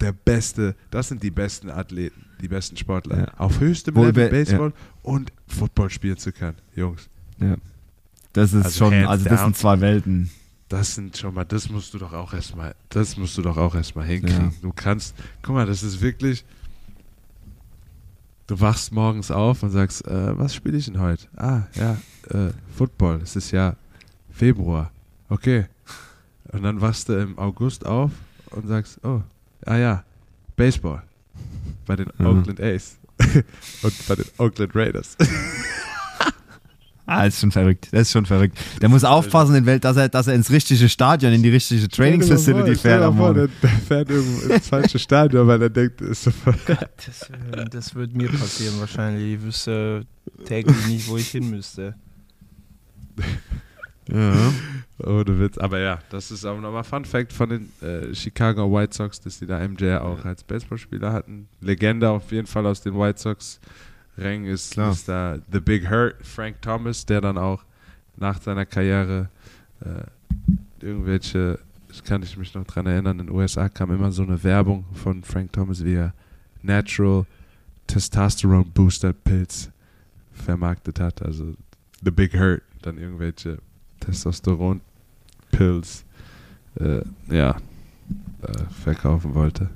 [0.00, 3.18] der beste, das sind die besten Athleten, die besten Sportler.
[3.18, 3.34] Ja.
[3.38, 4.72] Auf höchstem Level be- Baseball
[5.02, 6.56] und Football spielen zu können.
[6.74, 7.08] Jungs,
[8.32, 9.46] Das ist Also schon, also das down.
[9.48, 10.30] sind zwei Welten.
[10.72, 13.74] Das sind schon mal, das musst du doch auch erstmal, das musst du doch auch
[13.74, 14.50] erstmal hinkriegen.
[14.50, 14.52] Ja.
[14.62, 16.44] Du kannst, guck mal, das ist wirklich,
[18.46, 21.26] du wachst morgens auf und sagst, äh, was spiele ich denn heute?
[21.36, 21.98] Ah, ja,
[22.30, 23.76] äh, Football, es ist ja
[24.30, 24.90] Februar.
[25.28, 25.66] Okay.
[26.52, 28.10] Und dann wachst du im August auf
[28.50, 29.20] und sagst, oh,
[29.66, 30.04] ah ja,
[30.56, 31.02] Baseball.
[31.86, 32.26] Bei den Mhm.
[32.26, 32.96] Oakland A's.
[33.82, 35.16] und bei den Oakland Raiders.
[37.18, 37.88] Ah, das ist schon verrückt.
[37.92, 38.58] Das ist schon verrückt.
[38.80, 41.88] Der muss aufpassen, in Welt, dass er, dass er ins richtige Stadion, in die richtige
[41.88, 43.02] Trainingsfacility fährt.
[43.02, 43.50] am Morgen.
[43.62, 46.32] der fährt irgendwo ins falsche Stadion, weil er denkt, ist so
[46.66, 47.30] das,
[47.70, 49.34] das wird mir passieren wahrscheinlich.
[49.34, 50.06] Ich wüsste
[50.44, 51.94] täglich nicht, wo ich hin müsste.
[54.08, 54.52] Ja.
[55.04, 55.58] Ohne Witz.
[55.58, 59.38] Aber ja, das ist auch nochmal Fun Fact von den äh, Chicago White Sox, dass
[59.38, 61.48] die da MJ auch als Baseballspieler hatten.
[61.60, 63.60] Legende auf jeden Fall aus den White Sox
[64.18, 64.92] Rängen ist, Klar.
[64.92, 67.64] ist da The Big Hurt, Frank Thomas, der dann auch
[68.16, 69.28] nach seiner Karriere
[69.80, 71.58] äh, irgendwelche,
[72.04, 75.22] kann ich mich noch dran erinnern, in den USA kam immer so eine Werbung von
[75.22, 76.14] Frank Thomas, wie er
[76.62, 77.26] Natural
[77.86, 79.70] Testosterone Booster Pills
[80.32, 81.22] vermarktet hat.
[81.22, 81.54] Also
[82.04, 83.58] The Big Hurt, dann irgendwelche
[84.00, 84.80] Testosteron
[85.50, 86.04] Pills,
[86.80, 87.56] äh, ja,
[88.42, 89.70] äh, verkaufen wollte.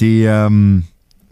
[0.00, 0.84] Die ähm,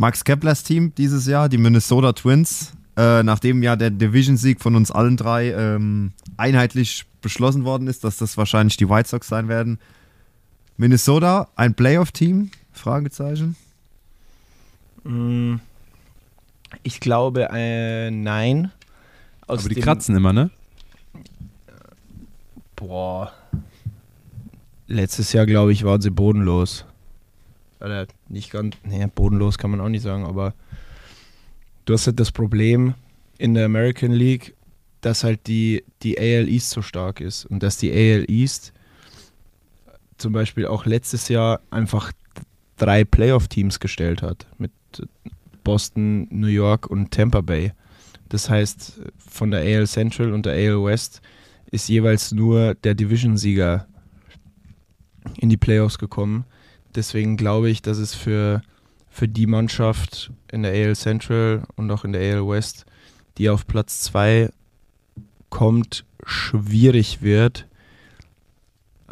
[0.03, 4.91] Max Keplers Team dieses Jahr, die Minnesota Twins, äh, nachdem ja der Division-Sieg von uns
[4.91, 9.79] allen drei ähm, einheitlich beschlossen worden ist, dass das wahrscheinlich die White Sox sein werden.
[10.77, 12.51] Minnesota, ein Playoff-Team?
[12.73, 13.55] Fragezeichen.
[15.05, 15.61] Mm,
[16.83, 18.73] Ich glaube, äh, nein.
[19.47, 20.51] Aus Aber die dem- kratzen immer, ne?
[22.75, 23.33] Boah.
[24.89, 26.87] Letztes Jahr, glaube ich, waren sie bodenlos.
[27.83, 30.55] Oder nicht ganz, nee, bodenlos kann man auch nicht sagen, aber
[31.85, 32.95] du hast halt das Problem
[33.39, 34.55] in der American League,
[35.01, 38.73] dass halt die, die AL East so stark ist und dass die AL East
[40.17, 42.13] zum Beispiel auch letztes Jahr einfach
[42.77, 44.71] drei Playoff-Teams gestellt hat mit
[45.65, 47.73] Boston, New York und Tampa Bay.
[48.29, 51.21] Das heißt, von der AL Central und der AL West
[51.71, 53.87] ist jeweils nur der Division-Sieger
[55.39, 56.45] in die Playoffs gekommen.
[56.95, 58.63] Deswegen glaube ich, dass es für,
[59.09, 62.85] für die Mannschaft in der AL Central und auch in der AL West,
[63.39, 64.51] die auf Platz 2
[65.51, 67.67] kommt, schwierig wird.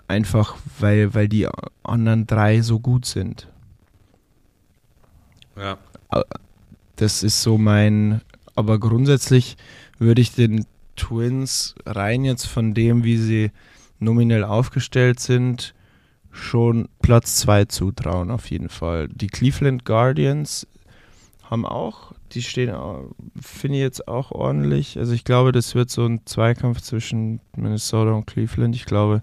[0.09, 1.49] Einfach weil, weil die
[1.83, 3.49] anderen drei so gut sind.
[5.57, 5.79] Ja.
[6.97, 8.21] Das ist so mein.
[8.55, 9.57] Aber grundsätzlich
[9.99, 10.67] würde ich den
[10.97, 13.53] Twins rein jetzt von dem, wie sie
[14.01, 15.75] nominell aufgestellt sind,
[16.31, 19.09] schon Platz 2 zutrauen, auf jeden Fall.
[19.09, 20.67] Die Cleveland Guardians
[21.43, 22.73] haben auch, die stehen,
[23.41, 24.97] finde ich jetzt auch ordentlich.
[24.99, 28.77] Also ich glaube, das wird so ein Zweikampf zwischen Minnesota und Cleveland.
[28.77, 29.23] Ich glaube,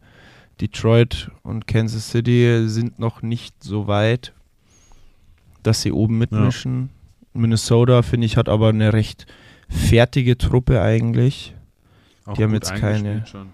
[0.60, 4.34] Detroit und Kansas City sind noch nicht so weit,
[5.64, 6.90] dass sie oben mitmischen.
[7.34, 9.26] Minnesota, finde ich, hat aber eine recht
[9.70, 11.54] fertige Truppe eigentlich.
[12.26, 13.50] Auch Die haben jetzt keine- Schon.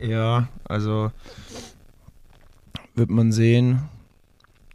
[0.00, 1.12] Ja, also
[2.94, 3.88] wird man sehen,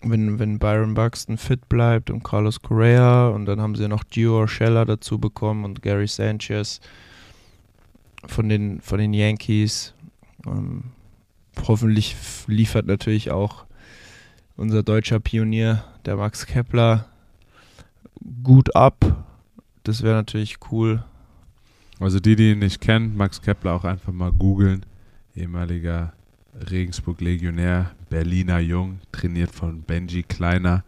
[0.02, 4.40] wenn, wenn Byron Buxton fit bleibt und Carlos Correa und dann haben sie noch Gio
[4.40, 6.80] Urshela dazu bekommen und Gary Sanchez
[8.26, 9.94] von den, von den Yankees.
[10.46, 10.86] Ähm,
[11.68, 12.16] hoffentlich
[12.48, 13.66] liefert natürlich auch
[14.56, 17.06] unser deutscher Pionier, der Max Kepler,
[18.44, 19.26] gut ab.
[19.84, 21.04] Das wäre natürlich cool.
[22.00, 24.86] Also die, die ihn nicht kennen, Max Kepler auch einfach mal googeln.
[25.36, 26.14] Ehemaliger
[26.70, 30.84] Regensburg-Legionär, Berliner Jung, trainiert von Benji Kleiner.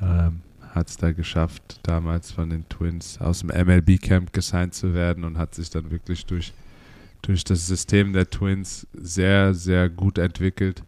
[0.00, 0.40] Ähm,
[0.74, 5.36] hat es da geschafft, damals von den Twins aus dem MLB-Camp gesigned zu werden und
[5.36, 6.52] hat sich dann wirklich durch,
[7.22, 10.82] durch das System der Twins sehr, sehr gut entwickelt.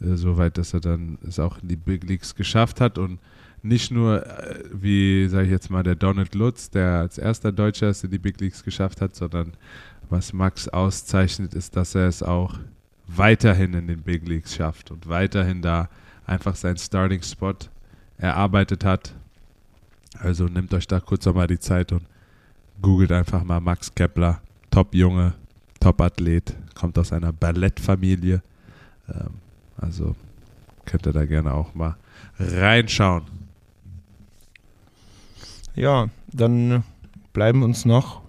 [0.00, 3.20] Äh, Soweit, dass er dann es auch in die Big Leagues geschafft hat und
[3.62, 7.88] nicht nur, äh, wie sage ich jetzt mal, der Donald Lutz, der als erster Deutscher
[7.88, 9.52] es in die Big Leagues geschafft hat, sondern
[10.10, 12.58] was Max auszeichnet, ist, dass er es auch
[13.16, 15.88] weiterhin in den Big Leagues schafft und weiterhin da
[16.26, 17.54] einfach seinen Starting Spot
[18.18, 19.14] erarbeitet hat.
[20.18, 22.02] Also nehmt euch da kurz nochmal die Zeit und
[22.80, 24.40] googelt einfach mal Max Kepler,
[24.70, 25.34] Top-Junge,
[25.80, 28.42] Top-Athlet, kommt aus einer Ballettfamilie.
[29.08, 29.34] Ähm,
[29.76, 30.14] also
[30.84, 31.96] könnt ihr da gerne auch mal
[32.38, 33.24] reinschauen.
[35.74, 36.84] Ja, dann
[37.32, 38.22] bleiben uns noch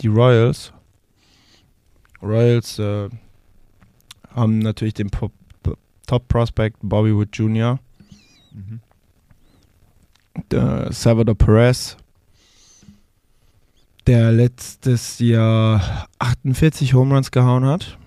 [0.00, 0.72] die Royals.
[2.22, 3.08] Royals äh,
[4.34, 5.32] haben natürlich den Pop
[6.06, 7.78] Top Prospect Bobby Wood Jr.,
[10.50, 11.96] der Salvador Perez,
[14.06, 17.98] der letztes Jahr 48 Home Runs gehauen hat.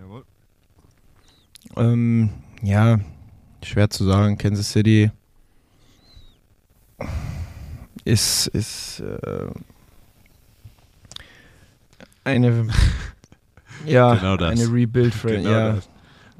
[0.00, 0.24] Jawohl.
[1.76, 2.30] Ähm,
[2.62, 3.00] ja,
[3.64, 4.38] schwer zu sagen.
[4.38, 5.10] Kansas City
[8.04, 9.50] ist, ist äh,
[12.24, 12.68] eine,
[13.86, 14.50] ja, Genau das.
[14.50, 15.88] eine Rebuild für Genau ja, das.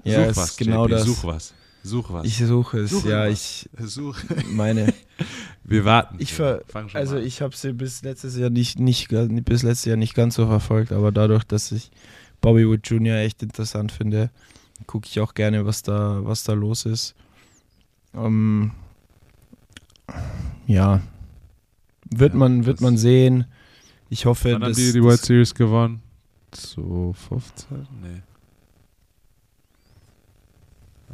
[0.05, 1.05] ja, Such ist was, genau JP, das.
[1.05, 1.55] Such was.
[1.85, 2.25] Such was.
[2.27, 3.33] Ich suche es, Suche ja, was.
[3.33, 4.17] ich Such.
[4.53, 4.93] meine,
[5.65, 6.17] Wir warten.
[6.19, 7.27] ich ver, Fang schon also mal an.
[7.27, 10.93] ich habe sie bis letztes Jahr nicht, nicht, bis letztes Jahr nicht ganz so verfolgt,
[10.93, 11.91] aber dadurch, dass ich
[12.41, 13.17] Bobby Wood Jr.
[13.17, 14.31] echt interessant finde,
[14.87, 17.15] gucke ich auch gerne, was da, was da los ist.
[18.15, 18.73] Ähm,
[20.67, 21.01] ja,
[22.11, 23.47] wird Ja, man, wird man sehen.
[24.11, 26.02] Ich hoffe, Wann haben dass, die die dass- World Series gewonnen?
[26.53, 27.89] 2015?
[28.01, 28.23] Nee.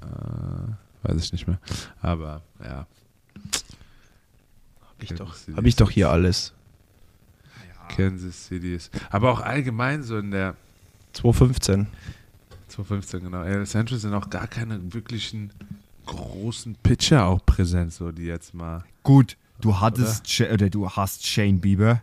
[0.00, 1.58] Äh, weiß ich nicht mehr.
[2.00, 2.86] Aber ja.
[4.80, 6.52] hab ich doch, hab ich doch hier alles.
[7.88, 8.90] Kansas City ist.
[9.10, 10.56] Aber auch allgemein so in der
[11.14, 11.86] 215.
[12.68, 13.44] 2015, genau.
[13.44, 15.50] Ja, Angeles sind auch gar keine wirklichen
[16.06, 18.84] großen Pitcher auch präsent, so die jetzt mal.
[19.02, 22.02] Gut, du hattest Sha- oder du hast Shane Bieber.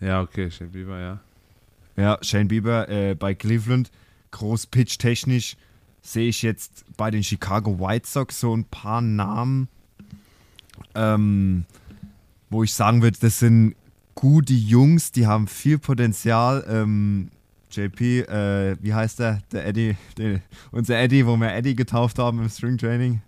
[0.00, 1.20] Ja, okay, Shane Bieber, ja.
[1.96, 3.90] Ja, Shane Bieber äh, bei Cleveland.
[4.30, 5.56] Groß pitch technisch
[6.02, 9.68] sehe ich jetzt bei den Chicago White Sox so ein paar Namen,
[10.94, 11.64] ähm,
[12.50, 13.74] wo ich sagen würde, das sind
[14.14, 16.64] gute Jungs, die haben viel Potenzial.
[16.68, 17.30] Ähm,
[17.70, 19.42] JP, äh, wie heißt der?
[19.52, 20.40] Der Eddie, der,
[20.70, 23.20] unser Eddie, wo wir Eddie getauft haben im String Training.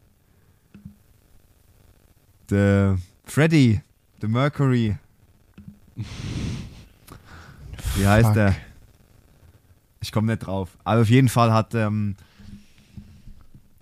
[2.48, 3.80] Der Freddy,
[4.22, 4.96] der Mercury.
[7.98, 8.34] Wie heißt Fuck.
[8.34, 8.56] der?
[10.00, 10.78] Ich komme nicht drauf.
[10.84, 12.14] Aber auf jeden Fall hat, ähm,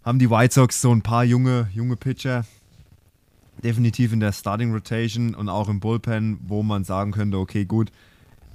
[0.03, 2.47] haben die White Sox so ein paar junge, junge Pitcher.
[3.63, 7.91] Definitiv in der Starting Rotation und auch im Bullpen, wo man sagen könnte, okay, gut,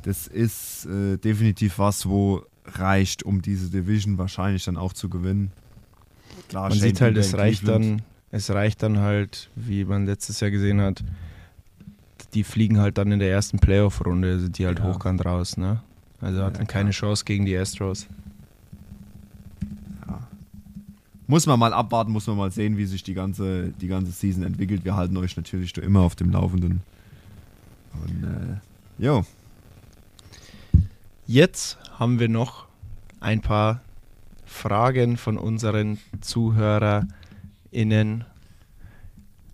[0.04, 5.52] das ist äh, definitiv was, wo reicht, um diese Division wahrscheinlich dann auch zu gewinnen.
[6.50, 8.02] Klar, Man Shane sieht halt, es reicht dann,
[8.32, 11.04] es reicht dann halt, wie man letztes Jahr gesehen hat,
[12.34, 14.86] die fliegen halt dann in der ersten Playoff-Runde, sind die halt Ja.
[14.86, 15.82] hochkant raus, ne?
[16.22, 16.92] Also hatten Ja, keine.
[16.92, 18.08] Chance gegen die Astros.
[21.28, 24.44] Muss man mal abwarten, muss man mal sehen, wie sich die ganze, die ganze Season
[24.44, 24.84] entwickelt.
[24.84, 26.82] Wir halten euch natürlich immer auf dem Laufenden.
[27.94, 28.58] Und, äh,
[29.04, 29.24] jo.
[31.28, 32.66] Jetzt haben wir noch
[33.22, 33.80] ein paar
[34.46, 37.06] Fragen von unseren ZuhörerInnen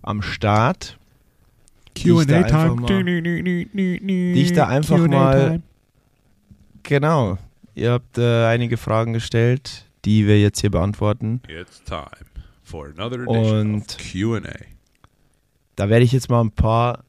[0.01, 0.97] am Start.
[2.75, 2.87] Mal-
[4.33, 5.61] die ich da einfach mal-
[6.83, 7.37] Genau.
[7.75, 11.41] Ihr habt äh, einige Fragen gestellt, die wir jetzt hier beantworten.
[11.47, 12.07] It's time
[12.63, 14.65] for another edition of of Q&A.
[15.75, 17.03] Da werde ich jetzt mal ein paar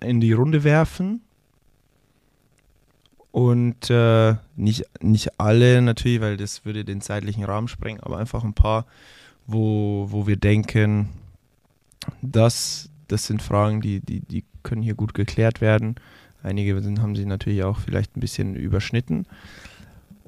[0.00, 1.20] in die Runde werfen.
[3.32, 8.44] Und äh, nicht, nicht alle natürlich, weil das würde den zeitlichen Rahmen sprengen, aber einfach
[8.44, 8.86] ein paar,
[9.46, 11.10] wo, wo wir denken,
[12.22, 15.96] das, das sind Fragen, die, die, die können hier gut geklärt werden.
[16.42, 19.26] Einige sind, haben sich natürlich auch vielleicht ein bisschen überschnitten.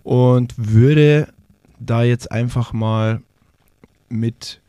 [0.03, 1.33] Und würde
[1.79, 3.23] da jetzt einfach mal
[4.09, 4.61] mit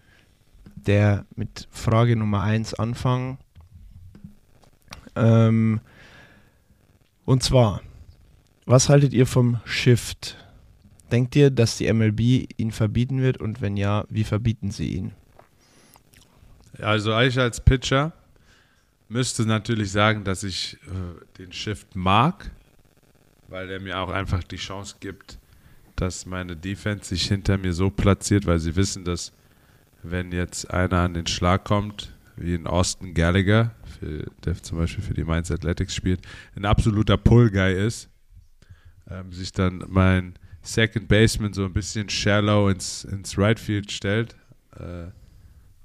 [0.76, 3.38] der mit Frage Nummer 1 anfangen.
[5.15, 5.81] Ähm,
[7.26, 7.81] und zwar,
[8.65, 10.38] was haltet ihr vom Shift?
[11.11, 15.11] Denkt ihr, dass die MLB ihn verbieten wird und wenn ja, wie verbieten sie ihn?
[16.77, 18.13] Also ich als Pitcher
[19.07, 22.51] müsste natürlich sagen, dass ich äh, den Shift mag,
[23.47, 25.39] weil er mir auch einfach die Chance gibt,
[25.95, 29.33] dass meine Defense sich hinter mir so platziert, weil sie wissen, dass
[30.03, 35.03] wenn jetzt einer an den Schlag kommt, wie ein Austin Gallagher, für, der zum Beispiel
[35.03, 36.21] für die Mainz Athletics spielt,
[36.55, 38.09] ein absoluter Pull-Guy ist,
[39.09, 44.35] ähm, sich dann mein Second Baseman so ein bisschen shallow ins, ins Right Field stellt
[44.77, 45.07] äh,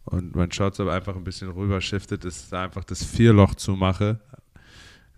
[0.04, 4.20] und mein Shortstop einfach ein bisschen rüber shiftet, ist da einfach das Vierloch zumache.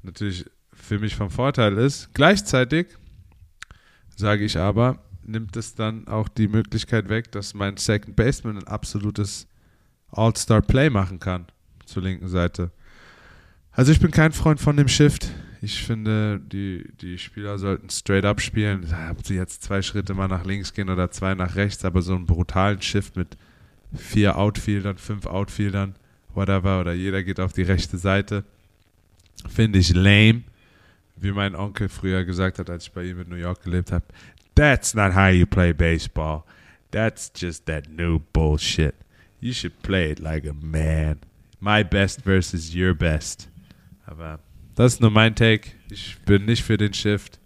[0.02, 2.14] Natürlich für mich vom Vorteil ist.
[2.14, 2.86] Gleichzeitig
[4.14, 8.68] sage ich aber, nimmt es dann auch die Möglichkeit weg, dass mein Second Baseman ein
[8.68, 9.48] absolutes
[10.12, 11.46] All-Star-Play machen kann
[11.84, 12.70] zur linken Seite.
[13.72, 15.28] Also ich bin kein Freund von dem Shift.
[15.60, 18.86] Ich finde, die, die Spieler sollten straight up spielen.
[19.10, 22.14] Ob sie jetzt zwei Schritte mal nach links gehen oder zwei nach rechts, aber so
[22.14, 23.36] einen brutalen Shift mit
[23.94, 25.94] vier Outfieldern, fünf Outfieldern,
[26.34, 28.44] whatever, oder jeder geht auf die rechte Seite,
[29.48, 30.42] finde ich lame.
[31.18, 34.04] Wie mein Onkel früher gesagt hat, als ich bei ihm in New York gelebt habe,
[34.54, 36.44] that's not how you play baseball.
[36.90, 38.94] That's just that new bullshit.
[39.40, 41.20] You should play it like a man.
[41.60, 43.48] My best versus your best.
[44.04, 44.40] Aber
[44.74, 45.70] das ist nur mein Take.
[45.90, 47.38] Ich bin nicht für den Shift.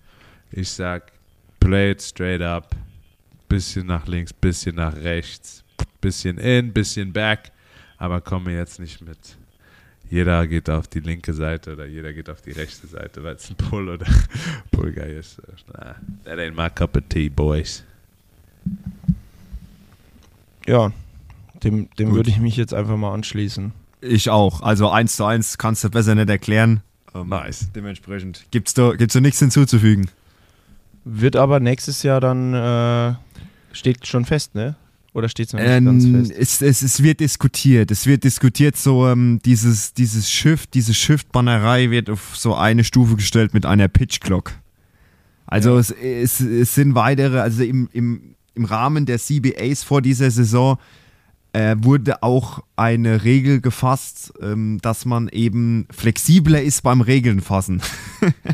[0.51, 1.13] Ich sag,
[1.61, 2.75] play it straight up.
[3.49, 5.60] Bisschen nach links, bisschen nach rechts.
[6.01, 7.51] Bisschen in, bisschen back.
[7.99, 9.19] Aber komme jetzt nicht mit.
[10.11, 13.49] Jeder geht auf die linke Seite oder jeder geht auf die rechte Seite, weil es
[13.49, 14.07] ein Pull oder
[14.73, 15.41] Pull-Guy ist.
[15.73, 15.95] Nah,
[16.25, 17.85] that ain't my cup of tea, boys.
[20.67, 20.93] Ja,
[21.63, 23.73] dem, dem würde ich mich jetzt einfach mal anschließen.
[24.01, 24.63] Ich auch.
[24.63, 26.83] Also eins zu eins kannst du besser nicht erklären.
[27.15, 27.71] Ähm, Nice.
[27.75, 30.11] Dementsprechend gibt's da, gibt's da nichts hinzuzufügen.
[31.05, 33.15] Wird aber nächstes Jahr dann, äh,
[33.73, 34.75] steht schon fest, ne?
[35.13, 36.33] Oder steht es noch nicht ganz Ähm, fest?
[36.39, 37.91] es, es, es wird diskutiert.
[37.91, 43.17] Es wird diskutiert, so ähm, dieses, dieses Shift, diese Shift-Bannerei wird auf so eine Stufe
[43.17, 44.53] gestellt mit einer Pitch-Clock.
[45.47, 50.31] Also es, es, es sind weitere, also im, im, im Rahmen der CBAs vor dieser
[50.31, 50.79] Saison
[51.53, 57.83] äh, wurde auch eine Regel gefasst, ähm, dass man eben flexibler ist beim Regeln fassen.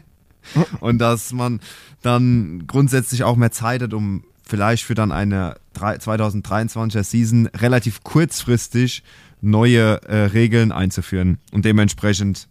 [0.80, 1.60] und dass man
[2.00, 9.02] dann grundsätzlich auch mehr Zeit hat, um vielleicht für dann eine 2023er Season relativ kurzfristig
[9.40, 11.38] neue äh, Regeln einzuführen.
[11.52, 12.48] Und dementsprechend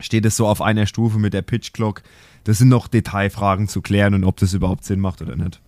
[0.00, 2.02] steht es so auf einer Stufe mit der Pitch Clock.
[2.44, 5.60] Das sind noch Detailfragen zu klären und ob das überhaupt Sinn macht oder nicht.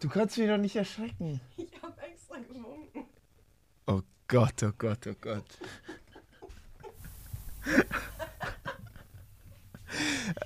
[0.00, 1.40] Du kannst mich doch nicht erschrecken.
[1.56, 3.06] Ich hab extra gewunken.
[3.86, 5.44] Oh Gott, oh Gott, oh Gott.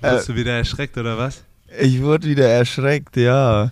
[0.01, 1.43] Bist du wieder erschreckt oder was?
[1.79, 3.71] Ich wurde wieder erschreckt, ja.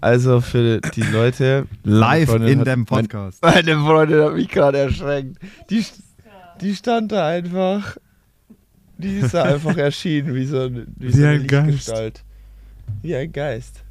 [0.00, 1.66] Also für die Leute.
[1.84, 3.42] Live meine in hat- dem Podcast.
[3.42, 5.38] Meine Freundin hat mich gerade erschreckt.
[5.70, 5.84] Die,
[6.60, 7.96] die stand da einfach.
[8.98, 11.66] Die ist da einfach erschienen, wie so, ein- wie so Wie eine ein Geist.
[11.68, 12.24] Lichtgestalt.
[13.02, 13.82] Wie ein Geist.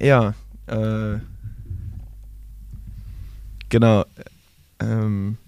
[0.00, 0.34] Ja,
[0.68, 1.16] äh.
[3.68, 4.04] Genau.
[4.80, 5.38] Ähm,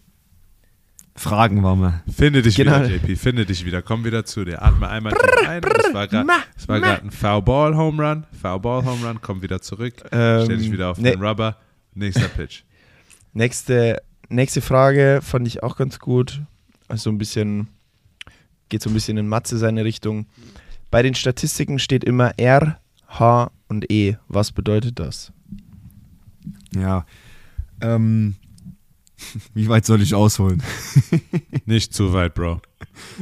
[1.16, 2.02] Fragen waren wir.
[2.12, 2.80] Finde dich Genau.
[2.84, 3.16] wieder, JP.
[3.16, 3.82] Finde dich wieder.
[3.82, 4.62] Komm wieder zu dir.
[4.62, 5.62] Atme einmal tief ein.
[5.62, 6.26] Es war grad-
[6.56, 8.26] es war gerade ein Foul-Ball Home Run.
[8.42, 9.18] Foul-Ball Home Run.
[9.22, 9.94] Komm wieder zurück.
[10.10, 11.56] ähm, Stell dich wieder auf ne- den Rubber.
[11.94, 12.62] Nächster Pitch.
[13.32, 16.42] Nächste, nächste Frage fand ich auch ganz gut.
[16.88, 17.68] Also ein bisschen,
[18.68, 20.26] geht so ein bisschen in Matze seine Richtung.
[20.90, 22.78] Bei den Statistiken steht immer R,
[23.08, 24.16] H und E.
[24.28, 25.32] Was bedeutet das?
[26.74, 27.06] Ja.
[27.80, 28.34] Ähm,
[29.54, 30.62] wie weit soll ich ausholen?
[31.64, 32.60] Nicht zu weit, Bro.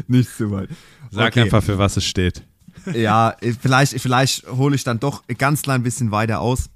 [0.06, 0.70] Nicht zu weit.
[1.10, 1.42] Sag Okay.
[1.42, 2.42] einfach, für was es steht.
[2.94, 6.68] Ja, vielleicht, vielleicht hole ich dann doch ein ganz klein bisschen weiter aus.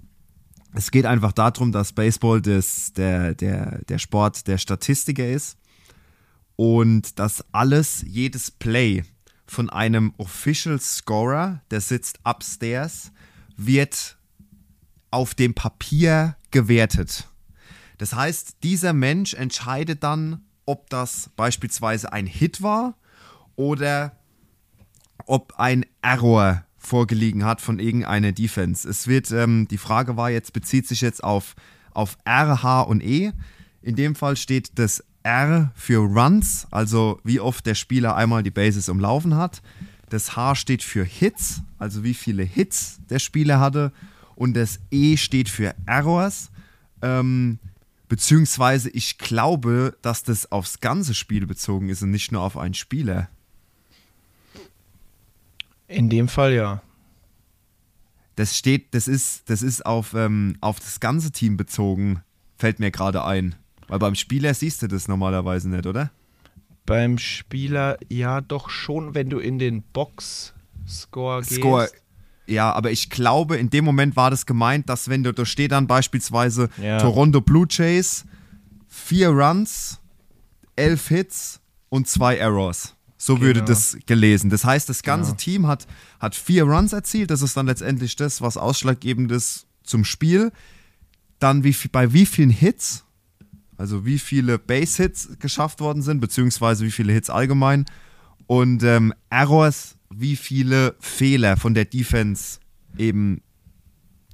[0.75, 5.57] Es geht einfach darum, dass Baseball das, der, der, der Sport der Statistiker ist
[6.55, 9.05] und dass alles, jedes Play
[9.47, 13.11] von einem Official Scorer, der sitzt upstairs,
[13.57, 14.17] wird
[15.11, 17.27] auf dem Papier gewertet.
[17.99, 22.95] Das heißt, dieser Mensch entscheidet dann, ob das beispielsweise ein Hit war
[23.55, 24.13] oder
[25.27, 28.89] ob ein Error vorgelegen hat von irgendeiner Defense.
[28.89, 31.57] Es wird, ähm, die Frage war jetzt, bezieht sich jetzt auf,
[31.93, 33.33] auf R, H und E.
[33.83, 38.51] In dem Fall steht das R für Runs, also wie oft der Spieler einmal die
[38.51, 39.63] Bases umlaufen hat.
[40.09, 43.93] Das H steht für Hits, also wie viele Hits der Spieler hatte.
[44.37, 46.51] Und das E steht für Errors.
[47.03, 47.59] Ähm,
[48.09, 52.75] beziehungsweise ich glaube, dass das aufs ganze Spiel bezogen ist und nicht nur auf einen
[52.75, 53.29] Spieler.
[55.89, 56.83] In dem Fall ja.
[58.37, 62.23] Das steht, das ist, das ist auf, ähm, auf das ganze Team bezogen,
[62.57, 63.55] fällt mir gerade ein.
[63.89, 66.11] Weil beim Spieler siehst du das normalerweise nicht, oder?
[66.85, 71.55] Beim Spieler ja doch schon, wenn du in den Box-Score gehst.
[71.55, 71.89] Score.
[72.49, 75.73] Ja, aber ich glaube, in dem Moment war das gemeint, dass wenn du, da steht
[75.73, 76.99] dann beispielsweise Ja.
[77.01, 78.25] Toronto Blue Jays,
[78.89, 79.99] vier Runs,
[80.77, 82.95] elf Hits und zwei Errors.
[83.19, 83.67] So würde Genau.
[83.67, 84.51] das gelesen.
[84.51, 85.39] Das heißt, das ganze Genau.
[85.43, 85.87] Team hat,
[86.21, 87.31] hat vier Runs erzielt.
[87.31, 90.53] Das ist dann letztendlich das, was ausschlaggebend ist zum Spiel.
[91.39, 93.05] Dann wie, bei wie vielen Hits,
[93.77, 97.87] also wie viele Base-Hits geschafft worden sind, beziehungsweise wie viele Hits allgemein.
[98.47, 102.61] Und ähm, Errors, wie viele Fehler von der Defense
[102.99, 103.43] eben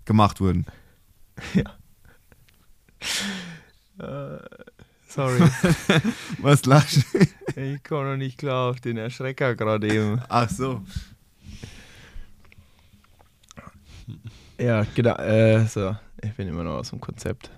[0.05, 0.66] gemacht wurden.
[5.09, 5.40] Sorry,
[6.39, 7.61] Was lachst du?
[7.61, 10.23] ich komme noch nicht klar auf den Erschrecker gerade eben.
[10.28, 10.82] Ach so.
[14.59, 15.16] Ja, genau.
[15.16, 17.51] Äh, so, ich bin immer noch aus dem Konzept.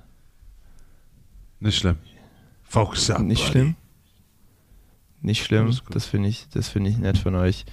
[1.60, 1.96] Nicht schlimm.
[2.64, 3.20] Focus up.
[3.20, 3.50] Nicht buddy.
[3.52, 3.76] schlimm.
[5.20, 5.74] Nicht schlimm.
[5.90, 7.64] Das finde ich, das finde ich nett von euch.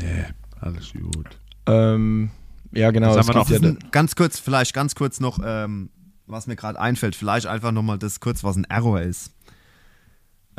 [0.00, 0.24] Nee,
[0.60, 1.38] alles gut.
[1.66, 2.30] Ähm,
[2.72, 3.14] ja, genau.
[3.14, 3.48] Gibt noch?
[3.50, 5.90] ja Ganz kurz, vielleicht ganz kurz noch, ähm,
[6.26, 7.16] was mir gerade einfällt.
[7.16, 9.32] Vielleicht einfach nochmal das kurz, was ein Error ist.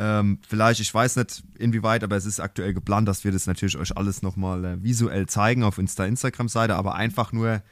[0.00, 3.76] Ähm, vielleicht, ich weiß nicht inwieweit, aber es ist aktuell geplant, dass wir das natürlich
[3.76, 7.62] euch alles nochmal äh, visuell zeigen auf Insta Instagram-Seite, aber einfach nur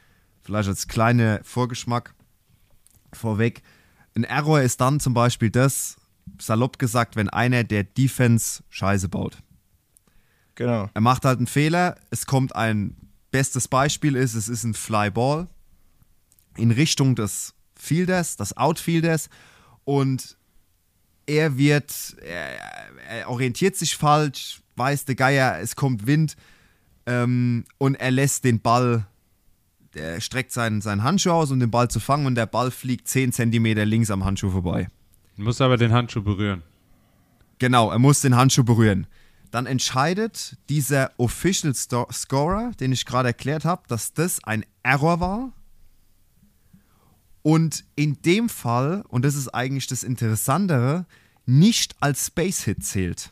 [0.41, 2.13] vielleicht als kleiner Vorgeschmack
[3.13, 3.61] vorweg.
[4.15, 5.95] Ein Error ist dann zum Beispiel das,
[6.39, 9.37] salopp gesagt, wenn einer der Defense Scheiße baut.
[10.57, 10.89] Genau.
[10.93, 11.95] Er macht halt einen Fehler.
[12.09, 12.97] Es kommt ein
[13.31, 15.47] bestes Beispiel ist, es ist ein Fly Ball
[16.57, 19.29] in Richtung des Fielders, des Outfielders
[19.85, 20.37] und
[21.27, 22.57] er wird, er,
[23.09, 26.35] er orientiert sich falsch, weiß der Geier, es kommt Wind
[27.05, 29.05] ähm, und er lässt den Ball,
[29.93, 33.07] er streckt seinen, seinen Handschuh aus, um den Ball zu fangen und der Ball fliegt
[33.07, 34.89] 10 Zentimeter links am Handschuh vorbei.
[35.35, 36.63] Du musst aber den Handschuh berühren.
[37.59, 39.05] Genau, er muss den Handschuh berühren.
[39.51, 45.53] Dann entscheidet dieser Official Scorer, den ich gerade erklärt habe, dass das ein Error war.
[47.47, 51.05] und in dem Fall, und das ist eigentlich das Interessantere,
[51.45, 53.31] nicht als Space Hit zählt.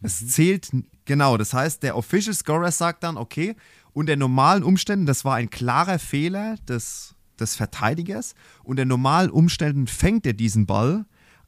[0.00, 0.70] Es zählt,
[1.04, 3.56] genau, das heißt, der Official Scorer sagt dann, okay,
[3.94, 10.24] unter normalen Umständen, das war ein klarer Fehler des, des Verteidigers, unter normalen Umständen fängt
[10.24, 11.04] er diesen Ball,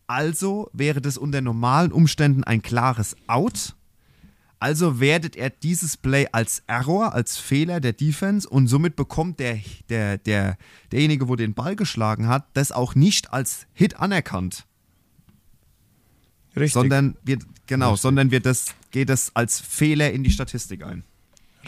[0.07, 3.74] also wäre das unter normalen Umständen ein klares Out.
[4.59, 9.61] Also wertet er dieses Play als Error, als Fehler der Defense und somit bekommt der,
[9.91, 10.57] der, der,
[10.93, 14.65] derjenige, wo den Ball geschlagen hat, das auch nicht als Hit anerkannt
[16.57, 16.73] Richtig.
[16.73, 21.05] sondern wird genau, sondern wird das geht es als Fehler in die Statistik ein.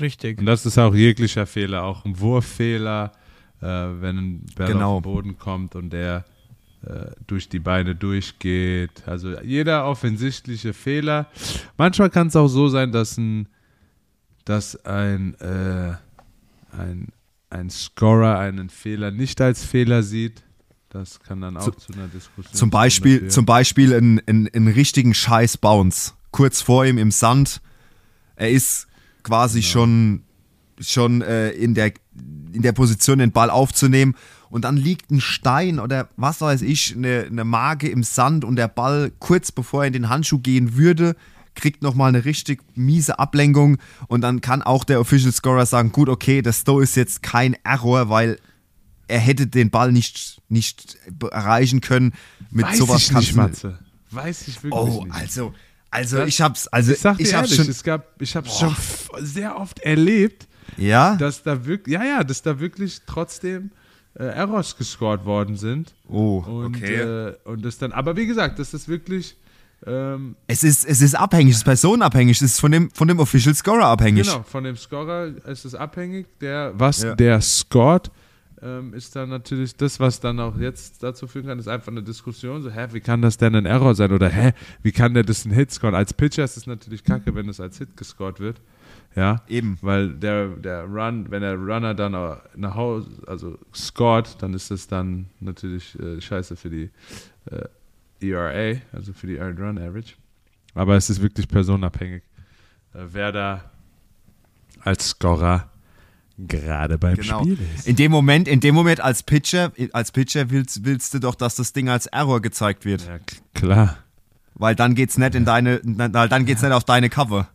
[0.00, 0.38] Richtig.
[0.38, 3.12] Und das ist auch jeglicher Fehler, auch ein Wurffehler,
[3.60, 4.96] äh, wenn ein Ball Genau.
[4.96, 6.24] auf den Boden kommt und der
[7.26, 9.02] durch die Beine durchgeht.
[9.06, 11.26] Also jeder offensichtliche Fehler.
[11.76, 13.48] Manchmal kann es auch so sein, dass ein,
[14.44, 15.94] dass ein, äh,
[16.76, 17.08] ein,
[17.50, 20.42] ein Scorer einen Fehler nicht als Fehler sieht.
[20.90, 23.30] Das kann dann auch Zu- zu, einer Diskussion Zum Beispiel, führen.
[23.30, 26.14] zum Beispiel einen, einen, einen richtigen Scheiß Bounce.
[26.30, 27.60] Kurz vor ihm im Sand.
[28.36, 28.86] Er ist
[29.22, 30.22] quasi schon,
[30.80, 31.92] schon äh, in, der,
[32.52, 34.14] in der Position, den Ball aufzunehmen.
[34.50, 38.56] Und dann liegt ein Stein oder was weiß ich, eine, eine Marke im Sand und
[38.56, 41.16] der Ball kurz bevor er in den Handschuh gehen würde,
[41.54, 43.76] kriegt nochmal eine richtig miese Ablenkung
[44.06, 47.56] und dann kann auch der Official Scorer sagen, gut, okay, das Stow ist jetzt kein
[47.64, 48.38] Error, weil
[49.08, 50.96] er hätte den Ball nicht, nicht
[51.30, 52.12] erreichen können.
[52.50, 53.78] Mit Weiß sowas ich kannst nicht, Matze.
[54.10, 55.14] Weiß ich wirklich Oh, nicht.
[55.14, 55.52] also,
[55.90, 58.34] also Das- ich hab's, also ich sag dir ich hab's ehrlich, schon, es gab, ich
[58.36, 63.00] habe schon f- sehr oft erlebt, ja, dass da wirklich, ja, ja, dass da wirklich
[63.06, 63.70] trotzdem
[64.14, 65.94] äh, Errors gescored worden sind.
[66.08, 66.96] oh, Und, okay.
[66.96, 69.36] äh, und das dann, aber wie gesagt, das ist wirklich,
[69.86, 73.20] ähm, es ist, es ist abhängig, es ist personenabhängig, es ist von dem, von dem
[73.20, 74.26] Official Scorer abhängig.
[74.26, 76.26] genau, von dem Scorer ist es abhängig.
[76.40, 77.14] Der, was Ja.
[77.14, 78.10] der scored,
[78.60, 82.02] ähm, ist dann natürlich das, was dann auch jetzt dazu führen kann, ist einfach eine
[82.02, 82.60] Diskussion.
[82.60, 84.10] So, hä, wie kann das denn ein Error sein?
[84.10, 85.94] Oder hä, wie kann der das ein Hit scoren?
[85.94, 88.60] Als Pitcher ist es natürlich kacke, wenn es als Hit gescored wird.
[89.18, 89.78] Ja, Eben.
[89.82, 92.12] weil der, der Run, wenn der Runner dann
[92.56, 96.90] nach Hause, also scored, dann ist das dann natürlich äh, scheiße für die
[97.50, 97.64] äh,
[98.30, 100.14] ERA, also für die Earned Run Average.
[100.74, 102.22] Aber es ist wirklich personenabhängig,
[102.94, 103.64] äh, wer da
[104.84, 105.68] als Scorer
[106.38, 107.40] gerade beim Genau.
[107.42, 107.88] Spiel ist.
[107.88, 111.56] In dem Moment, in dem Moment als Pitcher, als Pitcher willst, willst du doch, dass
[111.56, 113.04] das Ding als Error gezeigt wird.
[113.04, 113.18] Ja,
[113.54, 113.96] klar.
[114.54, 117.48] Weil dann geht's nicht in deine, dann geht's nicht auf deine Cover.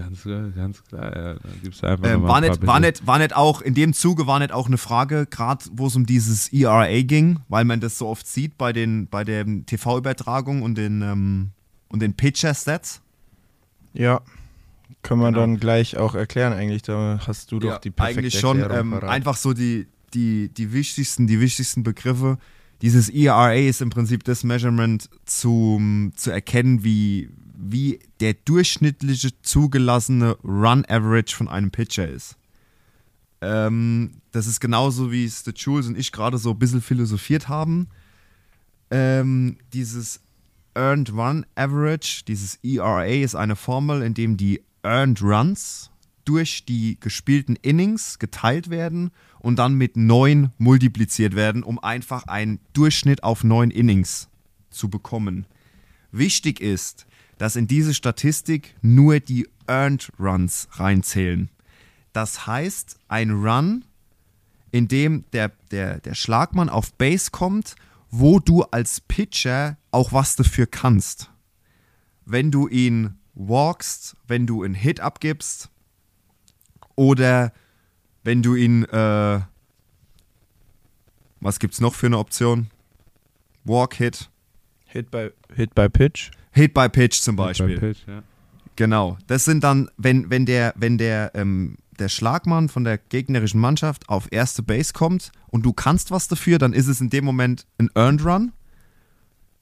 [0.00, 0.24] Ganz,
[0.56, 1.14] ganz klar.
[1.16, 4.26] Ja, da gibt's einfach Ähm, war, nicht, war, nicht, war nicht auch, in dem Zuge
[4.26, 7.98] war nicht auch eine Frage, gerade wo es um dieses ERA ging, weil man das
[7.98, 11.50] so oft sieht bei den, bei der TV-Übertragung und den, ähm,
[11.88, 13.02] und den Pitcher-Stats.
[13.92, 14.22] Ja.
[15.02, 15.40] Können wir Genau.
[15.40, 16.82] dann gleich auch erklären, eigentlich.
[16.82, 21.26] Da hast du doch die perfekte eigentlich schon ähm, einfach so die, die, die wichtigsten,
[21.26, 22.38] die wichtigsten Begriffe.
[22.82, 27.28] Dieses ERA ist im Prinzip das Measurement zum, zu erkennen, wie,
[27.60, 32.36] wie der durchschnittliche zugelassene Run Average von einem Pitcher ist.
[33.40, 37.48] Ähm, das ist genauso, wie es der Jules und ich gerade so ein bisschen philosophiert
[37.48, 37.88] haben.
[38.90, 40.20] Ähm, dieses
[40.74, 45.90] Earned Run Average, dieses ERA, ist eine Formel, in dem die Earned Runs
[46.24, 49.10] durch die gespielten Innings geteilt werden
[49.40, 54.28] und dann mit 9 multipliziert werden, um einfach einen Durchschnitt auf 9 Innings
[54.70, 55.46] zu bekommen.
[56.12, 57.06] Wichtig ist,
[57.40, 61.48] dass in diese Statistik nur die Earned Runs reinzählen.
[62.12, 63.86] Das heißt, ein Run,
[64.72, 67.76] in dem der, der, der Schlagmann auf Base kommt,
[68.10, 71.30] wo du als Pitcher auch was dafür kannst.
[72.26, 75.70] Wenn du ihn walkst, wenn du einen Hit abgibst
[76.94, 77.54] oder
[78.22, 79.40] wenn du ihn, äh,
[81.40, 82.68] was gibt's noch für eine Option?
[83.64, 84.28] Walk, Hit,
[84.84, 86.32] Hit by, Hit by Pitch.
[86.52, 87.78] Hit by Pitch zum Beispiel.
[87.78, 88.22] Pitch, ja.
[88.76, 89.18] Genau.
[89.26, 94.08] Das sind dann, wenn, wenn der, wenn der, ähm, der Schlagmann von der gegnerischen Mannschaft
[94.08, 97.66] auf erste Base kommt und du kannst was dafür, dann ist es in dem Moment
[97.78, 98.52] ein Earned Run.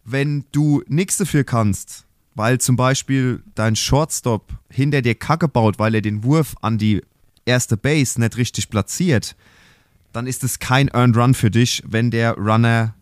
[0.05, 5.95] Wenn du nichts dafür kannst, weil zum Beispiel dein Shortstop hinter dir Kacke baut, weil
[5.97, 7.03] er den Wurf an die
[7.45, 9.35] erste Base nicht richtig platziert,
[10.13, 12.95] dann ist es kein Earned Run für dich, wenn der Runner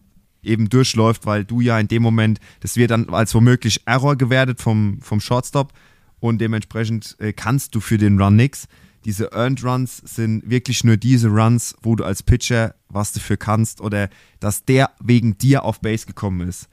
[0.47, 4.61] eben durchläuft, weil du ja in dem Moment, das wird dann als womöglich Error gewertet
[4.61, 5.73] vom, vom Shortstop
[6.21, 8.69] und dementsprechend äh, kannst du für den Run nix.
[9.05, 13.81] Diese Earned Runs sind wirklich nur diese Runs, wo du als Pitcher was dafür kannst
[13.81, 14.09] oder
[14.41, 16.69] dass der wegen dir auf Base gekommen ist.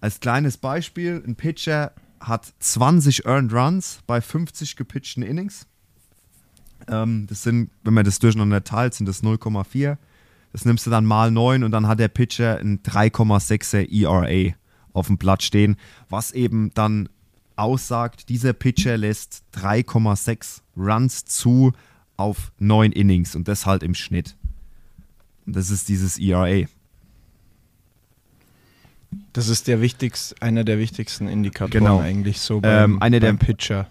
[0.00, 5.66] Als kleines Beispiel, ein Pitcher hat 20 Earned Runs bei 50 gepitchten Innings.
[6.86, 9.96] Ähm, das sind, wenn man das durcheinander teilt, sind das 0,4.
[10.52, 14.54] Das nimmst du dann mal 9 und dann hat der Pitcher ein 3,6er ERA
[14.92, 15.76] auf dem Blatt stehen,
[16.08, 17.08] was eben dann
[17.56, 21.72] aussagt, dieser Pitcher lässt 3,6 Runs zu
[22.16, 24.36] auf 9 Innings und das halt im Schnitt.
[25.46, 26.66] Und das ist dieses ERA.
[29.32, 32.00] Das ist der wichtigste, einer der wichtigsten Indikatoren Genau.
[32.00, 33.88] eigentlich so beim, Ähm, einer der- beim Pitcher.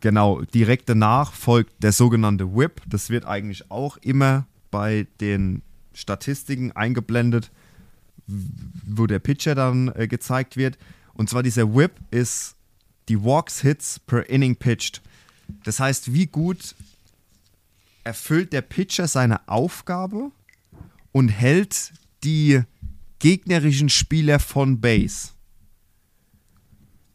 [0.00, 2.82] Genau, direkt danach folgt der sogenannte Whip.
[2.88, 7.50] Das wird eigentlich auch immer bei den Statistiken eingeblendet,
[8.26, 10.78] wo der Pitcher dann äh, gezeigt wird.
[11.14, 12.56] Und zwar dieser Whip ist
[13.08, 15.02] die Walks Hits per Inning pitched.
[15.64, 16.74] Das heißt, wie gut
[18.04, 20.30] erfüllt der Pitcher seine Aufgabe
[21.12, 21.92] und hält
[22.22, 22.62] die
[23.18, 25.30] gegnerischen Spieler von Base.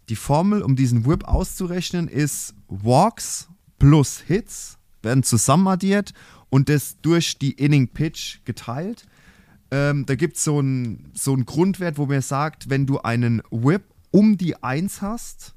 [0.09, 3.47] Die Formel, um diesen Whip auszurechnen, ist Walks
[3.79, 6.13] plus Hits werden zusammenaddiert
[6.53, 9.07] und das durch die Inning Pitch geteilt.
[9.71, 13.41] Ähm, da gibt so es einen so einen Grundwert, wo mir sagt, wenn du einen
[13.49, 13.81] Whip
[14.11, 15.55] um die 1 hast,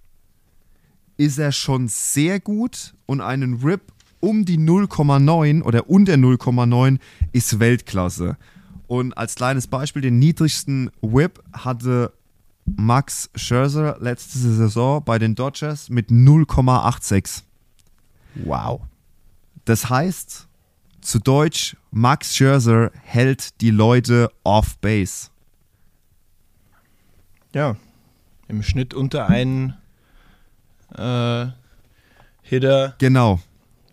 [1.18, 6.98] ist er schon sehr gut und einen Whip um die 0,9 oder unter 0,9
[7.32, 8.38] ist Weltklasse.
[8.86, 12.14] Und als kleines Beispiel, den niedrigsten Whip hatte
[12.64, 17.42] Max Scherzer letzte Saison bei den Dodgers mit 0,86.
[18.46, 18.80] Wow.
[19.66, 20.48] Das heißt,
[21.06, 25.28] zu Deutsch, Max Scherzer hält die Leute off base.
[27.54, 27.76] Ja.
[28.48, 29.74] Im Schnitt unter einen
[30.96, 31.46] äh,
[32.42, 33.40] Hitter, Genau,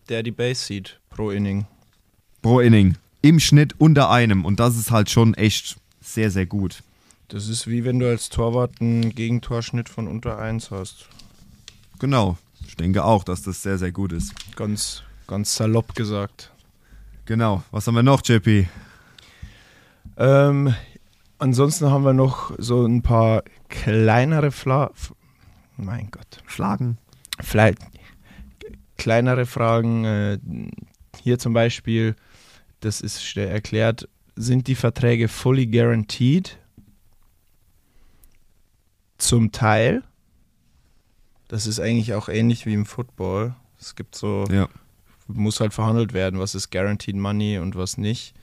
[0.10, 1.66] der die Base sieht pro Inning.
[2.42, 2.98] pro Inning.
[3.22, 4.44] Im Schnitt unter einem.
[4.44, 6.84] Und das ist halt schon echt sehr, sehr gut.
[7.30, 11.08] Das ist wie wenn du als Torwart einen Gegentorschnitt von unter 1 hast.
[12.00, 12.38] Genau.
[12.68, 14.34] Ich denke auch, dass das sehr, sehr gut ist.
[14.56, 16.52] Ganz, ganz salopp gesagt.
[17.26, 17.64] Genau.
[17.72, 18.68] Was haben wir noch, JP?
[20.18, 20.76] Ähm,
[21.38, 24.92] ansonsten haben wir noch so ein paar kleinere Fla
[25.78, 26.44] mein Gott.
[26.46, 26.98] Schlagen.
[27.42, 27.80] Vielleicht
[28.98, 30.06] kleinere Fragen.
[30.06, 30.40] Äh,
[31.22, 32.16] hier zum Beispiel,
[32.82, 36.58] das ist schnell erklärt, sind die Verträge fully guaranteed?
[39.18, 40.04] Zum Teil.
[41.48, 43.56] Das ist eigentlich auch ähnlich wie im Football.
[43.80, 44.68] Es gibt so, Ja.
[45.28, 48.34] Muss halt verhandelt werden, was ist guaranteed money und was nicht.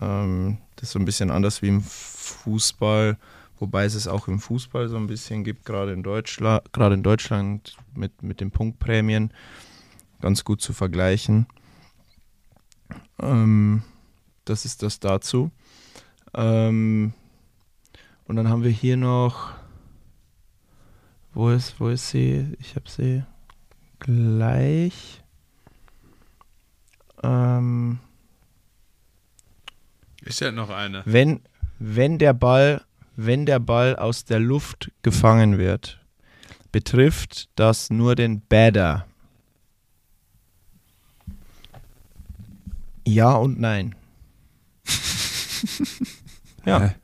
[0.00, 3.16] Ähm, das ist so ein bisschen anders wie im Fußball,
[3.58, 7.02] wobei es es auch im Fußball so ein bisschen gibt, gerade in Deutschland, gerade in
[7.02, 9.32] Deutschland mit, mit den Punktprämien
[10.20, 11.46] ganz gut zu vergleichen.
[13.20, 13.82] Ähm,
[14.44, 15.50] das ist das dazu.
[16.34, 17.12] Ähm,
[18.26, 19.52] und dann haben wir hier noch,
[21.32, 22.56] wo ist, wo ist sie?
[22.58, 23.22] Ich habe sie
[23.98, 25.23] gleich.
[27.24, 27.98] Ähm,
[30.24, 31.02] Ich hätte noch eine.
[31.06, 31.40] wenn,
[31.78, 32.82] wenn der Ball,
[33.16, 36.00] wenn der Ball aus der Luft gefangen wird,
[36.72, 39.06] betrifft das nur den Batter.
[43.06, 43.94] Ja und nein.
[46.64, 46.80] ja.
[46.80, 46.94] Hä?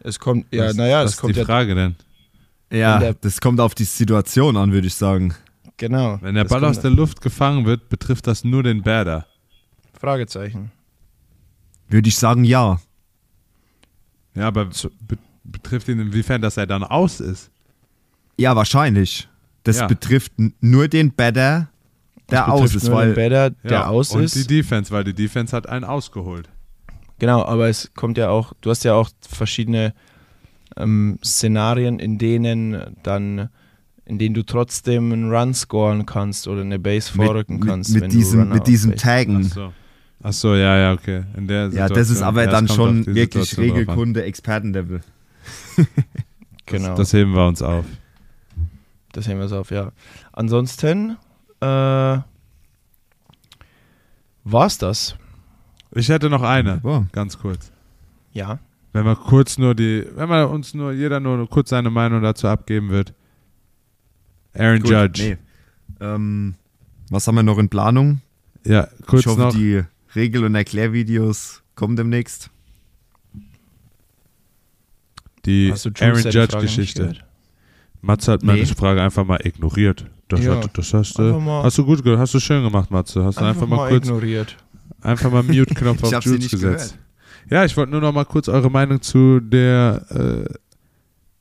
[0.00, 1.96] Es kommt, ja, was, naja, was es kommt ist die ja, Frage denn?
[2.70, 5.34] Ja, der- das kommt auf die Situation an, würde ich sagen.
[5.78, 6.18] genau.
[6.20, 9.26] Wenn der Ball aus der Luft gefangen wird, betrifft das nur den Batter.
[10.04, 10.70] Fragezeichen.
[11.88, 12.80] Würde ich sagen, ja.
[14.34, 17.50] Ja, aber be betrifft ihn inwiefern, dass er dann aus ist?
[18.38, 19.28] Ja, wahrscheinlich.
[19.62, 19.86] Das Ja.
[19.86, 21.68] betrifft nur den Batter,
[22.30, 24.34] der Das aus ist, nur den weil Batter, der ja, aus und ist.
[24.36, 26.48] die Defense, weil die Defense hat einen ausgeholt.
[27.18, 29.92] Genau, aber es kommt ja auch, du hast ja auch verschiedene
[30.78, 33.50] ähm, Szenarien, in denen dann,
[34.06, 37.92] in denen du trotzdem einen Run scoren kannst oder eine Base vorrücken mit, kannst.
[37.92, 39.44] mit, wenn mit, diesem, mit diesem Taggen.
[39.44, 39.72] so.
[40.26, 41.24] Ach so, ja, ja, okay.
[41.36, 43.58] In der Ja, das ist aber dann schon wirklich.
[43.58, 45.00] Regelkunde, Expertenlevel.
[46.66, 47.84] Genau, Das, das, das heben wir uns auf.
[49.14, 49.92] heben wir so auf, ja.
[50.32, 51.18] Ansonsten
[51.60, 52.18] äh,
[54.44, 55.14] war's das.
[55.92, 57.04] Ich hätte noch eine, Wow.
[57.12, 57.70] ganz kurz.
[58.32, 58.60] Ja.
[58.94, 62.48] Wenn wir kurz nur die, wenn wir uns nur, jeder nur kurz seine Meinung dazu
[62.48, 63.12] abgeben wird.
[64.54, 65.22] Aaron Gut, Judge.
[66.00, 66.06] Nee.
[66.06, 66.54] Ähm,
[67.10, 68.22] was haben wir noch in Planung?
[68.64, 69.52] Ja, kurz ich hoffe, noch.
[69.54, 69.82] die
[70.14, 72.50] Regel- und Erklärvideos kommen demnächst.
[75.44, 77.00] Die Aaron Judge-Geschichte.
[77.02, 77.24] gehört?
[78.00, 78.46] Matze hat Nee.
[78.48, 80.06] meine Frage einfach mal ignoriert.
[80.28, 80.56] Das, Ja.
[80.56, 83.24] hat, das hast, Einfach du, mal- hast du gut ge- hast du schön gemacht, Matze.
[83.24, 84.56] Hast du einfach, mal, kurz ignoriert.
[85.02, 86.98] einfach mal Mute-Knopf auf Jules nicht gesetzt.
[87.50, 90.54] Ja, ich wollte nur noch mal kurz eure Meinung zu der äh,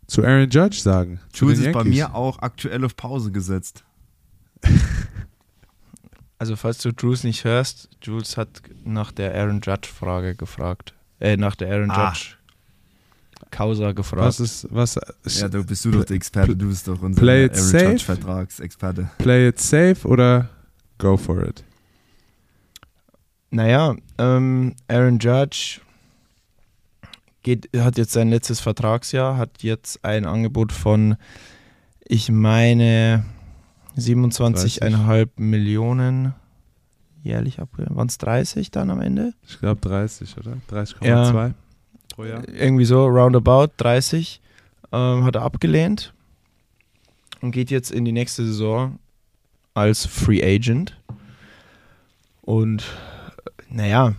[0.06, 1.22] zu Aaron Judge sagen.
[1.34, 1.94] Jules ist bei Yankees.
[1.94, 3.86] mir auch aktuell auf Pause gesetzt.
[6.44, 10.94] Also falls du Jules nicht hörst, Jules hat nach der Aaron Judge-Frage gefragt.
[11.22, 12.10] Äh, nach der Aaron Ah.
[12.10, 12.36] Judge
[13.50, 14.24] Causa gefragt.
[14.26, 15.00] Was ist, was,
[15.40, 17.86] Ja, du bist du doch der Experte, du bist doch unser Play it Aaron safe.
[17.92, 19.10] Judge Vertragsexperte.
[19.20, 20.50] play it safe oder
[20.98, 21.64] go for it?
[23.50, 25.80] Naja, ähm, Aaron Judge
[27.44, 31.16] geht, hat jetzt sein letztes Vertragsjahr, hat jetzt ein Angebot von,
[32.04, 33.24] ich meine,
[33.98, 36.34] 27,5 Millionen
[37.24, 37.70] jährlich ab.
[37.78, 39.34] Waren es 30 dann am Ende?
[39.48, 40.58] Ich glaube 30, oder?
[40.70, 41.54] 30,2 Ja.
[42.14, 42.48] pro Jahr.
[42.48, 44.42] Irgendwie so, roundabout 30.
[44.92, 46.14] Ähm, hat er abgelehnt
[47.42, 49.00] und geht jetzt in die nächste Saison
[49.74, 50.96] als Free Agent.
[52.42, 52.84] Und
[53.70, 54.14] naja,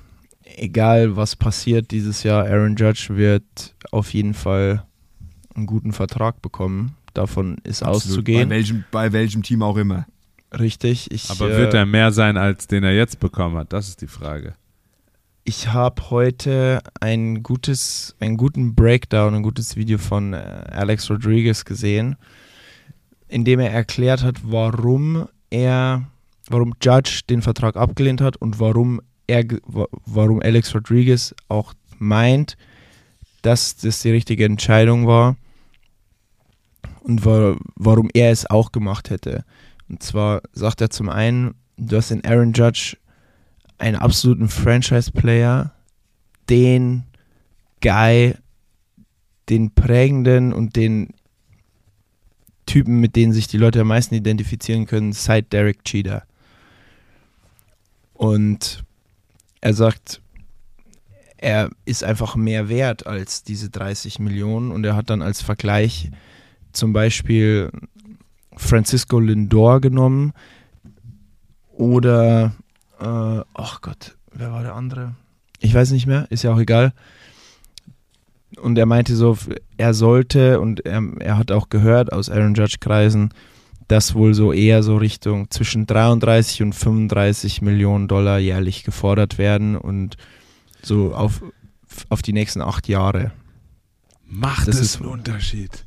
[0.56, 4.84] egal was passiert dieses Jahr, Aaron Judge wird auf jeden Fall
[5.54, 6.96] einen guten Vertrag bekommen.
[7.14, 8.04] Davon ist Absolut.
[8.04, 8.48] auszugehen.
[8.48, 10.06] Bei welchem, bei welchem Team auch immer.
[10.52, 11.10] Richtig.
[11.10, 13.72] Ich, Aber äh, wird er mehr sein, als den er jetzt bekommen hat?
[13.72, 14.54] Das ist die Frage.
[15.44, 20.36] Ich habe heute ein gutes, einen guten Breakdown, ein gutes Video von äh,
[20.70, 22.16] Alex Rodriguez gesehen,
[23.28, 26.04] in dem er erklärt hat, warum er,
[26.48, 29.44] warum Judge den Vertrag abgelehnt hat und warum er,
[30.06, 32.56] warum Alex Rodriguez auch meint,
[33.42, 35.36] dass das die richtige Entscheidung war
[37.04, 39.44] und wa warum er es auch gemacht hätte.
[39.88, 42.96] Und zwar sagt er zum einen, du hast den Aaron Judge
[43.78, 45.72] einen absoluten Franchise-Player,
[46.48, 47.04] den
[47.82, 48.34] Guy,
[49.50, 51.10] den prägenden und den
[52.64, 56.24] Typen, mit denen sich die Leute am meisten identifizieren können, seit Derek Cheater.
[58.14, 58.84] Und
[59.60, 60.22] er sagt,
[61.36, 66.10] er ist einfach mehr wert als diese 30 Millionen und er hat dann als Vergleich
[66.74, 67.70] zum Beispiel
[68.56, 70.32] Francisco Lindor genommen
[71.72, 72.52] oder
[73.00, 75.14] äh, ach Gott, wer war der andere?
[75.60, 76.92] Ich weiß nicht mehr, ist ja auch egal.
[78.60, 79.36] Und er meinte so,
[79.76, 83.30] er sollte, und er, er hat auch gehört aus Aaron Judge-Kreisen,
[83.88, 89.76] dass wohl so eher so Richtung zwischen 33 und 35 Millionen Dollar jährlich gefordert werden
[89.76, 90.16] und
[90.82, 91.42] so auf,
[92.08, 93.32] auf die nächsten acht Jahre.
[94.26, 95.84] Macht Das es ist- einen Unterschied?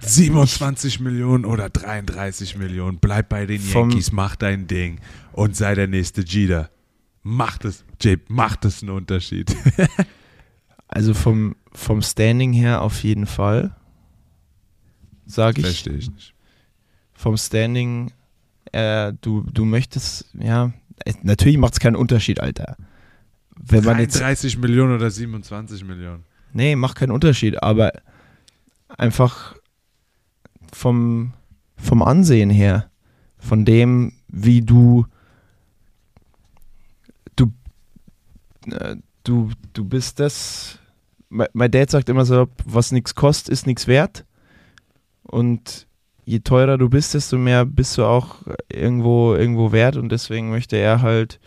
[0.00, 2.98] 27 Millionen oder 33 Millionen.
[2.98, 5.00] Bleib bei den Vom- Yankees, mach dein Ding
[5.32, 6.70] und sei der nächste Jeter.
[7.22, 9.54] Macht es, Jabe, macht es einen Unterschied.
[10.92, 13.76] Also vom, vom Standing her auf jeden Fall,
[15.24, 15.66] sage ich.
[15.66, 16.34] Verstehe ich nicht.
[17.12, 18.10] vom Standing,
[18.72, 20.72] äh, du, du möchtest, ja,
[21.22, 22.76] natürlich macht es keinen Unterschied, Alter.
[23.56, 26.24] Wenn man jetzt, 33 Millionen oder 27 Millionen.
[26.52, 27.92] nee, macht keinen Unterschied, aber
[28.98, 29.54] einfach
[30.72, 31.32] vom,
[31.76, 32.90] vom Ansehen her,
[33.38, 35.06] von dem, wie du,
[37.36, 37.52] du,
[38.70, 40.78] äh, du, du bist das,
[41.28, 44.24] mein Dad sagt immer so, was nichts kostet, ist nichts wert.
[45.22, 45.86] Und
[46.24, 48.36] je teurer du bist, desto mehr bist du auch
[48.68, 49.96] irgendwo, irgendwo wert.
[49.96, 51.40] Und deswegen möchte er halt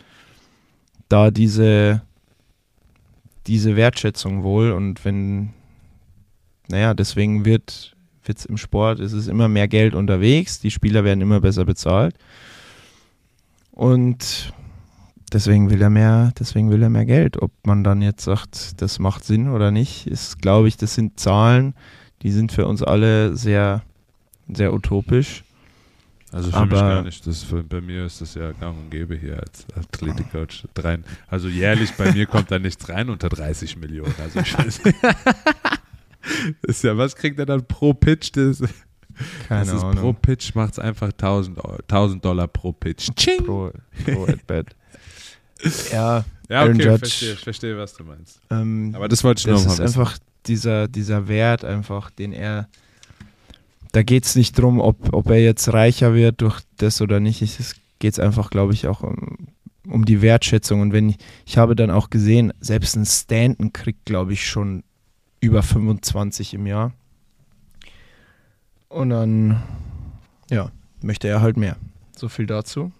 [1.08, 2.02] da diese,
[3.46, 4.72] diese Wertschätzung wohl.
[4.72, 5.50] Und wenn,
[6.68, 7.93] naja, deswegen wird
[8.28, 12.14] es im Sport, es ist immer mehr Geld unterwegs, die Spieler werden immer besser bezahlt
[13.70, 14.52] und
[15.32, 17.40] deswegen will er mehr, deswegen will er mehr Geld.
[17.42, 21.18] Ob man dann jetzt sagt, das macht Sinn oder nicht, ist, glaube ich, das sind
[21.18, 21.74] Zahlen,
[22.22, 23.82] die sind für uns alle sehr,
[24.48, 25.44] sehr utopisch.
[26.32, 27.24] Also für mich Aber- gar nicht.
[27.26, 30.66] Das für, bei mir ist das ja gang und gäbe hier als Athletikcoach.
[30.76, 34.14] Rein, also jährlich bei mir kommt da nichts rein unter 30 Millionen.
[34.20, 34.96] Also ich weiß nicht.
[36.62, 38.30] Das ist ja, was kriegt er dann pro Pitch?
[38.34, 38.60] Das,
[39.48, 39.96] Keine das ist Ahnung.
[40.02, 43.10] pro Pitch macht es einfach 1000, Eu- 1000 Dollar pro Pitch.
[43.16, 43.44] Ching!
[43.44, 43.70] pro,
[44.04, 44.66] pro at bat.
[45.92, 46.98] ja, Ja, Aaron okay, Judge.
[46.98, 48.40] verstehe, ich verstehe, was du meinst.
[48.50, 50.00] ähm, Aber das wollte ich nur das mal ist wissen.
[50.00, 52.68] einfach dieser, dieser Wert, einfach, den er.
[53.92, 57.40] Da geht es nicht drum, ob, ob er jetzt reicher wird durch das oder nicht.
[57.42, 59.46] Es geht einfach, glaube ich, auch um,
[59.88, 60.80] um die Wertschätzung.
[60.80, 64.82] Und wenn ich, ich habe dann auch gesehen, selbst ein Stanton kriegt, glaube ich, schon
[65.44, 66.92] über 25 im Jahr.
[68.88, 69.62] Und dann,
[70.50, 70.70] ja,
[71.02, 71.76] möchte er halt mehr.
[72.16, 72.92] So viel dazu.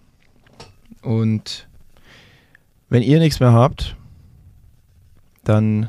[1.02, 1.68] Und
[2.88, 3.96] wenn ihr nichts mehr habt,
[5.44, 5.88] dann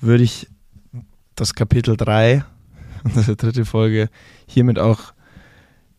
[0.00, 0.48] würde ich
[1.34, 2.44] das Kapitel 3,
[3.04, 4.08] unsere dritte Folge,
[4.46, 5.12] hiermit auch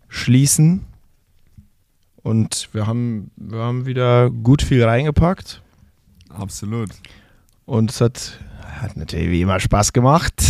[0.07, 0.85] schließen.
[2.21, 5.61] Und wir haben, wir haben wieder gut viel reingepackt.
[6.29, 6.89] Absolut.
[7.65, 8.39] Und es hat,
[8.81, 10.43] hat natürlich wie immer Spaß gemacht.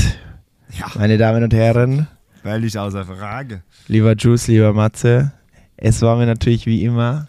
[0.77, 0.85] Ja.
[0.95, 2.07] Meine Damen und Herren,
[2.43, 3.63] Völlig außer Frage.
[3.87, 5.31] lieber Juice, lieber Matze,
[5.77, 7.27] Es war mir natürlich wie immer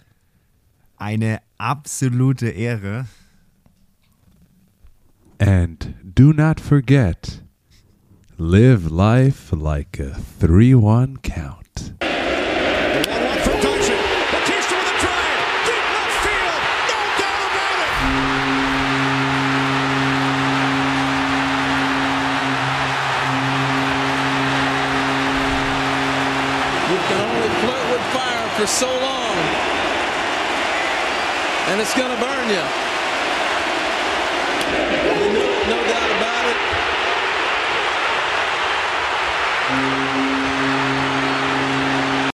[0.96, 3.06] Eine absolute Ehre.
[5.38, 7.42] And do not forget,
[8.36, 11.94] live life like a 3 1 count.
[28.60, 29.36] For so long.
[31.68, 32.64] And it's going to burn you.
[35.70, 36.58] No doubt about it.